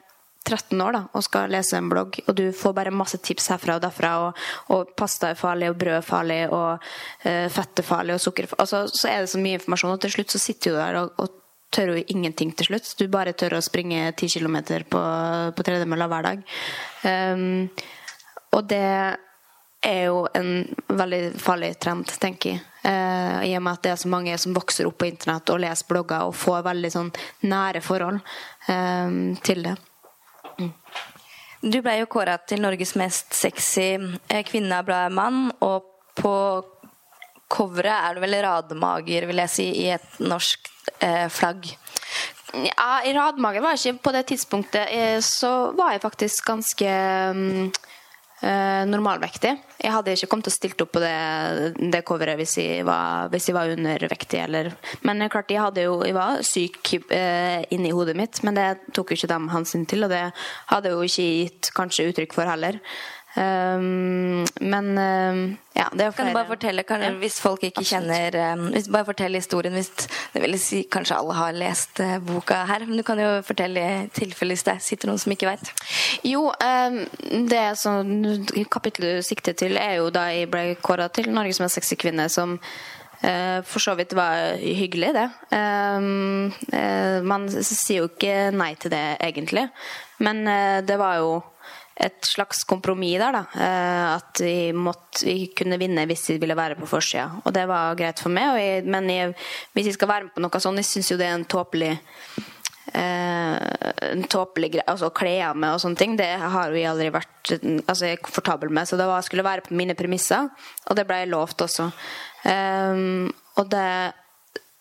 13 0.47 0.81
år 0.81 0.95
da, 0.95 1.01
og 1.13 1.23
skal 1.25 1.51
lese 1.53 1.77
en 1.77 1.89
blogg, 1.91 2.17
og 2.25 2.35
du 2.37 2.47
får 2.55 2.73
bare 2.77 2.93
masse 2.95 3.19
tips 3.21 3.51
herfra 3.53 3.77
og 3.77 3.83
derfra, 3.83 4.13
og, 4.25 4.39
og 4.73 4.95
pasta 4.97 5.31
er 5.31 5.39
farlig, 5.39 5.69
og 5.69 5.77
brød 5.81 5.99
er 5.99 6.07
farlig, 6.07 6.39
og 6.49 6.81
uh, 7.27 7.47
fett 7.53 7.83
er 7.83 7.87
farlig, 7.87 8.17
og 8.17 8.23
sukker 8.23 8.47
er. 8.47 8.55
Altså, 8.61 8.83
så 8.89 9.11
er 9.11 9.21
det 9.21 9.31
så 9.33 9.41
mye 9.41 9.59
informasjon, 9.59 9.93
og 9.95 10.01
til 10.01 10.15
slutt 10.17 10.33
så 10.33 10.41
sitter 10.41 10.73
du 10.73 10.81
der 10.81 10.99
og, 11.03 11.13
og 11.21 11.37
tør 11.71 11.93
jo 11.93 12.03
ingenting 12.11 12.51
til 12.57 12.71
slutt. 12.71 12.93
Du 12.99 13.07
bare 13.11 13.35
tør 13.37 13.57
å 13.57 13.63
springe 13.63 14.09
10 14.11 14.39
km 14.39 14.57
på, 14.91 15.01
på 15.55 15.65
tredemølla 15.67 16.07
hver 16.11 16.27
dag. 16.27 16.41
Um, 17.07 17.69
og 18.51 18.65
det 18.67 18.87
er 19.81 20.01
jo 20.09 20.25
en 20.37 20.51
veldig 20.91 21.21
farlig 21.41 21.73
trend, 21.81 22.11
tenker 22.21 22.55
jeg. 22.55 22.65
Uh, 22.81 23.45
I 23.45 23.53
og 23.59 23.63
med 23.63 23.77
at 23.77 23.85
det 23.85 23.93
er 23.93 24.01
så 24.01 24.09
mange 24.09 24.35
som 24.41 24.55
vokser 24.57 24.87
opp 24.89 24.97
på 25.01 25.07
internett 25.07 25.49
og 25.53 25.61
leser 25.61 25.87
blogger 25.89 26.27
og 26.27 26.37
får 26.37 26.65
veldig 26.65 26.91
sånn 26.93 27.11
nære 27.45 27.83
forhold 27.85 28.19
um, 28.67 29.37
til 29.45 29.63
det. 29.69 29.77
Du 31.61 31.77
ble 31.85 31.99
jo 31.99 32.09
kåra 32.09 32.39
til 32.41 32.61
Norges 32.63 32.95
mest 32.97 33.35
sexy 33.37 33.91
eh, 33.93 34.43
kvinne 34.47 34.79
av 34.79 34.87
bladet 34.87 35.13
Mann, 35.13 35.51
og 35.61 35.85
på 36.17 36.33
coveret 37.51 38.07
er 38.07 38.15
du 38.17 38.23
vel 38.23 38.39
radmager, 38.45 39.27
vil 39.29 39.43
jeg 39.43 39.53
si, 39.53 39.67
i 39.83 39.89
et 39.93 40.19
norsk 40.23 40.71
eh, 41.03 41.27
flagg. 41.29 41.69
Ja, 42.51 42.99
i 43.07 43.13
radmage 43.15 43.61
var 43.63 43.77
jeg 43.77 43.93
ikke 43.93 44.05
på 44.09 44.13
det 44.15 44.25
tidspunktet. 44.31 44.89
eh, 44.89 45.19
Så 45.23 45.71
var 45.77 45.93
jeg 45.93 46.01
faktisk 46.03 46.45
ganske 46.49 46.89
mm, 47.35 47.71
eh, 48.45 48.83
normalvektig. 48.89 49.53
Jeg 49.81 49.93
hadde 49.95 50.13
ikke 50.15 50.29
kommet 50.31 50.47
til 50.47 50.53
å 50.53 50.55
stilt 50.55 50.83
opp 50.83 50.91
på 50.95 51.01
det, 51.03 51.13
det 51.93 52.03
coveret 52.07 52.39
hvis 52.39 52.57
jeg 52.61 52.85
var, 52.87 53.31
hvis 53.33 53.49
jeg 53.49 53.57
var 53.57 53.73
undervektig. 53.73 54.41
Eller. 54.43 54.71
Men 55.07 55.21
eh, 55.21 55.31
klart, 55.31 55.53
jeg, 55.53 55.85
jo, 55.85 56.01
jeg 56.07 56.17
var 56.17 56.43
syk 56.45 56.93
eh, 57.15 57.63
inni 57.73 57.93
hodet 57.95 58.17
mitt, 58.19 58.41
men 58.45 58.57
det 58.57 58.67
tok 58.95 59.13
jo 59.13 59.19
ikke 59.19 59.31
de 59.33 59.39
hensyn 59.55 59.87
til, 59.89 60.05
og 60.05 60.13
det 60.13 60.27
hadde 60.73 60.93
jo 60.93 61.01
ikke 61.07 61.27
gitt 61.29 61.71
kanskje 61.77 62.09
uttrykk 62.11 62.37
for 62.37 62.49
heller. 62.49 62.81
Um, 63.31 64.43
men 64.59 64.87
um, 64.99 65.37
ja, 65.71 65.85
det 65.95 66.03
er 66.03 66.11
Kan 66.11 66.27
du 66.27 66.33
bare 66.35 66.49
fortelle, 66.49 66.83
kan, 66.83 66.99
Ja. 66.99 67.11
hvis 67.15 67.37
folk 67.39 67.61
ikke 67.63 67.85
kjenner 67.87 68.35
um, 68.53 68.65
hvis, 68.73 68.89
Bare 68.91 69.07
fortell 69.07 69.37
historien 69.39 69.71
hvis 69.71 69.87
det 70.33 70.41
vil 70.43 70.57
si, 70.59 70.81
Kanskje 70.91 71.15
alle 71.15 71.37
har 71.37 71.55
lest 71.55 72.01
uh, 72.03 72.17
boka 72.19 72.65
her, 72.67 72.83
men 72.89 72.99
du 72.99 73.03
kan 73.07 73.21
jo 73.21 73.29
fortelle 73.47 73.79
i 73.79 74.09
tilfelle 74.11 74.51
hvis 74.51 74.65
det 74.67 74.75
sitter 74.83 75.07
noen 75.07 75.21
som 75.21 75.31
ikke 75.31 75.47
veit. 75.47 75.71
Jo, 76.27 76.49
det 77.47 77.77
som 77.79 78.09
kapittelet 78.67 79.21
du 79.21 79.23
sikter 79.23 79.55
til, 79.55 79.77
er 79.79 80.01
jo 80.01 80.09
da 80.11 80.25
jeg 80.33 80.49
ble 80.51 80.75
kåra 80.83 81.07
til 81.07 81.31
Norges 81.31 81.61
mest 81.63 81.79
sexy 81.79 81.95
kvinne, 81.95 82.27
som 82.29 82.57
eh, 83.23 83.61
for 83.63 83.79
så 83.79 83.95
vidt 83.95 84.11
var 84.17 84.57
hyggelig, 84.59 85.13
det. 85.15 85.27
Eh, 85.55 87.21
man 87.23 87.47
sier 87.47 88.03
jo 88.03 88.11
ikke 88.11 88.51
nei 88.51 88.73
til 88.75 88.91
det, 88.91 89.05
egentlig. 89.23 89.69
Men 90.19 90.43
det 90.85 90.99
var 90.99 91.21
jo 91.23 91.39
et 92.01 92.25
slags 92.25 92.63
kompromiss 92.67 93.19
der, 93.21 93.35
da. 93.35 93.43
Eh, 93.55 94.05
at 94.15 94.41
vi, 94.43 94.55
måtte, 94.73 95.25
vi 95.27 95.51
kunne 95.57 95.79
vinne 95.81 96.07
hvis 96.09 96.29
vi 96.33 96.39
ville 96.41 96.57
være 96.57 96.79
på 96.79 96.89
forsida. 96.89 97.27
Og 97.45 97.53
det 97.55 97.67
var 97.69 97.97
greit 97.99 98.21
for 98.21 98.33
meg. 98.33 98.57
Jeg, 98.61 98.87
men 98.89 99.09
jeg, 99.11 99.35
hvis 99.75 99.91
jeg 99.91 99.99
skal 99.99 100.11
være 100.11 100.27
med 100.27 100.35
på 100.35 100.43
noe 100.45 100.63
sånt, 100.63 100.81
jeg 100.81 100.89
syns 100.89 101.13
jo 101.13 101.19
det 101.21 101.29
er 101.29 101.37
en 101.37 101.47
tåpelig 101.51 101.93
eh, 102.93 103.57
en 104.11 104.23
tåpelig 104.31 104.71
greie 104.75 104.87
altså 104.89 105.11
å 105.11 105.15
kle 105.15 105.35
av 105.45 105.59
meg 105.59 105.75
og 105.75 105.83
sånne 105.83 105.99
ting, 105.99 106.15
det 106.19 106.29
har 106.41 106.73
vi 106.73 106.83
aldri 106.87 107.11
vært 107.13 107.53
altså, 107.53 108.07
jeg 108.07 108.17
er 108.17 108.25
komfortabel 108.25 108.73
med. 108.73 108.89
Så 108.89 108.99
det 108.99 109.07
var, 109.09 109.23
skulle 109.25 109.45
være 109.47 109.67
på 109.67 109.77
mine 109.77 109.97
premisser, 109.97 110.49
og 110.87 110.97
det 110.97 111.05
ble 111.09 111.21
jeg 111.23 111.31
lovt 111.31 111.65
også. 111.67 111.91
Um, 112.41 113.29
og 113.59 113.69
det, 113.69 113.87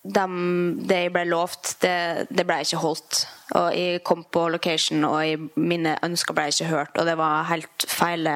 det 0.01 0.97
jeg 0.97 1.13
ble 1.13 1.27
lovt, 1.29 1.75
det, 1.83 2.29
det 2.33 2.47
ble 2.49 2.61
ikke 2.65 2.81
holdt. 2.81 3.25
Og 3.59 3.75
jeg 3.77 4.05
kom 4.07 4.25
på 4.33 4.47
location, 4.49 5.05
og 5.05 5.19
jeg, 5.27 5.41
mine 5.61 5.99
ønsker 6.07 6.37
ble 6.37 6.49
ikke 6.49 6.71
hørt, 6.71 6.97
og 6.97 7.09
det 7.09 7.19
var 7.21 7.51
helt 7.51 7.87
feil. 7.89 8.29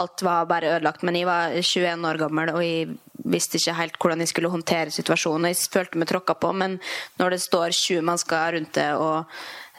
Alt 0.00 0.24
var 0.24 0.48
bare 0.50 0.72
ødelagt. 0.74 1.04
Men 1.06 1.18
jeg 1.18 1.28
var 1.28 1.54
21 1.54 2.06
år 2.08 2.18
gammel, 2.24 2.54
og 2.56 2.64
jeg 2.64 2.94
visste 3.22 3.60
ikke 3.60 3.76
helt 3.78 3.98
hvordan 4.00 4.24
jeg 4.24 4.32
skulle 4.32 4.50
håndtere 4.50 4.94
situasjonen. 4.94 5.50
Jeg 5.52 5.68
følte 5.70 6.00
meg 6.00 6.10
tråkka 6.10 6.34
på, 6.40 6.54
men 6.56 6.78
når 7.20 7.36
det 7.36 7.42
står 7.44 7.76
20 7.76 8.06
mennesker 8.08 8.56
rundt 8.56 8.72
det 8.78 8.88
og 8.96 9.28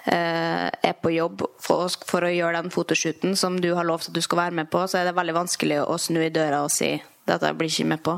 eh, 0.05 0.69
er 0.69 0.95
på 1.01 1.11
jobb 1.15 1.43
for, 1.59 1.89
for, 2.07 2.23
å 2.23 2.31
gjøre 2.31 2.61
den 2.61 2.71
fotoshooten 2.73 3.35
som 3.39 3.57
du 3.59 3.73
har 3.75 3.87
lovt 3.89 4.11
at 4.11 4.15
du 4.15 4.21
skal 4.23 4.45
være 4.45 4.59
med 4.61 4.71
på, 4.71 4.85
så 4.87 5.01
er 5.01 5.09
det 5.09 5.17
veldig 5.17 5.35
vanskelig 5.41 5.81
å 5.83 5.97
snu 5.99 6.21
i 6.23 6.31
døra 6.33 6.63
og 6.63 6.71
si 6.71 6.93
dette 7.27 7.53
blir 7.57 7.71
ikke 7.71 7.89
med 7.91 8.03
på. 8.05 8.17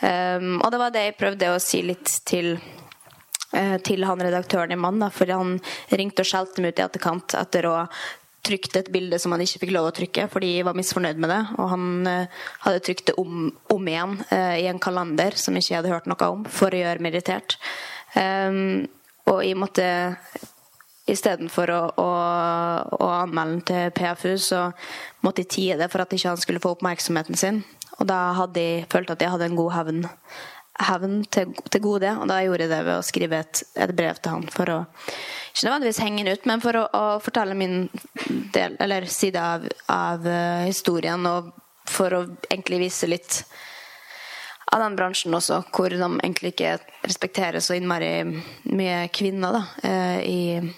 Um, 0.00 0.60
og 0.60 0.70
det 0.72 0.80
var 0.80 0.94
det 0.94 1.06
jeg 1.06 1.18
prøvde 1.20 1.50
å 1.52 1.62
si 1.62 1.82
litt 1.86 2.20
til 2.28 2.56
til 3.82 4.04
han 4.06 4.20
redaktøren 4.22 4.70
i 4.70 4.76
Mann, 4.78 5.02
for 5.10 5.26
han 5.26 5.56
ringte 5.90 6.22
og 6.22 6.28
skjelte 6.28 6.62
meg 6.62 6.70
ut 6.70 6.78
i 6.78 6.84
etterkant 6.84 7.34
etter 7.34 7.66
å 7.66 7.72
trykt 8.46 8.76
et 8.76 8.90
bilde 8.92 9.18
som 9.20 9.34
han 9.34 9.42
ikke 9.44 9.64
fikk 9.64 9.72
lov 9.74 9.90
å 9.90 9.94
trykke 9.94 10.26
fordi 10.32 10.54
jeg 10.56 10.66
var 10.68 10.78
misfornøyd 10.78 11.20
med 11.20 11.32
det. 11.32 11.40
Og 11.60 11.72
han 11.72 11.88
uh, 12.08 12.44
hadde 12.64 12.84
trykt 12.86 13.10
det 13.10 13.16
om, 13.20 13.50
om 13.72 13.90
igjen 13.90 14.16
uh, 14.30 14.56
i 14.56 14.68
en 14.70 14.80
kalender 14.82 15.36
som 15.40 15.56
ikke 15.56 15.74
jeg 15.74 15.80
hadde 15.80 15.92
hørt 15.92 16.08
noe 16.10 16.30
om, 16.36 16.46
for 16.48 16.72
å 16.72 16.80
gjøre 16.80 17.04
meg 17.04 17.16
irritert. 17.16 17.58
Um, 18.14 18.88
og 19.30 19.42
jeg 19.44 19.58
måtte 19.60 19.90
istedenfor 21.10 21.72
å, 21.74 21.82
å, 21.98 22.08
å 23.02 23.10
anmelde 23.18 23.56
den 23.56 23.66
til 23.66 23.92
PFU, 23.96 24.32
så 24.38 24.62
måtte 25.26 25.44
jeg 25.44 25.52
tie 25.54 25.78
det 25.80 25.90
for 25.90 26.04
at 26.04 26.12
ikke 26.14 26.32
han 26.32 26.40
skulle 26.40 26.62
få 26.62 26.76
oppmerksomheten 26.76 27.38
sin. 27.38 27.62
Og 28.00 28.08
da 28.08 28.20
hadde 28.38 28.64
jeg 28.64 28.88
følt 28.92 29.12
at 29.12 29.22
jeg 29.22 29.32
hadde 29.34 29.50
en 29.50 29.58
god 29.58 29.72
hevn, 29.76 30.04
hevn 30.80 31.16
til, 31.28 31.52
til, 31.68 31.82
gode, 31.84 32.12
og 32.16 32.28
da 32.30 32.40
gjorde 32.44 32.64
jeg 32.64 32.72
det 32.72 32.82
ved 32.86 32.96
å 32.96 33.04
skrive 33.04 33.40
et, 33.44 33.62
et 33.76 33.92
brev 33.96 34.20
til 34.20 34.38
han 34.38 34.46
for 34.52 34.72
å 34.72 34.78
ikke 35.50 35.66
nødvendigvis 35.66 36.00
henge 36.04 36.22
den 36.24 36.38
ut, 36.38 36.46
men 36.48 36.62
for 36.62 36.78
å, 36.78 36.84
å 36.94 37.04
fortelle 37.22 37.56
min 37.58 37.88
del, 38.54 38.76
eller 38.80 39.08
side 39.10 39.40
av, 39.42 39.66
av 39.90 40.24
uh, 40.24 40.62
historien, 40.64 41.26
og 41.26 41.50
for 41.90 42.14
å 42.14 42.22
egentlig 42.48 42.84
vise 42.86 43.08
litt 43.10 43.42
av 44.70 44.84
den 44.84 44.94
bransjen 44.96 45.34
også, 45.34 45.64
hvor 45.74 45.90
de 45.90 45.98
egentlig 46.06 46.54
ikke 46.54 46.76
respekterer 47.02 47.60
så 47.60 47.74
innmari 47.74 48.12
mye 48.70 49.02
kvinner 49.12 49.58
da, 49.58 49.64
uh, 49.82 50.20
i, 50.22 50.72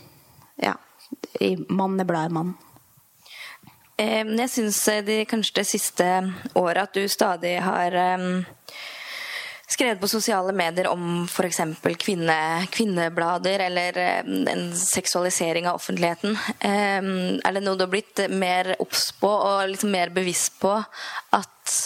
ja, 0.65 0.75
i 1.45 1.55
mannebladet 1.69 2.33
Mann. 2.33 2.57
Jeg 4.03 4.51
syns 4.51 4.81
kanskje 5.31 5.61
det 5.61 5.69
siste 5.69 6.07
året 6.59 6.83
at 6.89 6.97
du 6.97 7.05
stadig 7.11 7.57
har 7.63 7.97
skrevet 9.73 10.01
på 10.01 10.09
sosiale 10.11 10.53
medier 10.57 10.89
om 10.91 11.25
f.eks. 11.25 11.61
Kvinne, 11.99 12.67
kvinneblader 12.73 13.67
eller 13.69 13.99
eh, 13.99 14.21
en 14.53 14.67
seksualisering 14.77 15.69
av 15.69 15.81
offentligheten. 15.81 16.37
Er 16.61 17.55
det 17.55 17.65
noe 17.65 17.79
du 17.79 17.87
har 17.87 17.93
blitt 17.93 18.27
mer 18.33 18.75
obs 18.83 19.11
på 19.21 19.31
og 19.33 19.73
liksom 19.73 19.95
mer 19.95 20.13
bevisst 20.15 20.59
på 20.63 20.77
at 21.39 21.77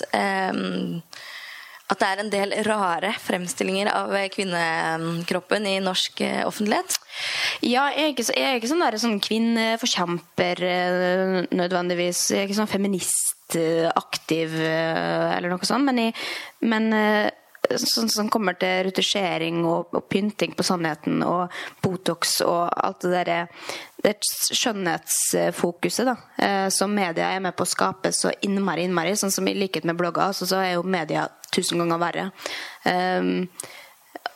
at 1.86 2.00
det 2.00 2.08
er 2.08 2.22
en 2.22 2.32
del 2.32 2.54
rare 2.66 3.12
fremstillinger 3.22 3.90
av 3.92 4.14
kvinnekroppen 4.34 5.68
i 5.70 5.76
norsk 5.84 6.22
eh, 6.26 6.42
offentlighet? 6.46 6.98
Ja, 7.62 7.86
jeg 7.94 8.02
er 8.02 8.12
ikke, 8.12 8.26
jeg 8.34 8.48
er 8.48 8.60
ikke 8.60 8.70
sånn, 8.72 8.84
der, 8.84 8.98
sånn 9.00 9.20
kvinneforkjemper 9.22 10.62
eh, 10.66 11.38
nødvendigvis. 11.54 12.26
Jeg 12.32 12.42
er 12.42 12.50
ikke 12.50 12.60
sånn 12.60 12.72
feministaktiv 12.74 14.56
eller 14.58 15.52
noe 15.52 15.68
sånt. 15.68 15.86
Men, 15.86 16.08
jeg, 16.08 16.16
men 16.66 16.90
sånn 17.82 18.10
som 18.12 18.30
kommer 18.32 18.56
til 18.60 18.86
retusjering 18.88 19.64
og, 19.64 19.92
og, 19.94 20.06
pynting 20.12 20.54
på 20.56 20.66
sannheten 20.66 21.22
og 21.26 21.52
Botox 21.84 22.40
og 22.46 22.70
alt 22.70 23.04
det 23.04 23.12
derre 23.14 23.38
det 24.04 24.14
skjønnhetsfokuset 24.54 26.06
da, 26.06 26.14
eh, 26.38 26.68
som 26.70 26.92
media 26.94 27.32
er 27.34 27.40
med 27.42 27.56
på 27.56 27.64
å 27.64 27.70
skape 27.70 28.12
så 28.14 28.30
innmari, 28.46 28.84
innmari. 28.86 29.16
Sånn 29.18 29.32
som 29.34 29.48
i 29.48 29.56
likhet 29.56 29.88
med 29.88 29.98
blogger, 29.98 30.28
altså, 30.28 30.46
så 30.46 30.60
er 30.62 30.76
jo 30.76 30.84
media 30.86 31.26
tusen 31.50 31.80
ganger 31.82 32.02
verre. 32.02 32.26
Um, 32.84 33.48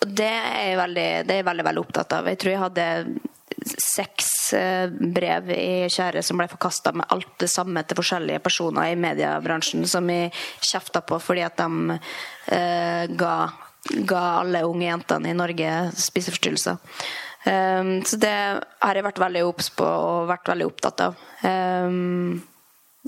det 0.00 0.30
er 0.32 0.70
jeg 0.70 0.80
veldig, 0.80 1.08
det 1.28 1.34
er 1.34 1.42
jeg 1.42 1.48
veldig, 1.50 1.66
veldig 1.68 1.84
opptatt 1.84 2.16
av. 2.16 2.30
Jeg 2.32 2.40
tror 2.40 2.54
jeg 2.54 2.62
hadde 2.64 2.86
seks 3.78 4.52
eh, 4.56 4.90
brev 4.90 5.50
i 5.54 5.88
kjære 5.92 6.22
som 6.26 6.40
ble 6.40 6.48
forkasta 6.50 6.92
med 6.96 7.08
alt 7.14 7.32
det 7.42 7.50
samme 7.52 7.82
til 7.86 7.98
forskjellige 8.00 8.42
personer 8.44 8.90
i 8.90 8.98
mediebransjen, 8.98 9.86
som 9.88 10.08
jeg 10.10 10.32
kjefta 10.64 11.02
på 11.06 11.18
fordi 11.22 11.44
at 11.46 11.60
de 11.60 11.98
eh, 12.54 13.04
ga, 13.20 13.34
ga, 14.08 14.22
alle 14.42 14.64
unge 14.68 14.88
jentene 14.88 15.32
i 15.32 15.38
Norge 15.38 15.74
spiseforstyrrelser. 15.96 16.80
Um, 17.40 18.02
så 18.04 18.18
det 18.20 18.36
har 18.84 18.98
jeg 18.98 19.04
vært 19.06 19.20
veldig 19.22 19.46
obs 19.48 19.70
på 19.72 19.86
og 19.86 20.28
vært 20.28 20.50
veldig 20.50 20.66
opptatt 20.68 21.06
av. 21.06 21.22
Um, 21.40 22.42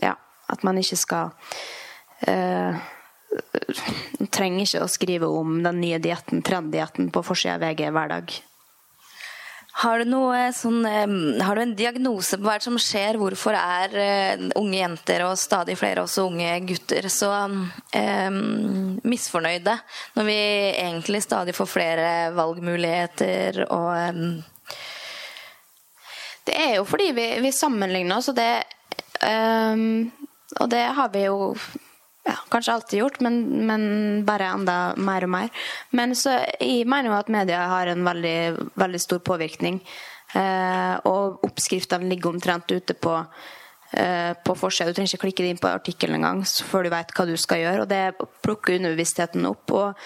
ja, 0.01 0.15
at 0.49 0.65
man 0.65 0.81
ikke 0.81 0.97
skal 0.97 1.35
uh, 2.25 2.81
trenger 4.33 4.65
ikke 4.65 4.85
å 4.85 4.89
skrive 4.91 5.29
om 5.29 5.61
den 5.65 5.83
nye 5.85 6.01
dietten, 6.03 6.41
trenddietten, 6.45 7.11
på 7.13 7.25
forsida 7.27 7.59
av 7.59 7.67
VG 7.67 7.93
hver 7.93 8.17
dag. 8.17 8.35
Har 9.81 10.03
du, 10.03 10.05
noe, 10.13 10.51
sånn, 10.53 10.85
har 10.85 11.57
du 11.57 11.63
en 11.63 11.75
diagnose 11.77 12.37
på 12.37 12.45
hva 12.45 12.59
som 12.61 12.77
skjer? 12.81 13.17
Hvorfor 13.21 13.57
er 13.57 13.95
uh, 13.97 14.45
unge 14.61 14.77
jenter 14.77 15.25
og 15.25 15.39
stadig 15.41 15.79
flere 15.81 16.05
også 16.05 16.27
unge 16.29 16.51
gutter 16.69 17.09
så 17.13 17.31
um, 17.49 17.63
misfornøyde 19.09 19.77
når 20.19 20.29
vi 20.29 20.39
egentlig 20.77 21.23
stadig 21.25 21.57
får 21.57 21.71
flere 21.73 22.09
valgmuligheter 22.37 23.65
og 23.71 23.93
um... 24.13 24.27
Det 26.43 26.57
er 26.59 26.73
jo 26.77 26.85
fordi 26.85 27.13
vi, 27.15 27.27
vi 27.39 27.53
sammenligner 27.55 28.19
oss, 28.19 28.33
og 28.33 28.35
det, 28.35 28.65
um, 29.23 30.11
og 30.59 30.71
det 30.73 30.83
har 30.97 31.13
vi 31.15 31.23
jo 31.29 31.53
ja, 32.25 32.37
kanskje 32.49 32.75
alltid 32.75 32.99
gjort, 32.99 33.21
men, 33.21 33.41
men, 33.67 33.83
bare 34.27 34.53
enda 34.55 34.77
mer 34.97 35.27
og 35.27 35.33
mer. 35.35 35.65
Men 35.91 36.15
så, 36.19 36.39
jeg 36.61 36.87
mener 36.87 37.11
jo 37.11 37.19
at 37.19 37.33
media 37.33 37.65
har 37.73 37.91
en 37.91 38.05
veldig, 38.07 38.39
veldig 38.79 39.01
stor 39.03 39.23
påvirkning. 39.27 39.81
Eh, 40.39 40.95
og 41.09 41.43
oppskriftene 41.45 42.09
ligger 42.09 42.33
omtrent 42.33 42.71
ute 42.73 42.95
på, 42.95 43.17
eh, 43.99 44.33
på 44.39 44.55
forsida. 44.57 44.91
Du 44.91 44.97
trenger 44.97 45.17
ikke 45.17 45.27
klikke 45.27 45.49
inn 45.51 45.61
på 45.61 45.73
artikkelen 45.73 46.21
engang 46.21 46.45
før 46.47 46.87
du 46.87 46.93
vet 46.95 47.11
hva 47.17 47.27
du 47.29 47.35
skal 47.37 47.65
gjøre. 47.65 47.83
Og 47.83 47.91
det 47.91 48.05
plukker 48.45 48.79
underbevisstheten 48.79 49.49
opp. 49.51 49.71
og 49.71 49.99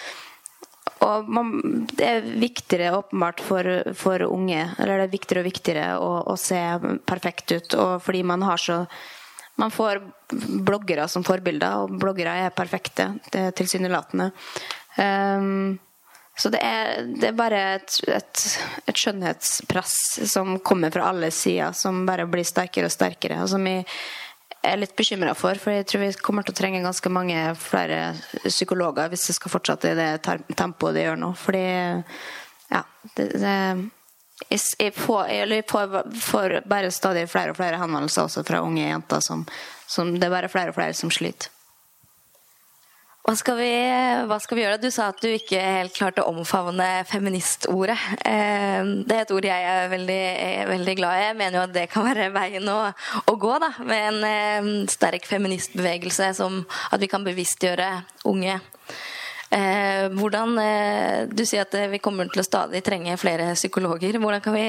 og 1.04 1.28
man, 1.28 1.50
det 1.98 2.06
er 2.06 2.26
viktigere 2.40 2.94
åpenbart 2.96 3.40
for, 3.44 3.68
for, 3.98 4.22
unge 4.22 4.62
eller 4.78 5.02
det 5.02 5.06
er 5.08 5.12
viktigere 5.12 5.42
og 5.42 5.48
viktigere 5.50 5.86
å, 6.00 6.10
å 6.32 6.36
se 6.40 6.60
perfekt 7.04 7.52
ut. 7.52 7.74
Og 7.74 8.02
fordi 8.06 8.22
man 8.24 8.44
har 8.46 8.62
så 8.62 8.78
man 9.56 9.72
får 9.72 10.02
bloggere 10.66 11.08
som 11.08 11.24
forbilder, 11.24 11.84
og 11.84 11.98
bloggere 12.00 12.36
er 12.44 12.54
perfekte, 12.56 13.10
er 13.32 13.54
tilsynelatende. 13.56 14.30
Um, 14.96 15.78
så 16.36 16.50
det 16.52 16.60
er, 16.60 17.06
det 17.16 17.30
er 17.30 17.36
bare 17.36 17.62
et, 17.78 17.96
et, 18.12 18.44
et, 18.84 18.98
skjønnhetspress 19.00 19.96
som 20.28 20.58
kommer 20.60 20.92
fra 20.92 21.08
alle 21.08 21.30
sider, 21.32 21.72
som 21.72 22.04
bare 22.08 22.28
blir 22.28 22.44
sterkere 22.44 22.90
og 22.90 22.92
sterkere. 22.92 23.40
og 23.40 23.48
som 23.48 23.64
jeg 23.66 23.86
er 24.66 24.80
litt 24.80 24.96
bekymra 24.98 25.32
for, 25.38 25.56
for 25.62 25.72
jeg 25.72 25.86
tror 25.88 26.02
vi 26.02 26.12
kommer 26.20 26.44
til 26.44 26.52
å 26.52 26.58
trenge 26.58 26.84
ganske 26.84 27.12
mange 27.12 27.40
flere 27.60 28.00
psykologer 28.48 29.12
hvis 29.12 29.28
det 29.30 29.36
skal 29.38 29.52
fortsette 29.52 29.92
i 29.92 29.96
det 29.96 30.10
tempoet 30.58 30.96
det 30.96 31.06
gjør 31.06 31.20
nå. 31.22 31.32
Fordi 31.40 31.64
ja, 32.74 32.82
det, 33.14 33.28
det 33.40 33.56
jeg 34.50 34.92
får, 34.92 35.28
jeg 35.32 35.64
får, 35.68 36.00
får, 36.20 36.60
bare 36.68 36.92
stadig 36.92 37.24
flere 37.28 37.54
og 37.54 37.56
flere 37.58 37.80
henvendelser 37.80 38.26
også 38.26 38.44
fra 38.44 38.60
unge 38.64 38.84
jenter 38.84 39.22
som, 39.24 39.46
som 39.88 40.12
det 40.12 40.28
er 40.28 40.34
bare 40.34 40.50
flere 40.52 40.74
og 40.74 40.76
flere 40.76 40.96
som 40.96 41.10
sliter. 41.10 41.48
Hva 43.26 43.32
skal, 43.34 43.56
vi, 43.58 43.70
hva 44.30 44.36
skal 44.38 44.54
vi 44.54 44.62
gjøre? 44.62 44.78
Du 44.78 44.86
sa 44.94 45.08
at 45.10 45.18
du 45.18 45.26
ikke 45.26 45.58
helt 45.58 45.96
klarte 45.96 46.22
å 46.22 46.30
omfavne 46.30 46.84
feministordet. 47.10 47.96
Eh, 48.22 48.86
det 49.02 49.16
er 49.16 49.24
et 49.24 49.32
ord 49.34 49.48
jeg 49.48 49.64
er 49.66 49.90
veldig, 49.90 50.20
er 50.44 50.70
veldig 50.70 50.94
glad 51.00 51.16
i. 51.18 51.24
Jeg 51.24 51.38
mener 51.40 51.58
jo 51.58 51.64
at 51.64 51.74
det 51.74 51.88
kan 51.90 52.06
være 52.06 52.28
veien 52.36 52.70
å, 52.70 52.76
å 53.26 53.34
gå, 53.34 53.50
da. 53.64 53.72
Med 53.82 54.04
en 54.12 54.28
eh, 54.30 54.70
sterk 54.94 55.26
feministbevegelse 55.26 56.30
som 56.38 56.62
at 56.92 57.02
vi 57.02 57.10
kan 57.10 57.26
bevisstgjøre 57.26 57.90
unge 58.30 58.60
Eh, 59.56 60.08
hvordan, 60.12 60.58
eh, 60.60 61.26
Du 61.32 61.44
sier 61.46 61.64
at 61.64 61.74
eh, 61.74 61.88
vi 61.88 62.00
kommer 62.02 62.28
til 62.28 62.42
å 62.42 62.46
stadig 62.46 62.82
trenge 62.84 63.16
flere 63.16 63.54
psykologer. 63.56 64.18
Hvordan 64.20 64.42
kan 64.44 64.56
vi, 64.56 64.66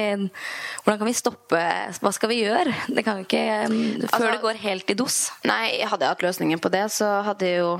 hvordan 0.84 1.00
kan 1.02 1.10
vi 1.10 1.16
stoppe 1.16 1.64
Hva 2.00 2.12
skal 2.14 2.32
vi 2.32 2.40
gjøre? 2.44 2.72
Det 2.88 3.04
kan 3.04 3.20
ikke, 3.20 3.42
før 3.68 4.08
altså, 4.08 4.30
det 4.32 4.44
går 4.46 4.62
helt 4.64 4.90
i 4.90 4.98
dos. 4.98 5.18
Nei, 5.48 5.82
Hadde 5.88 6.06
jeg 6.06 6.14
hatt 6.14 6.24
løsningen 6.24 6.62
på 6.62 6.72
det, 6.72 6.86
så 6.94 7.18
hadde 7.26 7.50
jeg 7.50 7.60
jo 7.60 7.76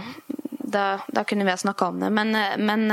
da, 0.69 1.01
da, 1.09 1.25
kunne 1.25 1.45
vi 1.45 1.51
ha 1.51 1.57
snakka 1.57 1.87
om 1.87 2.01
det. 2.01 2.11
Men, 2.11 2.37
men, 2.67 2.85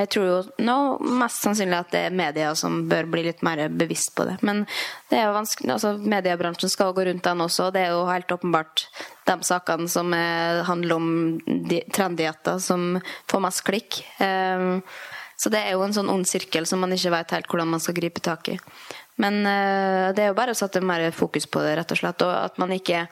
jeg 0.00 0.08
tror 0.14 0.26
jo 0.26 0.38
nå 0.66 0.76
mest 1.20 1.44
sannsynlig 1.44 1.78
at 1.78 1.92
det 1.94 2.02
er 2.08 2.16
media 2.16 2.50
som 2.58 2.82
bør 2.90 3.06
bli 3.12 3.24
litt 3.28 3.44
mer 3.46 3.62
bevisst 3.68 4.14
på 4.18 4.26
det. 4.26 4.38
Men 4.46 4.64
det 5.10 5.20
er 5.20 5.28
jo 5.28 5.36
vanskelig, 5.38 5.70
altså 5.76 5.94
mediebransjen 5.98 6.72
skal 6.72 6.94
gå 6.96 7.06
rundt 7.06 7.26
den 7.26 7.44
også. 7.46 7.68
og 7.68 7.76
Det 7.76 7.84
er 7.84 7.94
jo 7.94 8.08
helt 8.10 8.34
åpenbart 8.34 8.86
de 9.30 9.38
sakene 9.46 9.86
som 9.90 10.14
er, 10.16 10.64
handler 10.66 10.98
om 10.98 11.12
trenddietter, 11.94 12.58
som 12.62 12.98
får 13.30 13.44
mest 13.46 13.64
klikk. 13.68 14.00
Så 15.40 15.52
det 15.52 15.62
er 15.62 15.76
jo 15.76 15.84
en 15.86 15.94
sånn 15.96 16.10
ond 16.12 16.26
sirkel 16.28 16.66
som 16.68 16.82
man 16.82 16.92
ikke 16.92 17.14
vet 17.14 17.36
helt 17.36 17.46
hvordan 17.48 17.70
man 17.70 17.80
skal 17.80 17.96
gripe 17.96 18.20
tak 18.24 18.50
i. 18.52 18.58
Men 19.20 19.42
det 19.44 20.22
er 20.24 20.30
jo 20.30 20.36
bare 20.36 20.54
å 20.54 20.58
sette 20.58 20.82
mer 20.84 21.06
fokus 21.12 21.46
på 21.46 21.62
det, 21.64 21.76
rett 21.78 21.94
og 21.94 22.00
slett. 22.00 22.24
Og 22.24 22.32
at 22.32 22.58
man 22.60 22.72
ikke, 22.74 23.06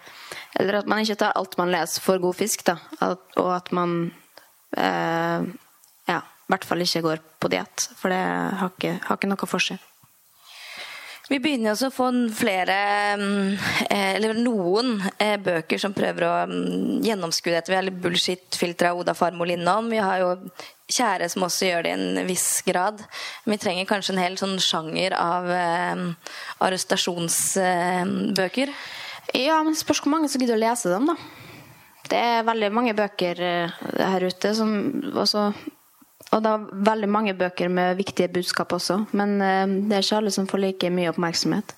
eller 0.58 0.80
at 0.80 0.88
man 0.90 1.04
ikke 1.04 1.20
tar 1.22 1.36
alt 1.38 1.56
man 1.60 1.72
leser 1.72 2.04
for 2.04 2.20
god 2.22 2.38
fisk. 2.38 2.64
Da. 2.66 2.78
At, 3.04 3.22
og 3.38 3.52
at 3.54 3.70
man 3.76 3.98
eh, 4.76 5.46
ja, 6.08 6.18
i 6.18 6.52
hvert 6.52 6.66
fall 6.66 6.82
ikke 6.84 7.04
går 7.06 7.22
på 7.38 7.52
diett. 7.52 7.90
For 7.98 8.12
det 8.12 8.24
har 8.62 8.74
ikke, 8.74 8.98
har 9.06 9.20
ikke 9.20 9.30
noe 9.30 9.50
for 9.50 9.62
seg. 9.62 9.84
Vi 11.28 11.36
begynner 11.44 11.74
også 11.74 11.90
å 11.90 11.92
få 11.92 12.06
flere, 12.32 12.74
mm, 13.20 13.50
eh, 13.90 14.14
eller 14.16 14.38
noen 14.40 14.94
bøker 15.44 15.80
som 15.80 15.92
prøver 15.92 16.24
å 16.24 16.46
mm, 16.48 17.02
gjennomskue 17.04 17.52
dette. 17.52 17.68
Vi 17.68 17.76
har 17.76 17.84
litt 17.84 18.00
bullshit-filter 18.00 18.96
Oda 18.96 19.12
Farmol 19.16 19.52
innom. 19.52 19.90
Vi 19.92 20.00
har 20.00 20.22
jo 20.22 20.30
kjære 20.88 21.28
som 21.28 21.44
også 21.44 21.68
gjør 21.68 21.82
det 21.84 21.90
i 21.92 21.98
en 21.98 22.26
viss 22.30 22.62
grad. 22.64 23.04
Vi 23.44 23.60
trenger 23.60 23.90
kanskje 23.90 24.12
en 24.14 24.24
hel 24.24 24.38
sånn 24.40 24.56
sjanger 24.62 25.12
av 25.20 25.50
eh, 25.52 25.96
arrestasjonsbøker. 26.64 28.72
Ja, 29.36 29.58
men 29.64 29.76
spørs 29.76 30.00
hvor 30.04 30.14
mange 30.14 30.30
som 30.30 30.40
gidder 30.40 30.56
å 30.56 30.62
lese 30.62 30.92
dem, 30.92 31.10
da. 31.10 31.16
Det 32.08 32.18
er 32.18 32.46
veldig 32.46 32.70
mange 32.72 32.94
bøker 32.96 33.42
eh, 33.44 33.80
her 33.98 34.24
ute 34.24 34.54
som 34.56 34.70
også 35.12 35.50
og 36.28 36.42
det 36.44 36.50
er 36.50 36.64
veldig 36.90 37.08
mange 37.08 37.32
bøker 37.36 37.70
med 37.72 37.96
viktige 37.96 38.28
budskap 38.32 38.72
også, 38.76 38.98
men 39.16 39.38
eh, 39.40 39.64
det 39.88 39.96
er 39.96 40.04
ikke 40.04 40.18
alle 40.20 40.32
som 40.34 40.48
får 40.48 40.60
like 40.64 40.90
mye 40.92 41.12
oppmerksomhet. 41.12 41.74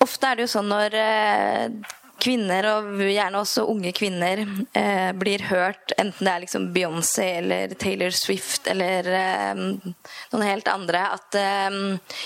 ofte 0.00 0.28
er 0.28 0.36
det 0.36 0.46
jo 0.46 0.52
sånn 0.54 0.70
når 0.70 0.96
eh, 1.00 1.94
kvinner, 2.22 2.66
og 2.72 3.02
gjerne 3.02 3.40
også 3.42 3.66
unge 3.70 3.92
kvinner, 3.96 4.42
eh, 4.76 5.10
blir 5.16 5.44
hørt, 5.50 5.92
enten 5.98 6.26
det 6.26 6.32
er 6.32 6.44
liksom 6.44 6.68
Beyoncé 6.74 7.26
eller 7.38 7.74
Taylor 7.78 8.14
Swift 8.14 8.68
eller 8.72 9.10
eh, 9.12 9.62
noen 10.32 10.46
helt 10.46 10.68
andre, 10.72 11.02
at 11.16 11.38
eh, 11.40 11.78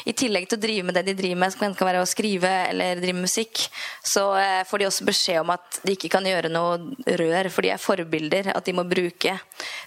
i 0.07 0.15
tillegg 0.17 0.49
til 0.49 0.61
å 0.61 0.63
drive 0.63 0.87
med 0.87 0.99
det 0.99 1.07
de 1.11 1.17
driver 1.19 1.43
med, 1.43 1.55
som 1.55 1.67
enten 1.67 1.79
kan 1.79 1.91
være 1.91 2.05
å 2.05 2.09
skrive 2.09 2.51
eller 2.71 3.01
drive 3.01 3.19
med 3.19 3.29
musikk, 3.29 3.65
så 4.03 4.25
eh, 4.39 4.63
får 4.69 4.83
de 4.83 4.89
også 4.89 5.09
beskjed 5.09 5.41
om 5.43 5.55
at 5.55 5.81
de 5.85 5.95
ikke 5.97 6.11
kan 6.13 6.27
gjøre 6.27 6.53
noe 6.53 7.17
rør, 7.21 7.51
for 7.53 7.67
de 7.67 7.73
er 7.75 7.83
forbilder. 7.83 8.53
At 8.55 8.67
de 8.67 8.75
må 8.77 8.85
bruke 8.89 9.37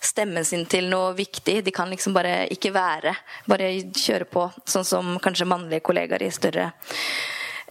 stemmen 0.04 0.45
sin 0.47 0.66
til 0.70 0.89
noe 0.91 1.14
viktig. 1.18 1.60
De 1.66 1.74
kan 1.76 1.91
liksom 1.91 2.16
bare 2.16 2.43
ikke 2.54 2.74
være. 2.76 3.16
Bare 3.49 3.72
kjøre 3.91 4.28
på, 4.30 4.47
sånn 4.70 4.88
som 4.88 5.16
kanskje 5.24 5.49
mannlige 5.49 5.86
kollegaer 5.86 6.28
i 6.28 6.34
større 6.34 6.72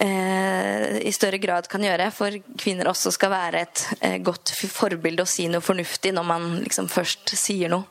Eh, 0.02 0.98
i 1.06 1.12
større 1.14 1.38
grad 1.38 1.68
kan 1.70 1.82
gjøre. 1.84 2.08
For 2.14 2.34
kvinner 2.58 2.90
også 2.90 3.12
skal 3.14 3.30
være 3.30 3.62
et 3.62 3.82
eh, 4.00 4.18
godt 4.24 4.50
forbilde 4.72 5.22
og 5.22 5.30
si 5.30 5.46
noe 5.50 5.62
fornuftig 5.62 6.10
når 6.16 6.26
man 6.26 6.48
liksom 6.64 6.88
først 6.90 7.34
sier 7.38 7.70
noe. 7.70 7.86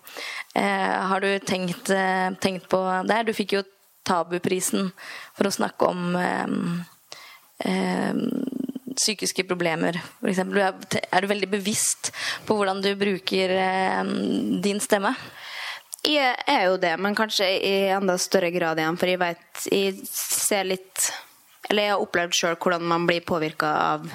Eh, 0.51 0.97
har 1.11 1.23
du 1.23 1.29
tenkt, 1.47 1.93
tenkt 2.43 2.67
på 2.71 2.81
det? 3.07 3.21
Du 3.29 3.35
fikk 3.37 3.55
jo 3.59 3.67
Tabuprisen 4.01 4.89
for 5.37 5.45
å 5.45 5.53
snakke 5.53 5.85
om 5.85 6.15
psykiske 8.97 9.45
problemer, 9.45 9.99
f.eks. 10.25 10.39
Er 10.41 11.21
du 11.21 11.29
veldig 11.29 11.51
bevisst 11.51 12.09
på 12.47 12.57
hvordan 12.57 12.81
du 12.81 12.89
bruker 12.97 13.53
din 14.65 14.81
stemme? 14.81 15.13
Jeg 16.01 16.33
er 16.49 16.65
jo 16.65 16.79
det, 16.81 16.95
men 16.97 17.13
kanskje 17.15 17.45
i 17.61 17.75
enda 17.93 18.17
større 18.17 18.49
grad 18.49 18.81
igjen. 18.81 18.97
For 18.97 19.13
jeg 19.13 19.21
vet 19.21 19.67
Jeg 19.69 19.99
ser 20.09 20.65
litt 20.73 21.11
eller 21.71 21.87
jeg 21.87 21.95
har 21.95 22.03
opplevd 22.03 22.35
sjøl 22.35 22.57
hvordan 22.59 22.83
man 22.91 23.07
blir 23.07 23.23
påvirka 23.23 23.69
av, 23.95 24.09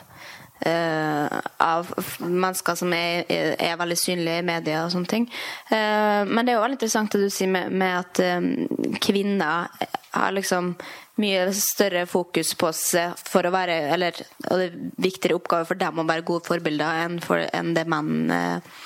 uh, 0.66 1.38
av 1.64 1.92
mennesker 2.20 2.78
som 2.78 2.92
er, 2.96 3.24
er, 3.30 3.78
veldig 3.80 3.98
synlige 4.00 4.42
i 4.42 4.46
media 4.46 4.84
og 4.84 4.92
sånne 4.94 5.10
ting. 5.10 5.26
Uh, 5.70 6.22
men 6.28 6.44
det 6.44 6.52
er 6.52 6.58
jo 6.58 6.66
veldig 6.66 6.78
interessant 6.78 7.16
det 7.16 7.24
du 7.24 7.32
sier 7.32 7.50
med, 7.52 7.72
med 7.72 7.96
at 8.02 8.22
um, 8.36 8.94
kvinner 9.02 9.72
har 10.16 10.36
liksom 10.36 10.74
mye 11.20 11.48
større 11.56 12.04
fokus 12.08 12.52
på 12.60 12.68
seg 12.76 13.16
for 13.24 13.48
å 13.48 13.52
være 13.54 13.76
Eller 13.94 14.18
og 14.50 14.60
det 14.60 14.66
er 14.66 14.74
viktigere 15.00 15.38
oppgave 15.38 15.64
for 15.68 15.80
dem 15.80 16.02
å 16.02 16.04
være 16.08 16.26
gode 16.28 16.44
forbilder 16.44 17.06
enn, 17.06 17.18
for, 17.24 17.40
enn 17.56 17.72
det 17.76 17.86
menn 17.88 18.28
uh, 18.32 18.76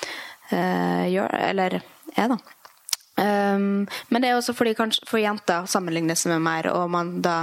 gjør, 1.11 1.37
eller 1.51 1.81
er, 1.81 2.31
da. 2.31 2.39
Um, 3.21 3.83
men 4.09 4.23
det 4.23 4.31
er 4.31 4.37
også 4.39 4.55
fordi 4.55 4.73
kanskje 4.77 5.05
for 5.09 5.21
jenter 5.21 5.67
sammenlignes 5.69 6.23
med 6.31 6.41
mer, 6.43 6.71
og 6.71 6.89
man 6.93 7.17
da 7.23 7.35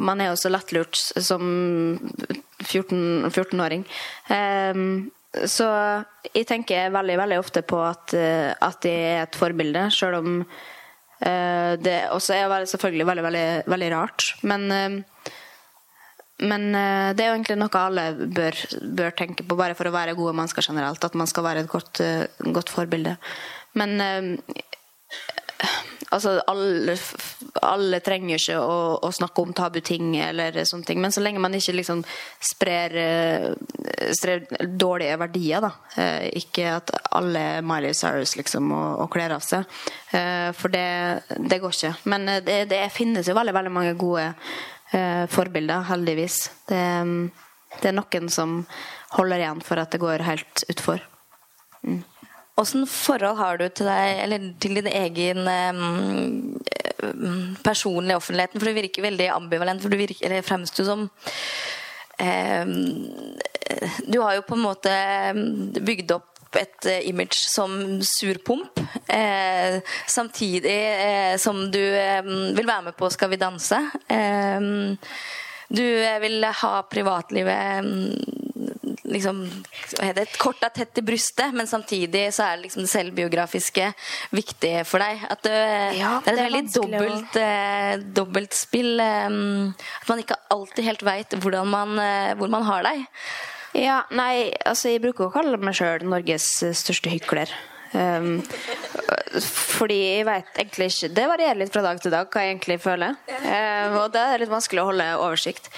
man 0.00 0.20
er 0.20 0.30
jo 0.30 0.38
så 0.38 0.50
lettlurt 0.52 0.98
som 0.98 1.44
14-åring. 2.66 3.86
14 4.28 4.76
um, 4.76 5.10
så 5.46 5.66
jeg 6.34 6.46
tenker 6.48 6.90
veldig 6.90 7.16
veldig 7.20 7.38
ofte 7.38 7.62
på 7.66 7.78
at, 7.86 8.14
uh, 8.18 8.50
at 8.66 8.86
jeg 8.86 9.02
er 9.12 9.20
et 9.24 9.38
forbilde, 9.38 9.86
sjøl 9.94 10.18
om 10.18 10.40
uh, 10.42 11.72
det 11.78 11.98
også 12.10 12.34
er 12.36 12.66
selvfølgelig 12.70 13.06
veldig, 13.12 13.26
veldig, 13.28 13.46
veldig 13.70 13.92
rart. 13.94 14.32
Men, 14.42 14.66
uh, 14.74 15.30
men 16.50 16.66
uh, 16.74 17.10
det 17.14 17.24
er 17.24 17.30
jo 17.30 17.38
egentlig 17.38 17.60
noe 17.60 17.84
alle 17.84 18.08
bør, 18.26 18.58
bør, 18.82 19.14
tenke 19.22 19.46
på, 19.46 19.58
bare 19.58 19.78
for 19.78 19.90
å 19.90 19.94
være 19.94 20.18
gode 20.18 20.34
mennesker 20.38 20.66
generelt. 20.66 21.06
At 21.06 21.18
man 21.18 21.30
skal 21.30 21.46
være 21.46 21.64
et 21.64 21.72
godt, 21.72 22.02
godt 22.50 22.74
forbilde. 22.74 23.16
Men 23.78 24.02
altså 26.10 26.34
alle, 26.50 26.96
alle, 27.66 28.00
trenger 28.04 28.38
ikke 28.38 28.58
å, 28.58 28.78
å, 29.02 29.10
snakke 29.14 29.44
om 29.44 29.52
tabuting 29.56 30.14
eller 30.22 30.58
sånne 30.66 30.88
ting. 30.88 31.00
Men 31.02 31.14
så 31.14 31.22
lenge 31.22 31.42
man 31.42 31.54
ikke 31.56 31.76
liksom 31.76 32.02
sprer, 32.50 32.96
eh, 33.00 34.08
sprer 34.16 34.46
dårlige 34.80 35.18
verdier, 35.20 35.64
da. 35.64 35.72
Eh, 36.00 36.28
ikke 36.42 36.66
at 36.78 36.94
alle 37.16 37.44
Miley 37.66 37.94
Cyrus 37.96 38.36
liksom 38.38 38.72
og, 38.74 39.04
og 39.04 39.12
kler 39.14 39.36
av 39.36 39.44
seg. 39.46 39.68
Eh, 40.16 40.50
for 40.56 40.74
det, 40.74 40.88
det 41.38 41.60
går 41.62 41.76
ikke. 41.76 41.94
Men 42.10 42.28
det, 42.46 42.64
det, 42.70 42.82
finnes 42.94 43.28
jo 43.28 43.36
veldig, 43.38 43.56
veldig 43.56 43.74
mange 43.74 43.96
gode 43.98 44.32
forbilder, 45.30 45.84
heldigvis. 45.86 46.48
Det, 46.66 46.80
det 47.78 47.92
er 47.92 47.94
noen 47.94 48.24
som 48.34 48.56
holder 49.14 49.44
igjen 49.44 49.60
for 49.62 49.78
at 49.78 49.92
det 49.94 50.00
går 50.02 50.24
helt 50.26 50.64
utfor. 50.66 51.04
Mm. 51.86 52.00
Åssen 52.58 52.86
forhold 52.90 53.38
har 53.38 53.60
du 53.60 53.68
til 53.68 53.88
deg, 53.88 54.22
eller 54.24 54.48
til 54.60 54.74
din 54.80 54.88
egen 54.90 55.46
um, 55.48 56.58
personlige 57.64 58.18
offentligheten? 58.18 58.60
For 58.60 58.68
du 58.68 58.80
virker 58.80 59.06
veldig 59.06 59.28
ambivalent. 59.36 59.82
for 59.82 59.92
du 59.92 59.96
virker, 60.00 60.26
eller 60.26 60.42
fremstår 60.46 60.84
som 60.88 61.06
um, 62.20 62.74
Du 64.06 64.20
har 64.20 64.34
jo 64.34 64.48
på 64.48 64.58
en 64.58 64.66
måte 64.66 64.96
bygd 65.80 66.12
opp 66.18 66.30
et 66.58 66.86
image 67.06 67.46
som 67.46 68.02
surpomp. 68.02 68.80
Eh, 69.06 69.80
samtidig 70.06 70.78
eh, 71.06 71.36
som 71.38 71.70
du 71.70 71.80
eh, 71.80 72.22
vil 72.56 72.66
være 72.66 72.82
med 72.88 72.96
på 72.98 73.10
Skal 73.10 73.30
vi 73.30 73.36
danse. 73.36 73.78
du 75.68 75.86
vil 76.20 76.44
ha 76.44 76.82
privatlivet 76.82 78.49
liksom, 79.10 79.42
det, 79.98 80.24
et 80.24 80.38
kort 80.40 80.62
er 80.64 80.72
tett 80.74 81.00
i 81.00 81.04
brystet, 81.04 81.54
men 81.56 81.68
samtidig 81.70 82.26
så 82.34 82.46
er 82.46 82.56
det 82.56 82.68
liksom 82.68 82.84
det 82.84 82.92
selvbiografiske 82.92 83.90
viktig 84.36 84.72
for 84.88 85.02
deg. 85.02 85.24
At 85.30 85.44
det, 85.46 85.60
ja, 85.98 86.16
det 86.24 86.32
er 86.32 86.38
et 86.38 86.42
veldig 86.46 86.64
dobbelt, 86.76 87.40
eh, 87.40 87.94
dobbeltspill. 88.20 88.92
Eh, 89.04 89.40
at 90.00 90.10
man 90.10 90.24
ikke 90.24 90.38
alltid 90.54 90.86
helt 90.86 91.06
veit 91.06 91.36
eh, 91.36 91.40
hvor 91.40 92.52
man 92.52 92.68
har 92.68 92.86
deg. 92.86 93.06
Ja, 93.78 94.00
nei, 94.10 94.50
altså 94.66 94.90
jeg 94.90 95.02
bruker 95.04 95.28
å 95.28 95.34
kalle 95.34 95.60
meg 95.62 95.76
sjøl 95.78 96.02
Norges 96.08 96.48
største 96.74 97.12
hykler. 97.12 97.52
Um, 97.90 98.42
fordi 99.40 99.96
jeg 99.98 100.26
vet 100.28 100.58
egentlig 100.62 100.86
ikke 100.92 101.08
Det 101.10 101.24
varierer 101.26 101.58
litt 101.58 101.72
fra 101.74 101.82
dag 101.82 101.98
til 101.98 102.12
dag 102.14 102.28
hva 102.30 102.44
jeg 102.44 102.54
egentlig 102.54 102.76
føler. 102.82 103.16
Um, 103.26 103.96
og 104.02 104.12
det 104.14 104.22
er 104.22 104.42
litt 104.42 104.52
vanskelig 104.52 104.82
å 104.82 104.88
holde 104.92 105.08
oversikt. 105.18 105.70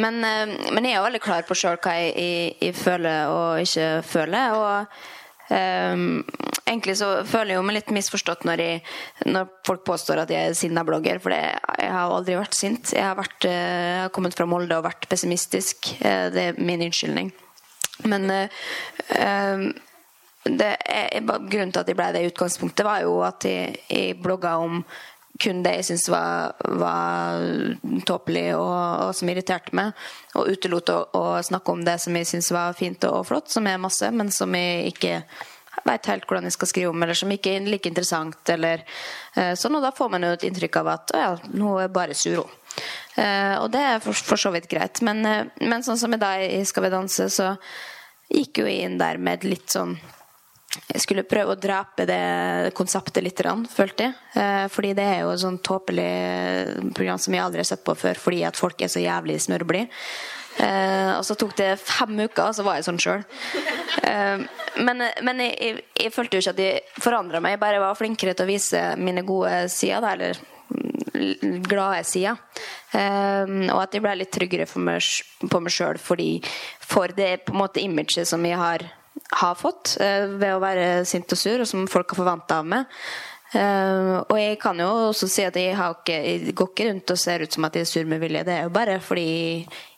Men, 0.00 0.18
um, 0.24 0.56
men 0.74 0.88
jeg 0.88 0.98
er 0.98 1.06
veldig 1.06 1.22
klar 1.22 1.46
på 1.46 1.56
sjøl 1.58 1.78
hva 1.82 1.94
jeg, 1.98 2.12
jeg, 2.16 2.52
jeg, 2.58 2.76
føler 2.78 3.30
og 3.34 3.62
ikke 3.62 3.88
føler. 4.06 4.58
Og 4.58 5.08
egentlig 5.50 6.94
så 7.00 7.08
føler 7.26 7.56
jeg 7.56 7.66
meg 7.66 7.74
litt 7.80 7.88
misforstått 7.90 8.44
når, 8.46 8.60
jeg, 8.62 8.82
når 9.26 9.48
folk 9.66 9.82
påstår 9.88 10.20
at 10.22 10.30
jeg 10.30 10.50
er 10.50 10.58
sinna 10.58 10.84
blogger. 10.86 11.18
For 11.22 11.34
jeg 11.34 11.90
har 11.90 12.14
aldri 12.14 12.38
vært 12.38 12.58
sint. 12.58 12.94
Jeg 12.94 13.06
har, 13.06 13.18
vært, 13.18 13.46
jeg 13.46 14.00
har 14.04 14.14
kommet 14.14 14.38
fra 14.38 14.46
Molde 14.50 14.78
og 14.78 14.86
vært 14.86 15.10
pessimistisk. 15.10 15.92
Uh, 16.02 16.26
det 16.34 16.48
er 16.48 16.58
min 16.62 16.86
unnskyldning. 16.86 17.30
Men 18.10 18.30
uh, 20.48 20.66
er, 20.66 21.20
grunnen 21.22 21.72
til 21.72 21.82
at 21.82 21.88
jeg 21.90 21.98
ble 21.98 22.10
det 22.16 22.24
i 22.24 22.32
utgangspunktet, 22.32 22.86
var 22.86 23.04
jo 23.04 23.20
at 23.26 23.46
jeg, 23.48 23.80
jeg 23.90 24.20
blogga 24.22 24.58
om 24.62 24.84
kun 25.40 25.62
det 25.64 25.72
jeg 25.78 25.86
syntes 25.88 26.08
var, 26.12 26.56
var 26.80 27.40
tåpelig 28.06 28.50
og, 28.56 28.74
og, 29.06 29.14
som 29.16 29.30
irriterte 29.32 29.76
meg. 29.76 29.94
Og 30.36 30.50
utelot 30.52 30.92
å, 30.92 30.98
å, 31.16 31.22
snakke 31.44 31.72
om 31.72 31.84
det 31.86 31.96
som 32.02 32.16
jeg 32.16 32.28
syntes 32.28 32.52
var 32.54 32.76
fint 32.78 33.06
og, 33.08 33.22
flott, 33.28 33.48
som 33.52 33.68
er 33.70 33.80
masse, 33.80 34.10
men 34.12 34.32
som 34.34 34.54
jeg 34.56 34.92
ikke 34.92 35.22
veit 35.86 36.10
helt 36.10 36.26
hvordan 36.28 36.48
jeg 36.48 36.56
skal 36.58 36.68
skrive 36.68 36.92
om, 36.92 37.02
eller 37.04 37.16
som 37.16 37.32
ikke 37.32 37.54
er 37.56 37.68
like 37.70 37.88
interessant. 37.88 38.40
Eller, 38.52 38.84
uh, 39.38 39.54
sånn, 39.56 39.78
og 39.78 39.86
da 39.86 39.94
får 39.96 40.12
man 40.12 40.26
jo 40.26 40.34
et 40.36 40.46
inntrykk 40.50 40.80
av 40.82 40.94
at 40.96 41.16
ja, 41.16 41.30
nå 41.56 41.78
er 41.80 41.92
bare 41.94 42.16
Suro. 42.18 42.44
Uh, 43.16 43.56
og 43.62 43.70
det 43.72 43.80
er 43.94 44.04
for, 44.04 44.14
for, 44.14 44.40
så 44.40 44.52
vidt 44.54 44.68
greit. 44.70 45.00
Men, 45.06 45.24
uh, 45.24 45.62
men 45.64 45.86
sånn 45.86 45.98
som 46.00 46.12
i 46.14 46.20
dag 46.20 46.44
i 46.44 46.60
Skal 46.68 46.86
vi 46.86 46.92
danse, 46.92 47.30
så 47.32 47.54
gikk 48.30 48.60
jo 48.60 48.68
jeg 48.68 48.84
inn 48.86 49.00
der 49.00 49.18
med 49.18 49.46
litt 49.48 49.72
sånn 49.72 49.96
jeg 50.70 51.02
skulle 51.02 51.26
prøve 51.26 51.54
å 51.54 51.58
drape 51.58 52.04
det 52.06 52.72
konseptet 52.78 53.24
litt, 53.24 53.40
følte 53.72 54.06
jeg. 54.06 54.18
Eh, 54.38 54.66
fordi 54.70 54.92
det 54.94 55.06
er 55.06 55.22
jo 55.24 55.32
et 55.32 55.42
sånn 55.42 55.58
tåpelig 55.66 56.92
program 56.94 57.18
som 57.18 57.34
jeg 57.34 57.42
aldri 57.42 57.62
har 57.62 57.70
sett 57.72 57.82
på 57.86 57.96
før, 57.98 58.20
fordi 58.20 58.44
at 58.46 58.58
folk 58.58 58.82
er 58.82 58.92
så 58.92 59.02
jævlig 59.02 59.40
smørblide. 59.42 59.88
Eh, 60.60 61.10
og 61.16 61.24
så 61.26 61.34
tok 61.38 61.56
det 61.58 61.72
fem 61.82 62.14
uker, 62.20 62.44
og 62.44 62.54
så 62.54 62.66
var 62.66 62.78
jeg 62.78 62.86
sånn 62.86 63.02
sjøl. 63.02 63.26
Eh, 64.06 64.46
men, 64.86 65.04
men 65.26 65.42
jeg, 65.42 65.56
jeg, 65.58 65.82
jeg, 66.04 66.14
følte 66.14 66.38
jo 66.38 66.44
ikke 66.44 66.54
at 66.54 66.62
jeg 66.62 67.02
forandra 67.02 67.42
meg, 67.42 67.56
jeg 67.56 67.64
bare 67.64 67.82
var 67.82 67.98
flinkere 67.98 68.36
til 68.36 68.46
å 68.46 68.50
vise 68.52 68.84
mine 69.00 69.26
gode 69.26 69.64
sider. 69.72 70.06
eller 70.14 70.46
glade 71.66 72.04
sider. 72.06 72.38
og 72.94 73.80
at 73.82 73.92
jeg 73.92 74.02
ble 74.02 74.12
litt 74.16 74.30
tryggere 74.32 74.66
meg, 74.80 75.02
på 75.50 75.60
meg 75.60 75.74
sjøl 75.74 75.98
for 76.00 77.12
det 77.12 77.30
på 77.44 77.52
en 77.52 77.58
måte 77.60 77.82
imaget 77.82 78.28
som 78.28 78.46
jeg 78.46 78.56
har 78.56 78.86
har 79.30 79.58
fått 79.58 79.96
eh, 80.00 80.26
ved 80.26 80.54
å 80.54 80.62
være 80.62 81.04
sint 81.08 81.30
og 81.30 81.38
sur, 81.38 81.62
og 81.62 81.68
som 81.68 81.86
folk 81.90 82.14
har 82.14 82.20
forventa 82.22 82.60
av 82.60 82.72
meg. 82.72 82.96
Uh, 83.50 84.22
og 84.30 84.36
jeg 84.38 84.60
kan 84.62 84.78
jo 84.78 84.86
også 85.08 85.26
si 85.26 85.42
at 85.42 85.56
jeg, 85.58 85.74
ikke, 85.74 86.14
jeg, 86.14 86.52
går 86.54 86.68
ikke 86.70 86.84
rundt 86.86 87.10
og 87.10 87.18
ser 87.18 87.42
ut 87.42 87.56
som 87.56 87.64
at 87.66 87.74
jeg 87.74 87.82
er 87.82 87.88
sur 87.90 88.06
med 88.06 88.20
vilje. 88.22 88.44
Det 88.46 88.54
er 88.54 88.68
jo 88.68 88.74
bare 88.76 89.00
fordi 89.02 89.24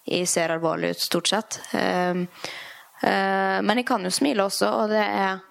jeg 0.08 0.30
ser 0.30 0.54
alvorlig 0.54 0.94
ut, 0.94 1.02
stort 1.04 1.28
sett. 1.28 1.58
Uh, 1.74 2.24
men 3.02 3.80
jeg 3.80 3.84
kan 3.88 4.06
jo 4.06 4.12
smile 4.14 4.46
også, 4.46 4.70
og 4.84 4.94
er 4.96 5.42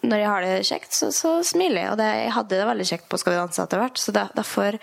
når 0.00 0.16
jeg 0.16 0.26
har 0.26 0.42
det 0.42 0.54
kjekt, 0.66 0.94
så, 0.96 1.10
så 1.14 1.36
smiler 1.46 1.84
jeg. 1.84 1.92
Og 1.92 2.00
det, 2.00 2.08
jeg 2.24 2.34
hadde 2.34 2.56
det 2.56 2.68
veldig 2.72 2.88
kjekt 2.88 3.06
på 3.06 3.20
Skal 3.20 3.34
vi 3.34 3.38
danse 3.38 3.62
etter 3.62 3.82
hvert, 3.84 4.00
så 4.00 4.14
det, 4.16 4.24
derfor 4.34 4.80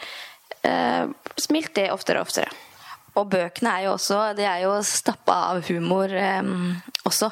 smilte 1.42 1.84
jeg 1.84 1.96
oftere 1.96 2.22
og 2.22 2.30
oftere. 2.30 2.54
Og 3.18 3.28
bøkene 3.32 3.74
er 3.74 3.88
jo 3.88 3.96
også 3.96 4.22
De 4.38 4.46
er 4.46 4.64
jo 4.66 4.78
stappa 4.86 5.38
av 5.52 5.64
humor 5.70 6.14
eh, 6.14 6.54
også. 7.08 7.32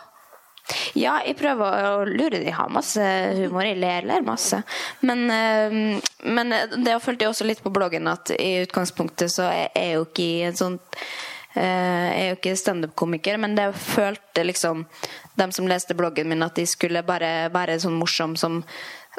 Ja, 0.97 1.19
jeg 1.25 1.37
prøver 1.37 1.85
å 1.91 2.05
lure 2.07 2.39
de 2.41 2.53
har 2.53 2.71
masse 2.73 3.03
humor. 3.37 3.67
Jeg 3.67 3.77
ler, 3.81 4.07
ler 4.07 4.25
masse. 4.25 4.61
Men, 5.05 5.25
eh, 5.29 6.01
men 6.25 6.55
det 6.81 6.97
følte 7.03 7.25
jeg 7.25 7.33
også 7.33 7.47
litt 7.47 7.63
på 7.63 7.73
bloggen 7.73 8.09
at 8.09 8.33
i 8.37 8.63
utgangspunktet 8.63 9.33
så 9.33 9.49
er 9.51 9.69
jeg 9.75 9.95
jo 9.97 10.05
ikke 10.07 10.29
en 10.49 10.59
sånn 10.59 10.77
eh, 11.55 11.61
jeg 11.61 12.23
er 12.23 12.29
jo 12.31 12.39
ikke 12.39 12.55
standup-komiker, 12.59 13.37
men 13.41 13.57
det 13.57 13.69
følte 13.77 14.47
liksom 14.47 14.85
de 15.35 15.49
som 15.51 15.67
leste 15.69 15.97
bloggen 15.97 16.29
min, 16.31 16.43
at 16.43 16.57
de 16.57 16.65
skulle 16.67 17.03
bare 17.05 17.51
være 17.53 17.77
sånn 17.83 17.99
morsom 17.99 18.35
som, 18.39 18.61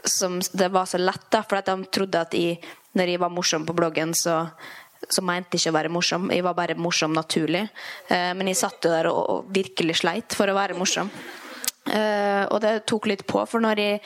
som 0.03 0.41
Det 0.53 0.69
var 0.73 0.89
så 0.89 0.99
lett, 0.99 1.29
da, 1.31 1.45
for 1.45 1.61
at 1.61 1.71
de 1.71 1.93
trodde 1.93 2.27
at 2.27 2.35
jeg, 2.35 2.59
når 2.97 3.13
jeg 3.13 3.23
var 3.23 3.33
morsom 3.33 3.69
på 3.69 3.77
bloggen, 3.77 4.15
så 4.17 4.47
så 5.13 5.23
mente 5.25 5.59
ikke 5.59 5.73
å 5.73 5.77
være 5.77 5.93
morsom. 5.93 6.31
Jeg 6.35 6.45
var 6.47 6.57
bare 6.59 6.77
morsom 6.79 7.15
naturlig. 7.17 7.67
Eh, 8.09 8.31
men 8.37 8.51
jeg 8.51 8.61
satt 8.63 8.87
jo 8.87 8.93
der 8.93 9.09
og, 9.11 9.51
virkelig 9.55 10.01
sleit 10.03 10.37
for 10.37 10.51
å 10.51 10.57
være 10.57 10.79
morsom. 10.79 11.11
Eh, 11.87 12.45
og 12.51 12.59
det 12.65 12.81
tok 12.91 13.07
litt 13.07 13.23
på, 13.31 13.45
for 13.47 13.63
når 13.63 13.79
jeg 13.79 14.01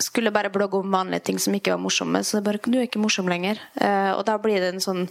skulle 0.00 0.32
bare 0.32 0.52
blogge 0.52 0.80
om 0.80 0.92
vanlige 0.92 1.26
ting 1.28 1.40
som 1.40 1.54
ikke 1.56 1.74
var 1.74 1.82
morsomme, 1.82 2.22
så 2.24 2.38
det 2.38 2.46
bare 2.46 2.60
Du 2.64 2.78
er 2.78 2.86
ikke 2.86 3.02
morsom 3.02 3.28
lenger. 3.28 3.60
Eh, 3.80 4.12
og 4.14 4.24
da 4.28 4.38
blir 4.40 4.60
det 4.60 4.74
en 4.74 4.84
sånn, 4.84 5.08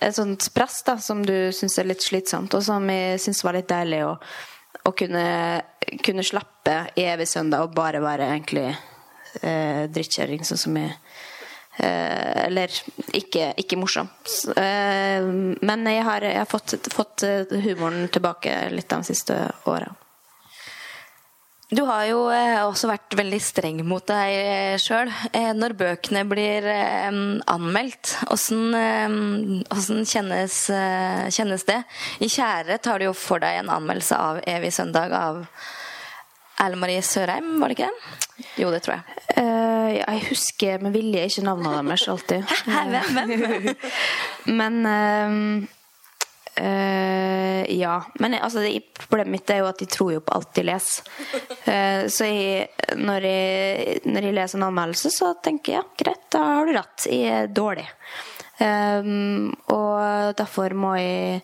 et 0.00 0.14
sånt 0.14 0.50
press 0.54 0.82
da, 0.86 0.96
som 0.98 1.24
du 1.26 1.50
syns 1.52 1.78
er 1.78 1.90
litt 1.90 2.02
slitsomt, 2.02 2.54
og 2.54 2.62
som 2.62 2.86
jeg 2.90 3.20
syns 3.22 3.42
var 3.44 3.58
litt 3.58 3.68
deilig 3.70 4.04
å, 4.06 4.16
å 4.86 4.92
kunne, 4.94 5.26
kunne 6.06 6.26
slappe 6.26 6.78
evig 6.96 7.26
søndag 7.28 7.66
og 7.66 7.74
bare 7.74 8.02
være 8.04 8.30
egentlig 8.30 8.68
eh, 9.42 9.86
drittkjerring, 9.90 10.46
sånn 10.46 10.60
som 10.60 10.78
jeg 10.78 10.94
eller 11.78 12.72
ikke, 13.16 13.52
ikke 13.60 13.78
morsom. 13.78 14.08
Eh, 14.56 15.26
men 15.60 15.86
jeg 15.90 16.06
har, 16.06 16.24
jeg 16.24 16.40
har 16.40 16.48
fått, 16.48 16.76
fått, 16.92 17.26
humoren 17.66 18.08
tilbake 18.12 18.56
litt 18.72 18.90
de 18.92 19.00
siste 19.06 19.38
åra. 19.68 19.92
Du 21.66 21.82
har 21.88 22.04
jo 22.06 22.20
eh, 22.30 22.60
også 22.62 22.88
vært 22.92 23.16
veldig 23.18 23.40
streng 23.42 23.80
mot 23.88 24.04
deg 24.06 24.78
sjøl. 24.78 25.10
Når 25.58 25.74
bøkene 25.80 26.22
blir 26.30 26.68
anmeldt, 26.70 28.14
åssen 28.30 28.70
kjennes, 30.06 30.60
kjennes, 31.34 31.66
det? 31.66 31.80
I 32.22 32.30
'Kjære' 32.30 32.78
tar 32.78 33.02
du 33.02 33.10
jo 33.10 33.16
for 33.16 33.42
deg 33.42 33.64
en 33.64 33.74
anmeldelse 33.80 34.16
av 34.16 34.40
'Evig 34.46 34.72
søndag' 34.78 35.18
av 35.18 35.42
Erle 36.56 36.78
Marie 36.80 37.02
Sørheim, 37.04 37.58
var 37.60 37.68
det 37.68 37.76
ikke 37.76 37.88
det? 37.90 38.46
Jo, 38.60 38.70
det 38.72 38.82
tror 38.84 38.96
jeg. 38.96 39.22
Uh, 39.36 39.90
jeg 39.96 40.22
husker 40.30 40.84
med 40.84 40.94
vilje 40.96 41.24
ikke 41.28 41.44
navnene 41.44 41.82
deres 41.84 42.06
alltid. 42.08 42.54
Hæ, 42.68 42.84
Hvem? 42.92 43.66
Men 44.60 44.78
uh, 44.88 45.36
uh, 46.60 47.62
Ja. 47.76 47.98
Men 48.22 48.38
altså, 48.40 48.64
problemet 48.96 49.34
mitt 49.34 49.52
er 49.52 49.60
jo 49.60 49.68
at 49.68 49.80
de 49.82 49.88
tror 49.90 50.14
jo 50.14 50.24
på 50.24 50.36
alt 50.36 50.54
de 50.56 50.64
leser. 50.64 51.12
så 52.08 52.28
jeg, 52.30 52.68
når, 52.96 53.26
jeg, 53.26 54.00
når, 54.06 54.28
jeg, 54.28 54.36
leser 54.38 54.60
en 54.60 54.68
anmeldelse, 54.70 55.12
så 55.12 55.34
tenker 55.44 55.74
jeg 55.74 55.82
ja, 55.82 55.86
greit, 56.04 56.26
da 56.32 56.44
har 56.54 56.68
du 56.68 56.76
rett. 56.76 57.08
Jeg 57.10 57.40
er 57.42 57.52
dårlig. 57.52 57.88
og 59.76 60.36
derfor 60.38 60.72
må 60.78 60.94
jeg 60.96 61.42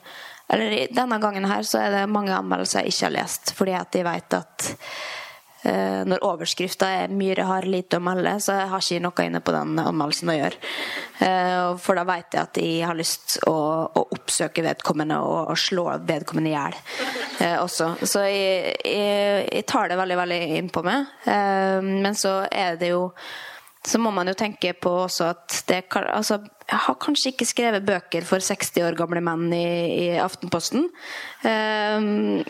eller 0.52 0.86
denne 0.92 1.18
gangen 1.18 1.48
her 1.48 1.64
så 1.64 1.80
er 1.80 1.94
det 1.94 2.06
mange 2.12 2.34
anmeldelser 2.36 2.82
jeg 2.82 2.92
ikke 2.92 3.08
har 3.08 3.16
lest, 3.16 3.52
fordi 3.56 3.74
at 3.78 3.96
jeg 3.96 4.04
vet 4.04 4.34
at 4.36 4.66
uh, 5.64 6.02
når 6.10 6.24
overskrifta 6.28 6.90
er 6.98 7.12
'Myhre 7.12 7.46
har 7.48 7.64
lite 7.64 7.96
å 7.96 8.04
melde', 8.04 8.34
så 8.44 8.58
jeg 8.58 8.68
har 8.68 8.84
ikke 8.84 9.04
noe 9.06 9.24
inne 9.24 9.40
på 9.40 9.54
den 9.56 9.80
anmeldelsen 9.80 10.32
å 10.32 10.36
gjøre. 10.36 10.72
Uh, 11.22 11.68
for 11.80 11.96
da 11.96 12.04
vet 12.04 12.36
jeg 12.36 12.42
at 12.42 12.60
jeg 12.60 12.82
har 12.84 12.98
lyst 12.98 13.38
å, 13.48 13.54
å 13.88 14.02
oppsøke 14.18 14.64
vedkommende 14.66 15.22
og, 15.24 15.38
og 15.54 15.62
slå 15.62 15.86
vedkommende 16.04 16.52
i 16.52 16.56
hjel 16.56 16.76
uh, 16.76 17.62
også. 17.62 17.94
Så 18.02 18.26
jeg, 18.28 18.76
jeg, 18.84 19.48
jeg, 19.48 19.64
tar 19.72 19.88
det 19.88 19.96
veldig, 20.02 20.20
veldig 20.20 20.42
innpå 20.58 20.84
meg. 20.84 21.08
men 21.82 22.14
så 22.18 22.42
er 22.50 22.76
det 22.76 22.92
jo 22.92 23.08
så 23.84 23.98
må 23.98 24.12
man 24.14 24.28
jo 24.30 24.34
tenke 24.38 24.72
på 24.78 24.90
også 25.04 25.26
at 25.32 25.56
det 25.66 25.80
altså, 25.90 26.38
Jeg 26.72 26.80
har 26.86 26.96
kanskje 26.96 27.34
ikke 27.34 27.44
skrevet 27.44 27.84
bøker 27.84 28.24
for 28.24 28.40
60 28.40 28.80
år 28.86 28.96
gamle 28.96 29.20
menn 29.24 29.50
i, 29.52 29.66
i 29.92 30.06
Aftenposten. 30.16 30.86
Um, 31.44 32.40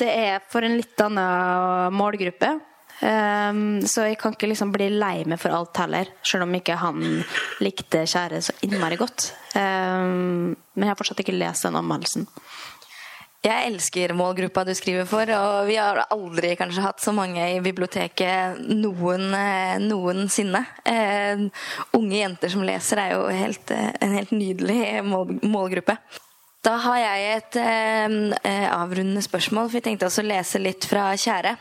det 0.00 0.08
er 0.08 0.40
for 0.48 0.64
en 0.64 0.78
litt 0.78 1.04
annen 1.04 1.92
målgruppe. 1.92 2.54
Um, 3.00 3.80
så 3.88 4.04
jeg 4.08 4.18
kan 4.20 4.34
ikke 4.34 4.48
liksom 4.50 4.72
bli 4.74 4.90
lei 4.92 5.22
meg 5.28 5.40
for 5.40 5.52
alt 5.56 5.78
heller, 5.80 6.08
selv 6.24 6.44
om 6.44 6.56
ikke 6.56 6.76
han 6.80 7.00
likte 7.64 8.02
Kjære 8.08 8.42
så 8.44 8.56
innmari 8.64 8.98
godt. 9.00 9.30
Um, 9.54 10.56
men 10.76 10.86
jeg 10.86 10.92
har 10.92 11.00
fortsatt 11.00 11.22
ikke 11.24 11.36
lest 11.36 11.68
den 11.68 11.76
anmeldelsen. 11.80 12.28
Jeg 13.40 13.70
elsker 13.70 14.12
målgruppa 14.12 14.66
du 14.68 14.74
skriver 14.76 15.06
for, 15.08 15.30
og 15.32 15.68
vi 15.70 15.78
har 15.80 16.02
aldri 16.12 16.50
kanskje 16.60 16.82
hatt 16.84 17.00
så 17.00 17.14
mange 17.16 17.40
i 17.40 17.62
biblioteket 17.64 18.58
noen, 18.68 19.30
eh, 19.32 19.78
noensinne. 19.80 20.60
Eh, 20.84 21.46
unge 21.96 22.18
jenter 22.18 22.52
som 22.52 22.66
leser 22.68 23.00
er 23.00 23.14
jo 23.14 23.22
helt, 23.32 23.70
eh, 23.70 23.92
en 24.02 24.12
helt 24.12 24.30
nydelig 24.30 25.02
mål, 25.04 25.40
målgruppe. 25.40 25.96
Da 26.62 26.76
har 26.76 26.98
jeg 26.98 27.36
et 27.38 27.56
eh, 27.56 28.68
avrundende 28.68 29.24
spørsmål, 29.24 29.70
for 29.70 29.80
jeg 29.80 29.84
tenkte 29.84 30.10
også 30.10 30.20
å 30.20 30.28
lese 30.28 30.60
litt 30.60 30.84
fra 30.84 31.08
Kjære. 31.16 31.56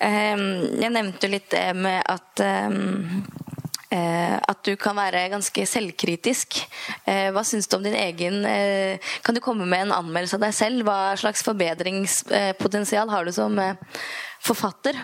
Eh, 0.00 0.36
jeg 0.84 0.92
nevnte 0.92 1.32
litt 1.32 1.48
det 1.48 1.74
med 1.74 2.02
at 2.12 2.44
eh, 2.44 2.68
Eh, 2.68 3.61
at 3.92 4.62
du 4.64 4.72
kan 4.80 4.96
være 4.96 5.28
ganske 5.32 5.64
selvkritisk. 5.68 6.60
Eh, 7.04 7.28
hva 7.34 7.42
syns 7.46 7.68
du 7.68 7.76
om 7.76 7.84
din 7.84 7.96
egen 7.98 8.44
eh, 8.48 9.12
Kan 9.24 9.36
du 9.36 9.42
komme 9.44 9.66
med 9.68 9.88
en 9.88 9.96
anmeldelse 9.98 10.38
av 10.38 10.46
deg 10.46 10.54
selv? 10.56 10.86
Hva 10.88 11.16
slags 11.20 11.44
forbedringspotensial 11.46 13.12
har 13.12 13.26
du 13.26 13.32
som 13.36 13.58
forfatter? 14.42 14.96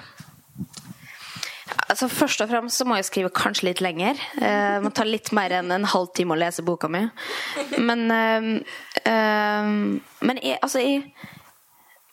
Altså, 1.89 2.09
først 2.09 2.41
og 2.45 2.51
fremst 2.51 2.80
så 2.80 2.84
må 2.89 2.97
jeg 2.97 3.09
skrive 3.09 3.32
kanskje 3.32 3.68
litt 3.68 3.80
lenger. 3.84 4.16
Det 4.36 4.82
må 4.84 4.93
ta 4.93 5.05
litt 5.05 5.30
mer 5.36 5.53
enn 5.61 5.72
en 5.72 5.89
halv 5.89 6.11
time 6.16 6.34
å 6.34 6.41
lese 6.41 6.64
boka 6.64 6.89
mi. 6.93 7.05
Men, 7.80 8.09
men 9.05 10.41
jeg, 10.43 10.59
altså, 10.64 10.82
jeg, 10.84 11.12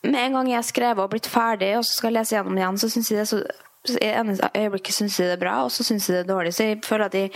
med 0.06 0.22
en 0.22 0.38
gang 0.38 0.52
jeg 0.52 0.60
har 0.60 0.68
skrevet 0.68 1.04
og 1.04 1.12
blitt 1.12 1.30
ferdig, 1.32 1.74
og 1.80 1.86
så 1.86 1.98
skal 1.98 2.12
jeg 2.12 2.20
lese 2.20 2.36
gjennom 2.38 2.60
igjen, 2.60 2.80
så 2.82 2.92
syns 2.92 3.12
jeg 3.12 3.20
det 3.20 3.26
er 3.26 3.32
så 3.32 3.42
i 3.90 4.12
ene 4.12 4.38
øyeblikket 4.56 4.98
syns 4.98 5.20
jeg 5.20 5.32
det 5.32 5.38
er 5.38 5.46
bra, 5.46 5.62
og 5.64 5.72
så 5.72 5.84
syns 5.84 6.10
jeg 6.10 6.18
det 6.18 6.26
er 6.26 6.34
dårlig. 6.34 6.54
Så 6.54 6.64
jeg 6.64 6.82
føler 6.86 7.06
at 7.06 7.18
jeg, 7.18 7.32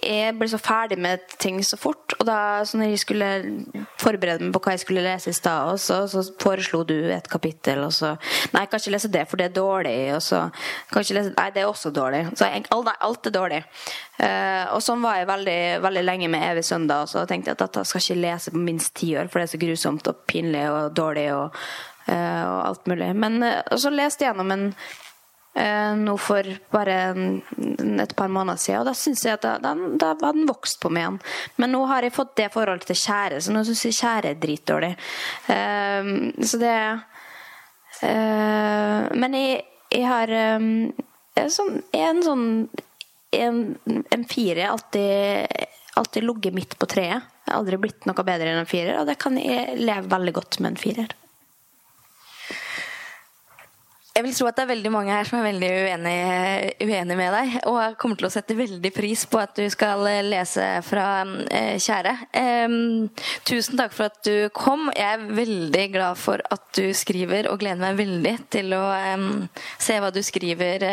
jeg 0.00 0.34
ble 0.38 0.48
så 0.48 0.58
ferdig 0.60 0.96
med 1.00 1.24
ting 1.40 1.58
så 1.64 1.76
fort. 1.80 2.14
Og 2.18 2.26
da 2.28 2.64
så 2.64 2.78
når 2.78 2.92
jeg 2.92 3.00
skulle 3.02 3.28
forberede 4.00 4.44
meg 4.44 4.52
på 4.54 4.62
hva 4.64 4.74
jeg 4.74 4.82
skulle 4.84 5.04
lese 5.04 5.32
i 5.32 5.36
stad, 5.36 5.78
så, 5.80 6.02
så, 6.10 6.22
foreslo 6.40 6.82
du 6.88 6.96
et 7.12 7.28
kapittel, 7.30 7.84
og 7.84 7.92
så 7.92 8.14
Nei, 8.52 8.64
jeg 8.64 8.70
kan 8.70 8.82
ikke 8.82 8.94
lese 8.94 9.12
det, 9.12 9.24
for 9.28 9.40
det 9.40 9.48
er 9.50 9.56
dårlig. 9.56 9.96
Og 10.16 10.22
så 10.24 10.42
kan 10.92 11.04
ikke 11.04 11.18
lese 11.18 11.34
Nei, 11.36 11.48
det 11.54 11.64
er 11.64 11.70
også 11.70 11.92
dårlig. 11.94 12.22
Så 12.34 12.48
jeg, 12.48 12.64
alt, 12.76 12.92
alt, 13.00 13.28
er 13.28 13.36
dårlig. 13.36 13.60
Uh, 14.20 14.64
og 14.76 14.82
sånn 14.84 15.04
var 15.04 15.20
jeg 15.20 15.30
veldig, 15.30 15.60
veldig 15.84 16.04
lenge 16.04 16.32
med 16.32 16.48
Evig 16.50 16.64
søndag. 16.66 17.06
Og 17.06 17.12
så 17.12 17.26
tenkte 17.28 17.56
at 17.56 17.62
dette 17.64 17.84
skal 17.88 18.02
jeg 18.02 18.16
ikke 18.16 18.24
lese 18.26 18.54
på 18.54 18.64
minst 18.64 18.96
ti 19.00 19.14
år, 19.16 19.30
for 19.30 19.40
det 19.40 19.48
er 19.48 19.54
så 19.54 19.62
grusomt 19.64 20.10
og 20.12 20.24
pinlig 20.30 20.66
og 20.68 20.96
dårlig 20.96 21.28
og, 21.36 21.60
uh, 22.08 22.42
og 22.48 22.58
alt 22.70 22.90
mulig. 22.90 23.12
Men 23.16 23.40
uh, 23.44 23.76
så 23.76 23.92
leste 23.94 24.26
jeg 24.26 24.32
gjennom 24.32 24.56
en 24.56 24.68
eh, 24.72 24.98
nå 25.50 26.12
for 26.22 26.46
bare 26.70 26.96
et 28.02 28.12
par 28.16 28.30
måneder 28.30 28.60
siden. 28.60 28.80
Og 28.80 28.86
da 28.86 28.94
syns 28.96 29.24
jeg 29.26 29.34
at 29.34 29.42
da, 29.42 29.56
da, 29.58 29.72
da 29.98 30.12
var 30.20 30.36
den 30.36 30.46
vokst 30.48 30.78
på 30.82 30.92
meg 30.94 31.02
igjen. 31.02 31.18
Men 31.58 31.74
nå 31.74 31.80
har 31.90 32.06
jeg 32.06 32.14
fått 32.14 32.36
det 32.38 32.50
forholdet 32.54 32.86
til 32.90 33.00
kjære, 33.00 33.40
så 33.42 33.54
nå 33.54 33.64
syns 33.66 33.82
jeg 33.88 33.98
kjære 33.98 34.30
er 34.30 34.38
dritdårlig. 34.44 34.92
Eh, 35.56 36.12
så 36.46 36.60
det 36.62 36.76
eh, 38.06 39.10
Men 39.24 39.36
jeg, 39.40 39.58
jeg 39.90 40.06
har 40.06 40.36
eh, 40.38 41.50
sånn, 41.50 41.82
en 41.98 42.22
sånn 42.24 42.46
en, 43.30 43.60
en 44.10 44.24
firer 44.30 44.70
alltid 44.70 45.68
alltid 46.00 46.24
ligget 46.24 46.54
midt 46.54 46.78
på 46.78 46.86
treet. 46.86 47.26
Jeg 47.44 47.52
har 47.52 47.58
aldri 47.60 47.78
blitt 47.80 48.06
noe 48.08 48.24
bedre 48.26 48.52
enn 48.52 48.62
en 48.62 48.68
firer, 48.68 49.00
og 49.00 49.08
det 49.10 49.18
kan 49.20 49.36
jeg 49.38 49.78
leve 49.80 50.10
veldig 50.10 50.34
godt 50.36 50.60
med 50.60 50.72
en 50.72 50.80
firer. 50.80 51.14
Jeg 54.10 54.24
vil 54.26 54.34
tro 54.34 54.48
at 54.50 54.56
det 54.58 54.64
er 54.64 54.70
veldig 54.72 54.90
mange 54.90 55.12
her 55.14 55.28
som 55.28 55.38
er 55.38 55.44
veldig 55.46 55.68
uenig, 56.82 57.16
med 57.16 57.34
deg. 57.36 57.52
Og 57.70 57.94
kommer 58.00 58.18
til 58.18 58.26
å 58.26 58.32
sette 58.34 58.56
veldig 58.58 58.90
pris 58.92 59.22
på 59.30 59.38
at 59.38 59.54
du 59.54 59.68
skal 59.70 60.02
lese 60.26 60.66
fra 60.82 61.22
eh, 61.46 61.76
Kjære. 61.80 62.16
Eh, 62.34 62.74
tusen 63.46 63.78
takk 63.78 63.94
for 63.94 64.10
at 64.10 64.18
du 64.26 64.50
kom. 64.56 64.88
Jeg 64.96 65.06
er 65.14 65.30
veldig 65.38 65.86
glad 65.94 66.18
for 66.18 66.42
at 66.42 66.66
du 66.76 66.90
skriver, 66.96 67.52
og 67.52 67.62
gleder 67.62 67.84
meg 67.84 68.00
veldig 68.02 68.34
til 68.50 68.74
å 68.74 68.82
eh, 68.98 69.26
se 69.78 70.00
hva 70.02 70.10
du 70.10 70.20
skriver 70.26 70.84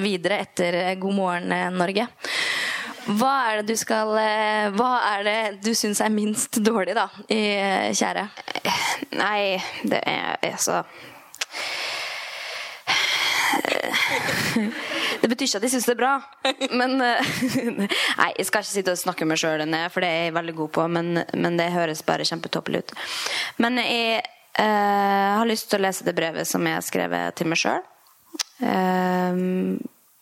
videre 0.00 0.40
etter 0.46 0.80
God 1.02 1.20
morgen 1.20 1.76
Norge. 1.76 2.08
Hva 3.04 3.32
er 3.50 3.60
det 3.60 3.74
du 3.74 3.76
skal 3.76 4.14
eh, 4.16 4.70
Hva 4.72 4.92
er 5.12 5.24
det 5.26 5.40
du 5.66 5.74
syns 5.76 6.00
er 6.00 6.12
minst 6.12 6.56
dårlig, 6.64 6.96
da, 6.96 7.10
i 7.28 7.92
Kjære? 7.92 8.30
Nei, 9.20 9.58
det 9.84 10.00
er 10.00 10.38
altså 10.54 10.80
Det 15.22 15.28
betyr 15.30 15.46
ikke 15.46 15.58
at 15.60 15.64
jeg 15.64 15.72
syns 15.72 15.86
det 15.88 15.94
er 15.94 16.00
bra. 16.00 16.12
Men 16.76 16.98
eh, 17.00 17.32
Nei, 18.20 18.30
jeg 18.38 18.48
skal 18.48 18.64
ikke 18.64 18.70
sitte 18.70 18.94
og 18.94 19.00
snakke 19.00 19.28
meg 19.28 19.40
sjøl 19.40 19.64
ned, 19.64 19.88
for 19.94 20.04
det 20.04 20.10
er 20.10 20.22
jeg 20.26 20.36
veldig 20.36 20.54
god 20.58 20.72
på. 20.76 20.86
Men, 20.96 21.22
men 21.32 21.58
det 21.60 21.72
høres 21.74 22.04
bare 22.06 22.26
kjempetoppelig 22.28 22.84
ut. 22.84 22.94
Men 23.62 23.80
jeg 23.80 24.20
eh, 24.20 25.32
har 25.38 25.48
lyst 25.48 25.70
til 25.70 25.80
å 25.80 25.86
lese 25.86 26.06
det 26.06 26.16
brevet 26.16 26.48
som 26.50 26.66
jeg 26.66 26.78
har 26.78 26.86
skrevet 26.86 27.38
til 27.38 27.50
meg 27.50 27.62
sjøl. 27.62 27.82
Eh, 28.64 29.42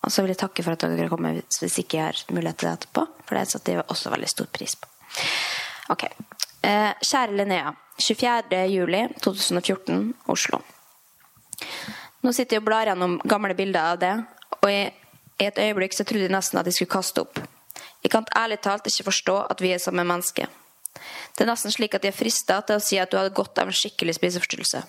og 0.02 0.10
så 0.10 0.24
vil 0.24 0.34
jeg 0.34 0.42
takke 0.42 0.64
for 0.66 0.74
at 0.74 0.86
dere 0.90 1.10
kommer 1.10 1.38
hvis 1.38 1.78
ikke 1.78 1.98
jeg 1.98 2.08
har 2.08 2.34
mulighet 2.34 2.58
til 2.58 2.68
det 2.70 2.76
etterpå. 2.80 3.06
For 3.28 3.38
det 3.38 3.48
satte 3.52 3.74
jeg 3.74 3.86
også 3.86 4.12
veldig 4.14 4.30
stor 4.30 4.50
pris 4.54 4.74
på. 4.78 4.90
Ok. 5.94 6.08
Eh, 6.62 6.92
kjære 7.02 7.38
Linnea. 7.38 7.74
24. 8.02 8.64
juli 8.72 9.02
2014, 9.22 10.14
Oslo. 10.32 10.62
Nå 12.22 12.30
sitter 12.30 12.56
jeg 12.56 12.62
og 12.62 12.68
blar 12.68 12.86
gjennom 12.86 13.18
gamle 13.26 13.54
bilder 13.58 13.94
av 13.94 13.98
det, 13.98 14.12
og 14.60 14.68
i, 14.70 14.82
et 15.42 15.58
øyeblikk 15.58 15.96
så 15.96 16.04
trodde 16.06 16.28
jeg 16.28 16.34
nesten 16.34 16.60
at 16.60 16.68
jeg 16.68 16.76
skulle 16.76 16.94
kaste 16.94 17.24
opp. 17.24 17.40
Jeg 18.02 18.12
kan 18.14 18.26
ærlig 18.38 18.60
talt 18.62 18.86
ikke 18.86 19.08
forstå 19.08 19.36
at 19.50 19.62
vi 19.62 19.72
er 19.74 19.82
samme 19.82 20.04
menneske. 20.06 20.46
Det 21.34 21.42
er 21.42 21.50
nesten 21.50 21.74
slik 21.74 21.96
at 21.96 22.04
jeg 22.04 22.12
er 22.12 22.18
frista 22.18 22.60
til 22.66 22.78
å 22.78 22.84
si 22.84 22.98
at 23.02 23.10
du 23.10 23.18
hadde 23.18 23.34
godt 23.34 23.58
av 23.58 23.70
en 23.70 23.74
skikkelig 23.74 24.14
spiseforstyrrelse. 24.20 24.82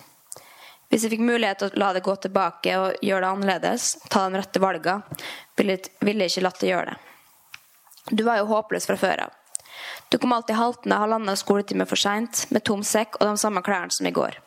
Hvis 0.92 1.06
jeg 1.06 1.14
fikk 1.14 1.24
mulighet 1.26 1.58
til 1.58 1.72
å 1.72 1.80
la 1.80 1.90
det 1.96 2.04
gå 2.06 2.14
tilbake 2.22 2.76
og 2.78 3.02
gjøre 3.02 3.24
det 3.24 3.30
annerledes, 3.32 3.88
ta 4.12 4.28
de 4.28 4.38
rette 4.38 4.62
valgene, 4.62 5.02
ville 5.58 6.28
jeg 6.28 6.34
ikke 6.34 6.44
latt 6.44 6.60
deg 6.62 6.70
gjøre 6.74 6.92
det. 6.92 6.98
Du 8.14 8.22
var 8.26 8.38
jo 8.38 8.50
håpløs 8.52 8.86
fra 8.86 9.00
før 9.00 9.26
av. 9.26 9.34
Du 10.12 10.20
kom 10.22 10.36
alltid 10.36 10.60
haltende 10.60 11.00
halvannen 11.00 11.38
skoletime 11.40 11.88
for 11.88 11.98
seint, 11.98 12.44
med 12.54 12.62
tom 12.68 12.84
sekk 12.86 13.18
og 13.18 13.26
de 13.26 13.40
samme 13.40 13.64
klærne 13.64 13.90
som 13.96 14.06
i 14.06 14.14
går. 14.14 14.43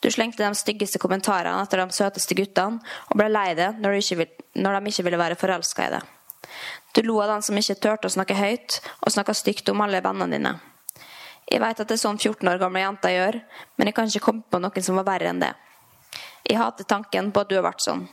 Du 0.00 0.10
slengte 0.12 0.44
de 0.44 0.58
styggeste 0.58 1.00
kommentarene 1.02 1.62
etter 1.62 1.80
de 1.80 1.96
søteste 1.96 2.36
guttene, 2.36 2.82
og 3.08 3.18
ble 3.18 3.30
lei 3.30 3.54
deg 3.58 3.80
når, 3.80 3.98
når, 4.60 4.78
de 4.78 4.92
ikke 4.92 5.06
ville 5.08 5.20
være 5.20 5.38
forelska 5.40 5.86
i 5.86 5.94
deg. 5.96 6.12
Du 6.94 7.02
lo 7.02 7.18
av 7.24 7.32
den 7.32 7.42
som 7.46 7.58
ikke 7.58 7.78
turte 7.82 8.10
å 8.10 8.14
snakke 8.14 8.36
høyt, 8.38 8.80
og 9.02 9.14
snakka 9.14 9.34
stygt 9.34 9.70
om 9.72 9.82
alle 9.84 10.02
vennene 10.04 10.36
dine. 10.36 10.54
Jeg 11.50 11.60
veit 11.60 11.80
at 11.80 11.88
det 11.88 11.96
er 11.98 12.04
sånn 12.04 12.20
14 12.20 12.48
år 12.48 12.60
gamle 12.60 12.82
jenter 12.84 13.14
gjør, 13.14 13.40
men 13.76 13.90
jeg 13.90 13.96
kan 13.96 14.10
ikke 14.10 14.26
komme 14.28 14.44
på 14.50 14.60
noen 14.62 14.84
som 14.84 15.00
var 15.00 15.08
verre 15.08 15.32
enn 15.32 15.42
det. 15.42 15.52
Jeg 16.44 16.60
hater 16.60 16.86
tanken 16.88 17.32
på 17.32 17.42
at 17.42 17.50
du 17.50 17.56
har 17.58 17.66
vært 17.66 17.84
sånn. 17.84 18.06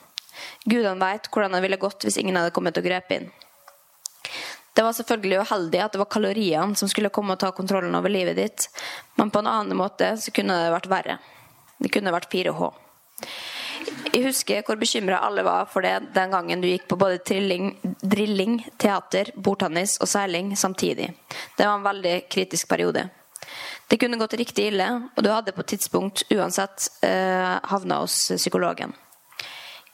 Gudene 0.64 0.99
veit 0.99 1.28
hvordan 1.32 1.56
det 1.56 1.62
ville 1.66 1.80
gått 1.80 2.08
hvis 2.08 2.20
ingen 2.22 2.39
hadde 2.39 2.54
kommet 2.56 2.80
og 2.80 2.88
grepet 2.88 3.20
inn. 3.20 3.32
Det 4.72 4.86
var 4.88 4.95
selvfølgelig 4.95 5.41
uheldig 5.43 5.82
at 5.84 5.93
det 5.93 5.99
var 5.99 6.10
kaloriene 6.12 6.80
som 6.80 6.89
skulle 6.89 7.12
komme 7.12 7.36
og 7.36 7.41
ta 7.43 7.52
kontrollen 7.56 7.95
over 7.97 8.12
livet 8.12 8.39
ditt, 8.39 8.70
men 9.20 9.32
på 9.32 9.41
en 9.41 9.49
annen 9.52 9.78
måte 9.78 10.14
så 10.18 10.32
kunne 10.36 10.56
det 10.56 10.72
vært 10.72 10.88
verre. 10.91 11.18
Det 11.82 11.92
kunne 11.94 12.14
vært 12.14 12.30
4H. 12.32 12.70
Jeg 14.12 14.26
husker 14.26 14.66
hvor 14.68 14.80
bekymra 14.80 15.22
alle 15.26 15.44
var 15.46 15.70
for 15.72 15.86
det 15.86 16.14
den 16.16 16.34
gangen 16.34 16.62
du 16.62 16.68
gikk 16.68 16.88
på 16.92 16.98
både 17.00 17.22
trilling, 17.26 17.72
drilling, 18.02 18.60
teater, 18.82 19.32
bordtennis 19.36 19.98
og 20.04 20.10
seiling 20.12 20.54
samtidig. 20.60 21.10
Det 21.58 21.66
var 21.66 21.78
en 21.78 21.88
veldig 21.88 22.16
kritisk 22.32 22.70
periode. 22.70 23.08
Det 23.88 23.98
kunne 24.00 24.20
gått 24.20 24.38
riktig 24.40 24.70
ille, 24.70 24.88
og 25.16 25.24
du 25.24 25.32
hadde 25.32 25.54
på 25.56 25.64
et 25.64 25.74
tidspunkt 25.74 26.24
uansett 26.32 26.88
eh, 27.04 27.58
havna 27.72 28.02
hos 28.04 28.18
psykologen. 28.38 28.94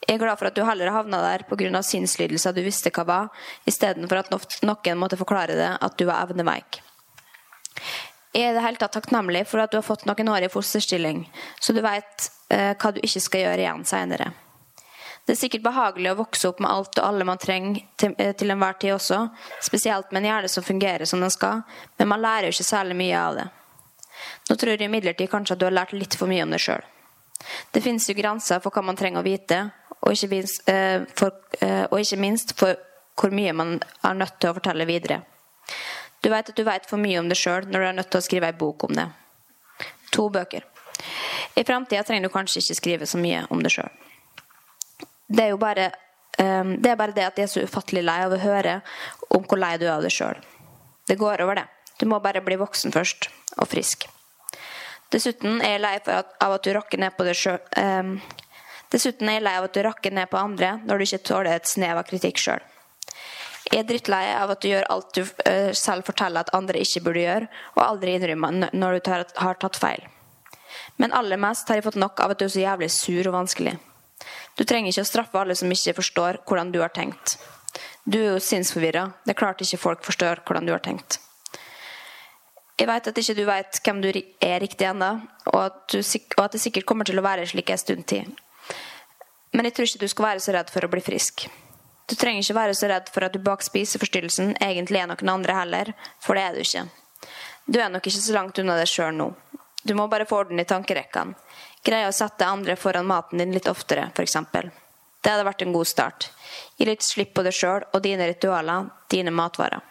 Jeg 0.07 0.15
er 0.15 0.21
glad 0.21 0.39
for 0.39 0.49
at 0.49 0.55
du 0.55 0.63
heller 0.63 0.93
havna 0.93 1.19
der 1.23 1.43
pga. 1.49 1.81
sinnslidelser 1.83 2.53
du 2.53 2.61
visste 2.63 2.91
hva 2.93 3.03
var, 3.03 3.31
istedenfor 3.65 4.21
at 4.21 4.61
noen 4.63 4.99
måtte 5.01 5.19
forklare 5.19 5.57
det 5.57 5.71
at 5.81 5.97
du 5.97 6.05
var 6.05 6.27
evneveik. 6.27 6.81
Er 8.33 8.51
i 8.51 8.55
det 8.55 8.63
hele 8.63 8.79
tatt 8.81 8.93
takknemlig 8.97 9.45
for 9.47 9.63
at 9.63 9.71
du 9.71 9.77
har 9.79 9.85
fått 9.85 10.05
noen 10.05 10.29
år 10.29 10.47
i 10.47 10.51
fosterstilling, 10.51 11.23
så 11.59 11.73
du 11.73 11.81
veit 11.81 12.27
eh, 12.49 12.73
hva 12.75 12.91
du 12.91 12.99
ikke 13.01 13.23
skal 13.23 13.45
gjøre 13.45 13.63
igjen 13.63 13.85
seinere. 13.87 14.31
Det 15.27 15.33
er 15.33 15.39
sikkert 15.41 15.63
behagelig 15.65 16.11
å 16.13 16.19
vokse 16.21 16.47
opp 16.47 16.61
med 16.63 16.71
alt 16.71 16.99
og 17.01 17.03
alle 17.03 17.25
man 17.27 17.39
trenger 17.41 17.81
til, 17.99 18.13
eh, 18.17 18.33
til 18.37 18.51
enhver 18.53 18.77
tid 18.79 18.93
også, 18.95 19.25
spesielt 19.63 20.11
med 20.11 20.21
en 20.21 20.29
hjerne 20.29 20.51
som 20.51 20.63
fungerer 20.63 21.05
som 21.05 21.23
den 21.23 21.33
skal, 21.33 21.63
men 21.97 22.07
man 22.07 22.23
lærer 22.23 22.47
jo 22.47 22.55
ikke 22.55 22.67
særlig 22.67 22.95
mye 22.95 23.17
av 23.19 23.39
det. 23.41 23.47
Nå 24.49 24.55
tror 24.55 24.71
jeg 24.71 24.87
imidlertid 24.87 25.29
kanskje 25.31 25.57
at 25.57 25.59
du 25.59 25.65
har 25.67 25.75
lært 25.75 25.91
litt 25.93 26.15
for 26.15 26.31
mye 26.31 26.45
om 26.45 26.53
deg 26.55 26.63
sjøl. 26.63 26.85
Det 27.71 27.83
finnes 27.83 28.07
jo 28.07 28.15
grenser 28.17 28.61
for 28.63 28.71
hva 28.71 28.85
man 28.87 28.95
trenger 28.95 29.19
å 29.19 29.27
vite, 29.27 29.59
og 29.99 30.13
ikke, 30.13 30.29
minst, 30.31 30.69
eh, 30.69 31.03
for, 31.15 31.31
eh, 31.59 31.85
og 31.91 31.99
ikke 31.99 32.21
minst 32.23 32.55
for 32.57 32.75
hvor 33.17 33.33
mye 33.33 33.53
man 33.53 33.79
er 34.03 34.13
nødt 34.13 34.39
til 34.39 34.51
å 34.51 34.57
fortelle 34.57 34.85
videre. 34.85 35.23
Du 36.23 36.29
vet 36.33 36.49
at 36.49 36.57
du 36.57 36.63
vet 36.65 36.89
for 36.89 37.01
mye 37.01 37.19
om 37.21 37.29
deg 37.29 37.39
sjøl 37.39 37.67
når 37.69 37.79
du 37.79 37.87
er 37.87 37.95
nødt 37.99 38.11
til 38.11 38.21
å 38.21 38.25
skrive 38.25 38.49
ei 38.49 38.57
bok 38.57 38.87
om 38.87 38.97
det. 38.97 39.05
To 40.15 40.27
bøker. 40.33 40.65
I 41.57 41.63
framtida 41.63 42.03
trenger 42.03 42.27
du 42.27 42.33
kanskje 42.33 42.61
ikke 42.61 42.77
skrive 42.77 43.07
så 43.09 43.21
mye 43.21 43.45
om 43.53 43.61
deg 43.63 43.73
sjøl. 43.77 43.93
Det 45.27 45.43
er 45.43 45.53
jo 45.53 45.61
bare 45.61 45.91
um, 46.39 46.75
det 46.81 46.91
er 46.91 46.99
bare 46.99 47.15
det 47.15 47.25
at 47.27 47.39
jeg 47.39 47.47
er 47.47 47.53
så 47.53 47.63
ufattelig 47.65 48.05
lei 48.05 48.19
av 48.25 48.33
å 48.33 48.41
høre 48.41 48.79
om 49.35 49.43
hvor 49.43 49.61
lei 49.61 49.75
du 49.77 49.87
er 49.87 49.97
av 49.97 50.05
deg 50.05 50.13
sjøl. 50.13 50.39
Det 51.07 51.17
går 51.19 51.43
over, 51.45 51.61
det. 51.61 51.67
Du 51.97 52.05
må 52.09 52.19
bare 52.21 52.43
bli 52.45 52.57
voksen 52.59 52.93
først, 52.93 53.29
og 53.57 53.69
frisk. 53.71 54.07
Dessuten 55.13 55.61
er 55.63 55.77
jeg 55.77 55.83
lei 55.85 55.93
av 56.03 56.53
at 56.57 56.65
du 56.65 56.73
rakker 56.75 56.99
ned 56.99 57.15
på 57.15 57.25
deg 57.27 57.37
sjøl 57.39 57.61
um, 57.79 58.17
Dessuten 58.91 59.27
er 59.27 59.39
jeg 59.39 59.43
lei 59.43 59.53
av 59.59 59.65
at 59.67 59.75
du 59.75 59.81
rakker 59.83 60.13
ned 60.15 60.29
på 60.31 60.39
andre 60.39 60.77
når 60.85 60.99
du 60.99 61.05
ikke 61.07 61.25
tåler 61.27 61.57
et 61.57 61.67
snev 61.67 61.99
av 61.99 62.07
kritikk 62.07 62.39
sjøl. 62.39 62.63
Jeg 63.67 63.81
er 63.81 63.87
drittlei 63.89 64.23
av 64.31 64.53
at 64.53 64.61
du 64.63 64.69
gjør 64.69 64.85
alt 64.93 65.09
du 65.17 65.23
uh, 65.23 65.73
selv 65.75 66.07
forteller 66.07 66.45
at 66.45 66.53
andre 66.55 66.79
ikke 66.83 67.03
burde 67.03 67.25
gjøre, 67.25 67.49
og 67.75 67.83
aldri 67.83 68.15
innrømmer 68.15 68.71
når 68.71 68.99
du 68.99 69.11
har 69.11 69.59
tatt 69.59 69.79
feil. 69.81 70.07
Men 70.97 71.13
aller 71.13 71.39
mest 71.41 71.67
har 71.69 71.77
jeg 71.77 71.85
fått 71.85 71.99
nok 71.99 72.21
av 72.23 72.33
at 72.33 72.39
du 72.39 72.47
er 72.47 72.53
så 72.53 72.63
jævlig 72.63 72.89
sur 72.93 73.29
og 73.29 73.35
vanskelig. 73.35 73.75
Du 74.57 74.63
trenger 74.65 74.89
ikke 74.91 75.03
å 75.05 75.11
straffe 75.11 75.37
alle 75.39 75.55
som 75.57 75.71
ikke 75.71 75.97
forstår 75.99 76.41
hvordan 76.47 76.71
du 76.73 76.79
har 76.81 76.93
tenkt. 76.95 77.37
Du 78.07 78.17
er 78.17 78.31
jo 78.31 78.41
sinnsforvirra. 78.41 79.03
Det 79.25 79.35
er 79.35 79.39
klart 79.39 79.61
ikke 79.61 79.81
folk 79.81 80.05
forstår 80.07 80.41
hvordan 80.47 80.65
du 80.65 80.73
har 80.73 80.81
tenkt. 80.83 81.19
Jeg 82.77 82.87
vet 82.89 83.09
at 83.09 83.19
ikke 83.19 83.35
du 83.37 83.45
vet 83.45 83.79
hvem 83.83 84.01
du 84.03 84.09
er 84.13 84.59
riktig 84.61 84.85
ennå, 84.85 85.15
og, 85.49 85.77
og, 85.91 86.43
at 86.43 86.53
det 86.53 86.61
sikkert 86.61 86.85
kommer 86.89 87.07
til 87.09 87.17
å 87.17 87.25
være 87.25 87.47
slik 87.49 87.71
en 87.73 87.81
stund 87.81 88.05
til. 88.09 88.29
Men 89.53 89.65
jeg 89.65 89.73
tror 89.73 89.89
ikke 89.89 90.03
du 90.03 90.11
skal 90.11 90.27
være 90.31 90.43
så 90.45 90.53
redd 90.53 90.69
for 90.69 90.85
å 90.85 90.91
bli 90.91 91.01
frisk. 91.01 91.47
Du 92.07 92.15
trenger 92.15 92.43
ikke 92.43 92.55
være 92.55 92.75
så 92.79 92.87
redd 92.87 93.09
for 93.11 93.27
at 93.27 93.35
du 93.35 93.43
bak 93.43 93.65
spiseforstyrrelsen 93.65 94.55
egentlig 94.63 95.01
er 95.01 95.09
noen 95.11 95.33
andre 95.33 95.57
heller, 95.57 95.91
for 96.23 96.39
det 96.39 96.45
er 96.45 96.55
du 96.55 96.63
ikke. 96.63 96.85
Du 97.67 97.79
er 97.83 97.91
nok 97.91 98.07
ikke 98.07 98.23
så 98.23 98.35
langt 98.35 98.59
unna 98.63 98.77
deg 98.79 98.87
sjøl 98.87 99.11
nå. 99.17 99.31
Du 99.83 99.93
må 99.95 100.07
bare 100.07 100.27
få 100.27 100.41
orden 100.43 100.59
i 100.59 100.67
tankerekkene. 100.67 101.35
Greie 101.83 102.07
å 102.07 102.15
sette 102.15 102.47
andre 102.47 102.75
foran 102.79 103.07
maten 103.07 103.39
din 103.39 103.53
litt 103.55 103.67
oftere, 103.67 104.09
f.eks. 104.15 104.37
Det 105.21 105.31
hadde 105.33 105.45
vært 105.47 105.63
en 105.63 105.75
god 105.75 105.87
start. 105.87 106.29
Gi 106.79 106.87
litt 106.87 107.03
slipp 107.03 107.33
på 107.35 107.43
deg 107.43 107.55
sjøl 107.55 107.85
og 107.91 108.03
dine 108.03 108.27
ritualer, 108.29 108.87
dine 109.11 109.33
matvarer. 109.35 109.83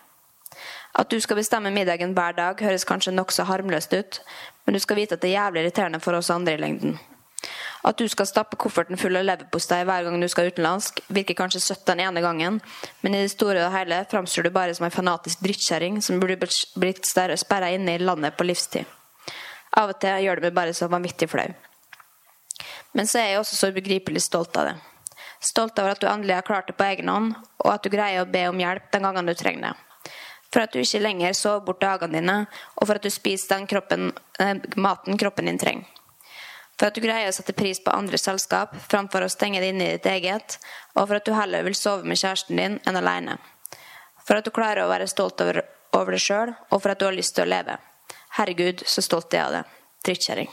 At 0.96 1.12
du 1.12 1.18
skal 1.20 1.36
bestemme 1.36 1.72
middagen 1.72 2.14
hver 2.16 2.36
dag, 2.36 2.60
høres 2.64 2.88
kanskje 2.88 3.12
nokså 3.12 3.44
harmløst 3.44 3.92
ut, 3.92 4.20
men 4.64 4.76
du 4.76 4.80
skal 4.80 4.96
vite 4.96 5.18
at 5.18 5.24
det 5.24 5.34
er 5.34 5.38
jævlig 5.42 5.66
irriterende 5.66 6.00
for 6.00 6.16
oss 6.16 6.32
andre 6.32 6.56
i 6.56 6.62
lengden. 6.62 6.96
At 7.86 7.98
du 7.98 8.08
skal 8.10 8.26
stappe 8.26 8.58
kofferten 8.58 8.98
full 8.98 9.16
av 9.18 9.26
leverpostei 9.26 9.82
hver 9.86 10.06
gang 10.06 10.18
du 10.20 10.28
skal 10.32 10.50
utenlandsk, 10.50 11.00
virker 11.06 11.38
kanskje 11.38 11.62
søtt 11.62 11.86
den 11.86 12.02
ene 12.02 12.22
gangen, 12.24 12.60
men 13.00 13.14
i 13.14 13.22
det 13.22 13.34
store 13.34 13.66
og 13.68 13.74
hele 13.76 14.02
framstår 14.10 14.48
du 14.48 14.50
bare 14.54 14.74
som 14.74 14.88
ei 14.88 14.94
fanatisk 14.94 15.44
drittkjerring 15.46 16.00
som 16.02 16.20
burde 16.22 16.38
blitt 16.40 17.06
sperra 17.06 17.70
inne 17.74 17.94
i 17.94 18.02
landet 18.02 18.36
på 18.36 18.48
livstid. 18.48 18.84
Av 19.76 19.92
og 19.92 20.00
til 20.00 20.24
gjør 20.24 20.40
det 20.40 20.48
meg 20.48 20.58
bare 20.58 20.74
så 20.74 20.88
vanvittig 20.90 21.28
flau. 21.30 21.48
Men 22.96 23.08
så 23.08 23.20
er 23.20 23.32
jeg 23.32 23.40
også 23.42 23.58
så 23.58 23.72
ubegripelig 23.74 24.22
stolt 24.24 24.56
av 24.56 24.70
det. 24.70 24.76
Stolt 25.44 25.78
over 25.78 25.92
at 25.92 26.00
du 26.00 26.08
endelig 26.08 26.38
har 26.38 26.46
klart 26.46 26.70
det 26.70 26.78
på 26.78 26.86
egen 26.86 27.10
hånd, 27.12 27.34
og 27.60 27.74
at 27.74 27.84
du 27.84 27.92
greier 27.92 28.24
å 28.24 28.30
be 28.30 28.46
om 28.48 28.60
hjelp 28.60 28.88
den 28.94 29.04
gangen 29.04 29.28
du 29.28 29.34
trenger 29.36 29.68
det. 29.68 29.74
For 30.54 30.64
at 30.64 30.72
du 30.72 30.80
ikke 30.80 31.02
lenger 31.02 31.36
sover 31.36 31.66
bort 31.66 31.82
dagene 31.84 32.16
dine, 32.16 32.36
og 32.76 32.88
for 32.88 32.96
at 32.96 33.04
du 33.04 33.12
spiser 33.12 33.52
den 33.52 33.68
kroppen, 33.68 34.12
eh, 34.40 34.54
maten 34.80 35.18
kroppen 35.20 35.50
din 35.50 35.60
trenger. 35.60 35.95
For 36.76 36.90
at 36.90 36.96
du 36.96 37.00
greier 37.00 37.30
å 37.30 37.34
sette 37.34 37.56
pris 37.56 37.80
på 37.80 37.92
andres 37.94 38.26
selskap 38.28 38.74
framfor 38.90 39.24
å 39.24 39.32
stenge 39.32 39.62
det 39.62 39.72
inne 39.72 39.86
i 39.86 39.94
ditt 39.96 40.08
eget, 40.12 40.58
og 40.94 41.06
for 41.06 41.16
at 41.18 41.24
du 41.24 41.32
heller 41.32 41.64
vil 41.64 41.76
sove 41.78 42.04
med 42.04 42.20
kjæresten 42.20 42.60
din 42.60 42.76
enn 42.84 43.00
alene. 43.00 43.38
For 44.26 44.36
at 44.36 44.44
du 44.44 44.52
klarer 44.52 44.84
å 44.84 44.90
være 44.92 45.08
stolt 45.08 45.40
over, 45.40 45.62
over 45.96 46.16
deg 46.16 46.24
sjøl, 46.26 46.52
og 46.68 46.82
for 46.82 46.92
at 46.92 47.00
du 47.00 47.08
har 47.08 47.16
lyst 47.16 47.38
til 47.38 47.46
å 47.46 47.52
leve. 47.54 47.78
Herregud, 48.36 48.84
så 48.84 49.04
stolt 49.04 49.32
jeg 49.32 49.40
er 49.40 49.48
av 49.48 49.58
deg. 49.60 49.74
Drittkjerring. 50.04 50.52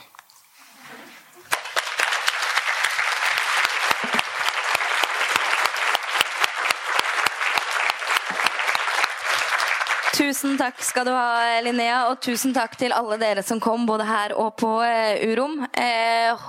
Tusen 10.14 10.54
takk 10.54 10.78
skal 10.78 11.08
du 11.08 11.10
ha, 11.10 11.58
Linnea, 11.64 12.04
og 12.06 12.20
tusen 12.22 12.52
takk 12.54 12.76
til 12.78 12.92
alle 12.94 13.16
dere 13.18 13.42
som 13.42 13.58
kom, 13.62 13.82
både 13.88 14.06
her 14.06 14.34
og 14.38 14.52
på 14.60 14.70
uh, 14.78 15.24
Urom. 15.26 15.56
Eh, 15.74 16.44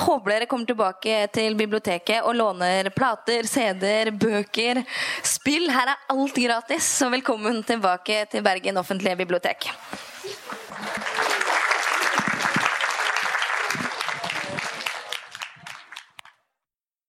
håper 0.00 0.32
dere 0.32 0.48
kommer 0.48 0.70
tilbake 0.70 1.18
til 1.34 1.58
biblioteket 1.58 2.24
og 2.24 2.38
låner 2.38 2.88
plater, 2.96 3.44
CD-er, 3.44 4.14
bøker, 4.16 4.80
spill. 5.20 5.68
Her 5.76 5.92
er 5.92 6.08
alt 6.14 6.40
gratis, 6.40 6.88
så 7.02 7.12
velkommen 7.12 7.60
tilbake 7.68 8.22
til 8.32 8.44
Bergen 8.46 8.80
offentlige 8.80 9.20
bibliotek. 9.20 9.68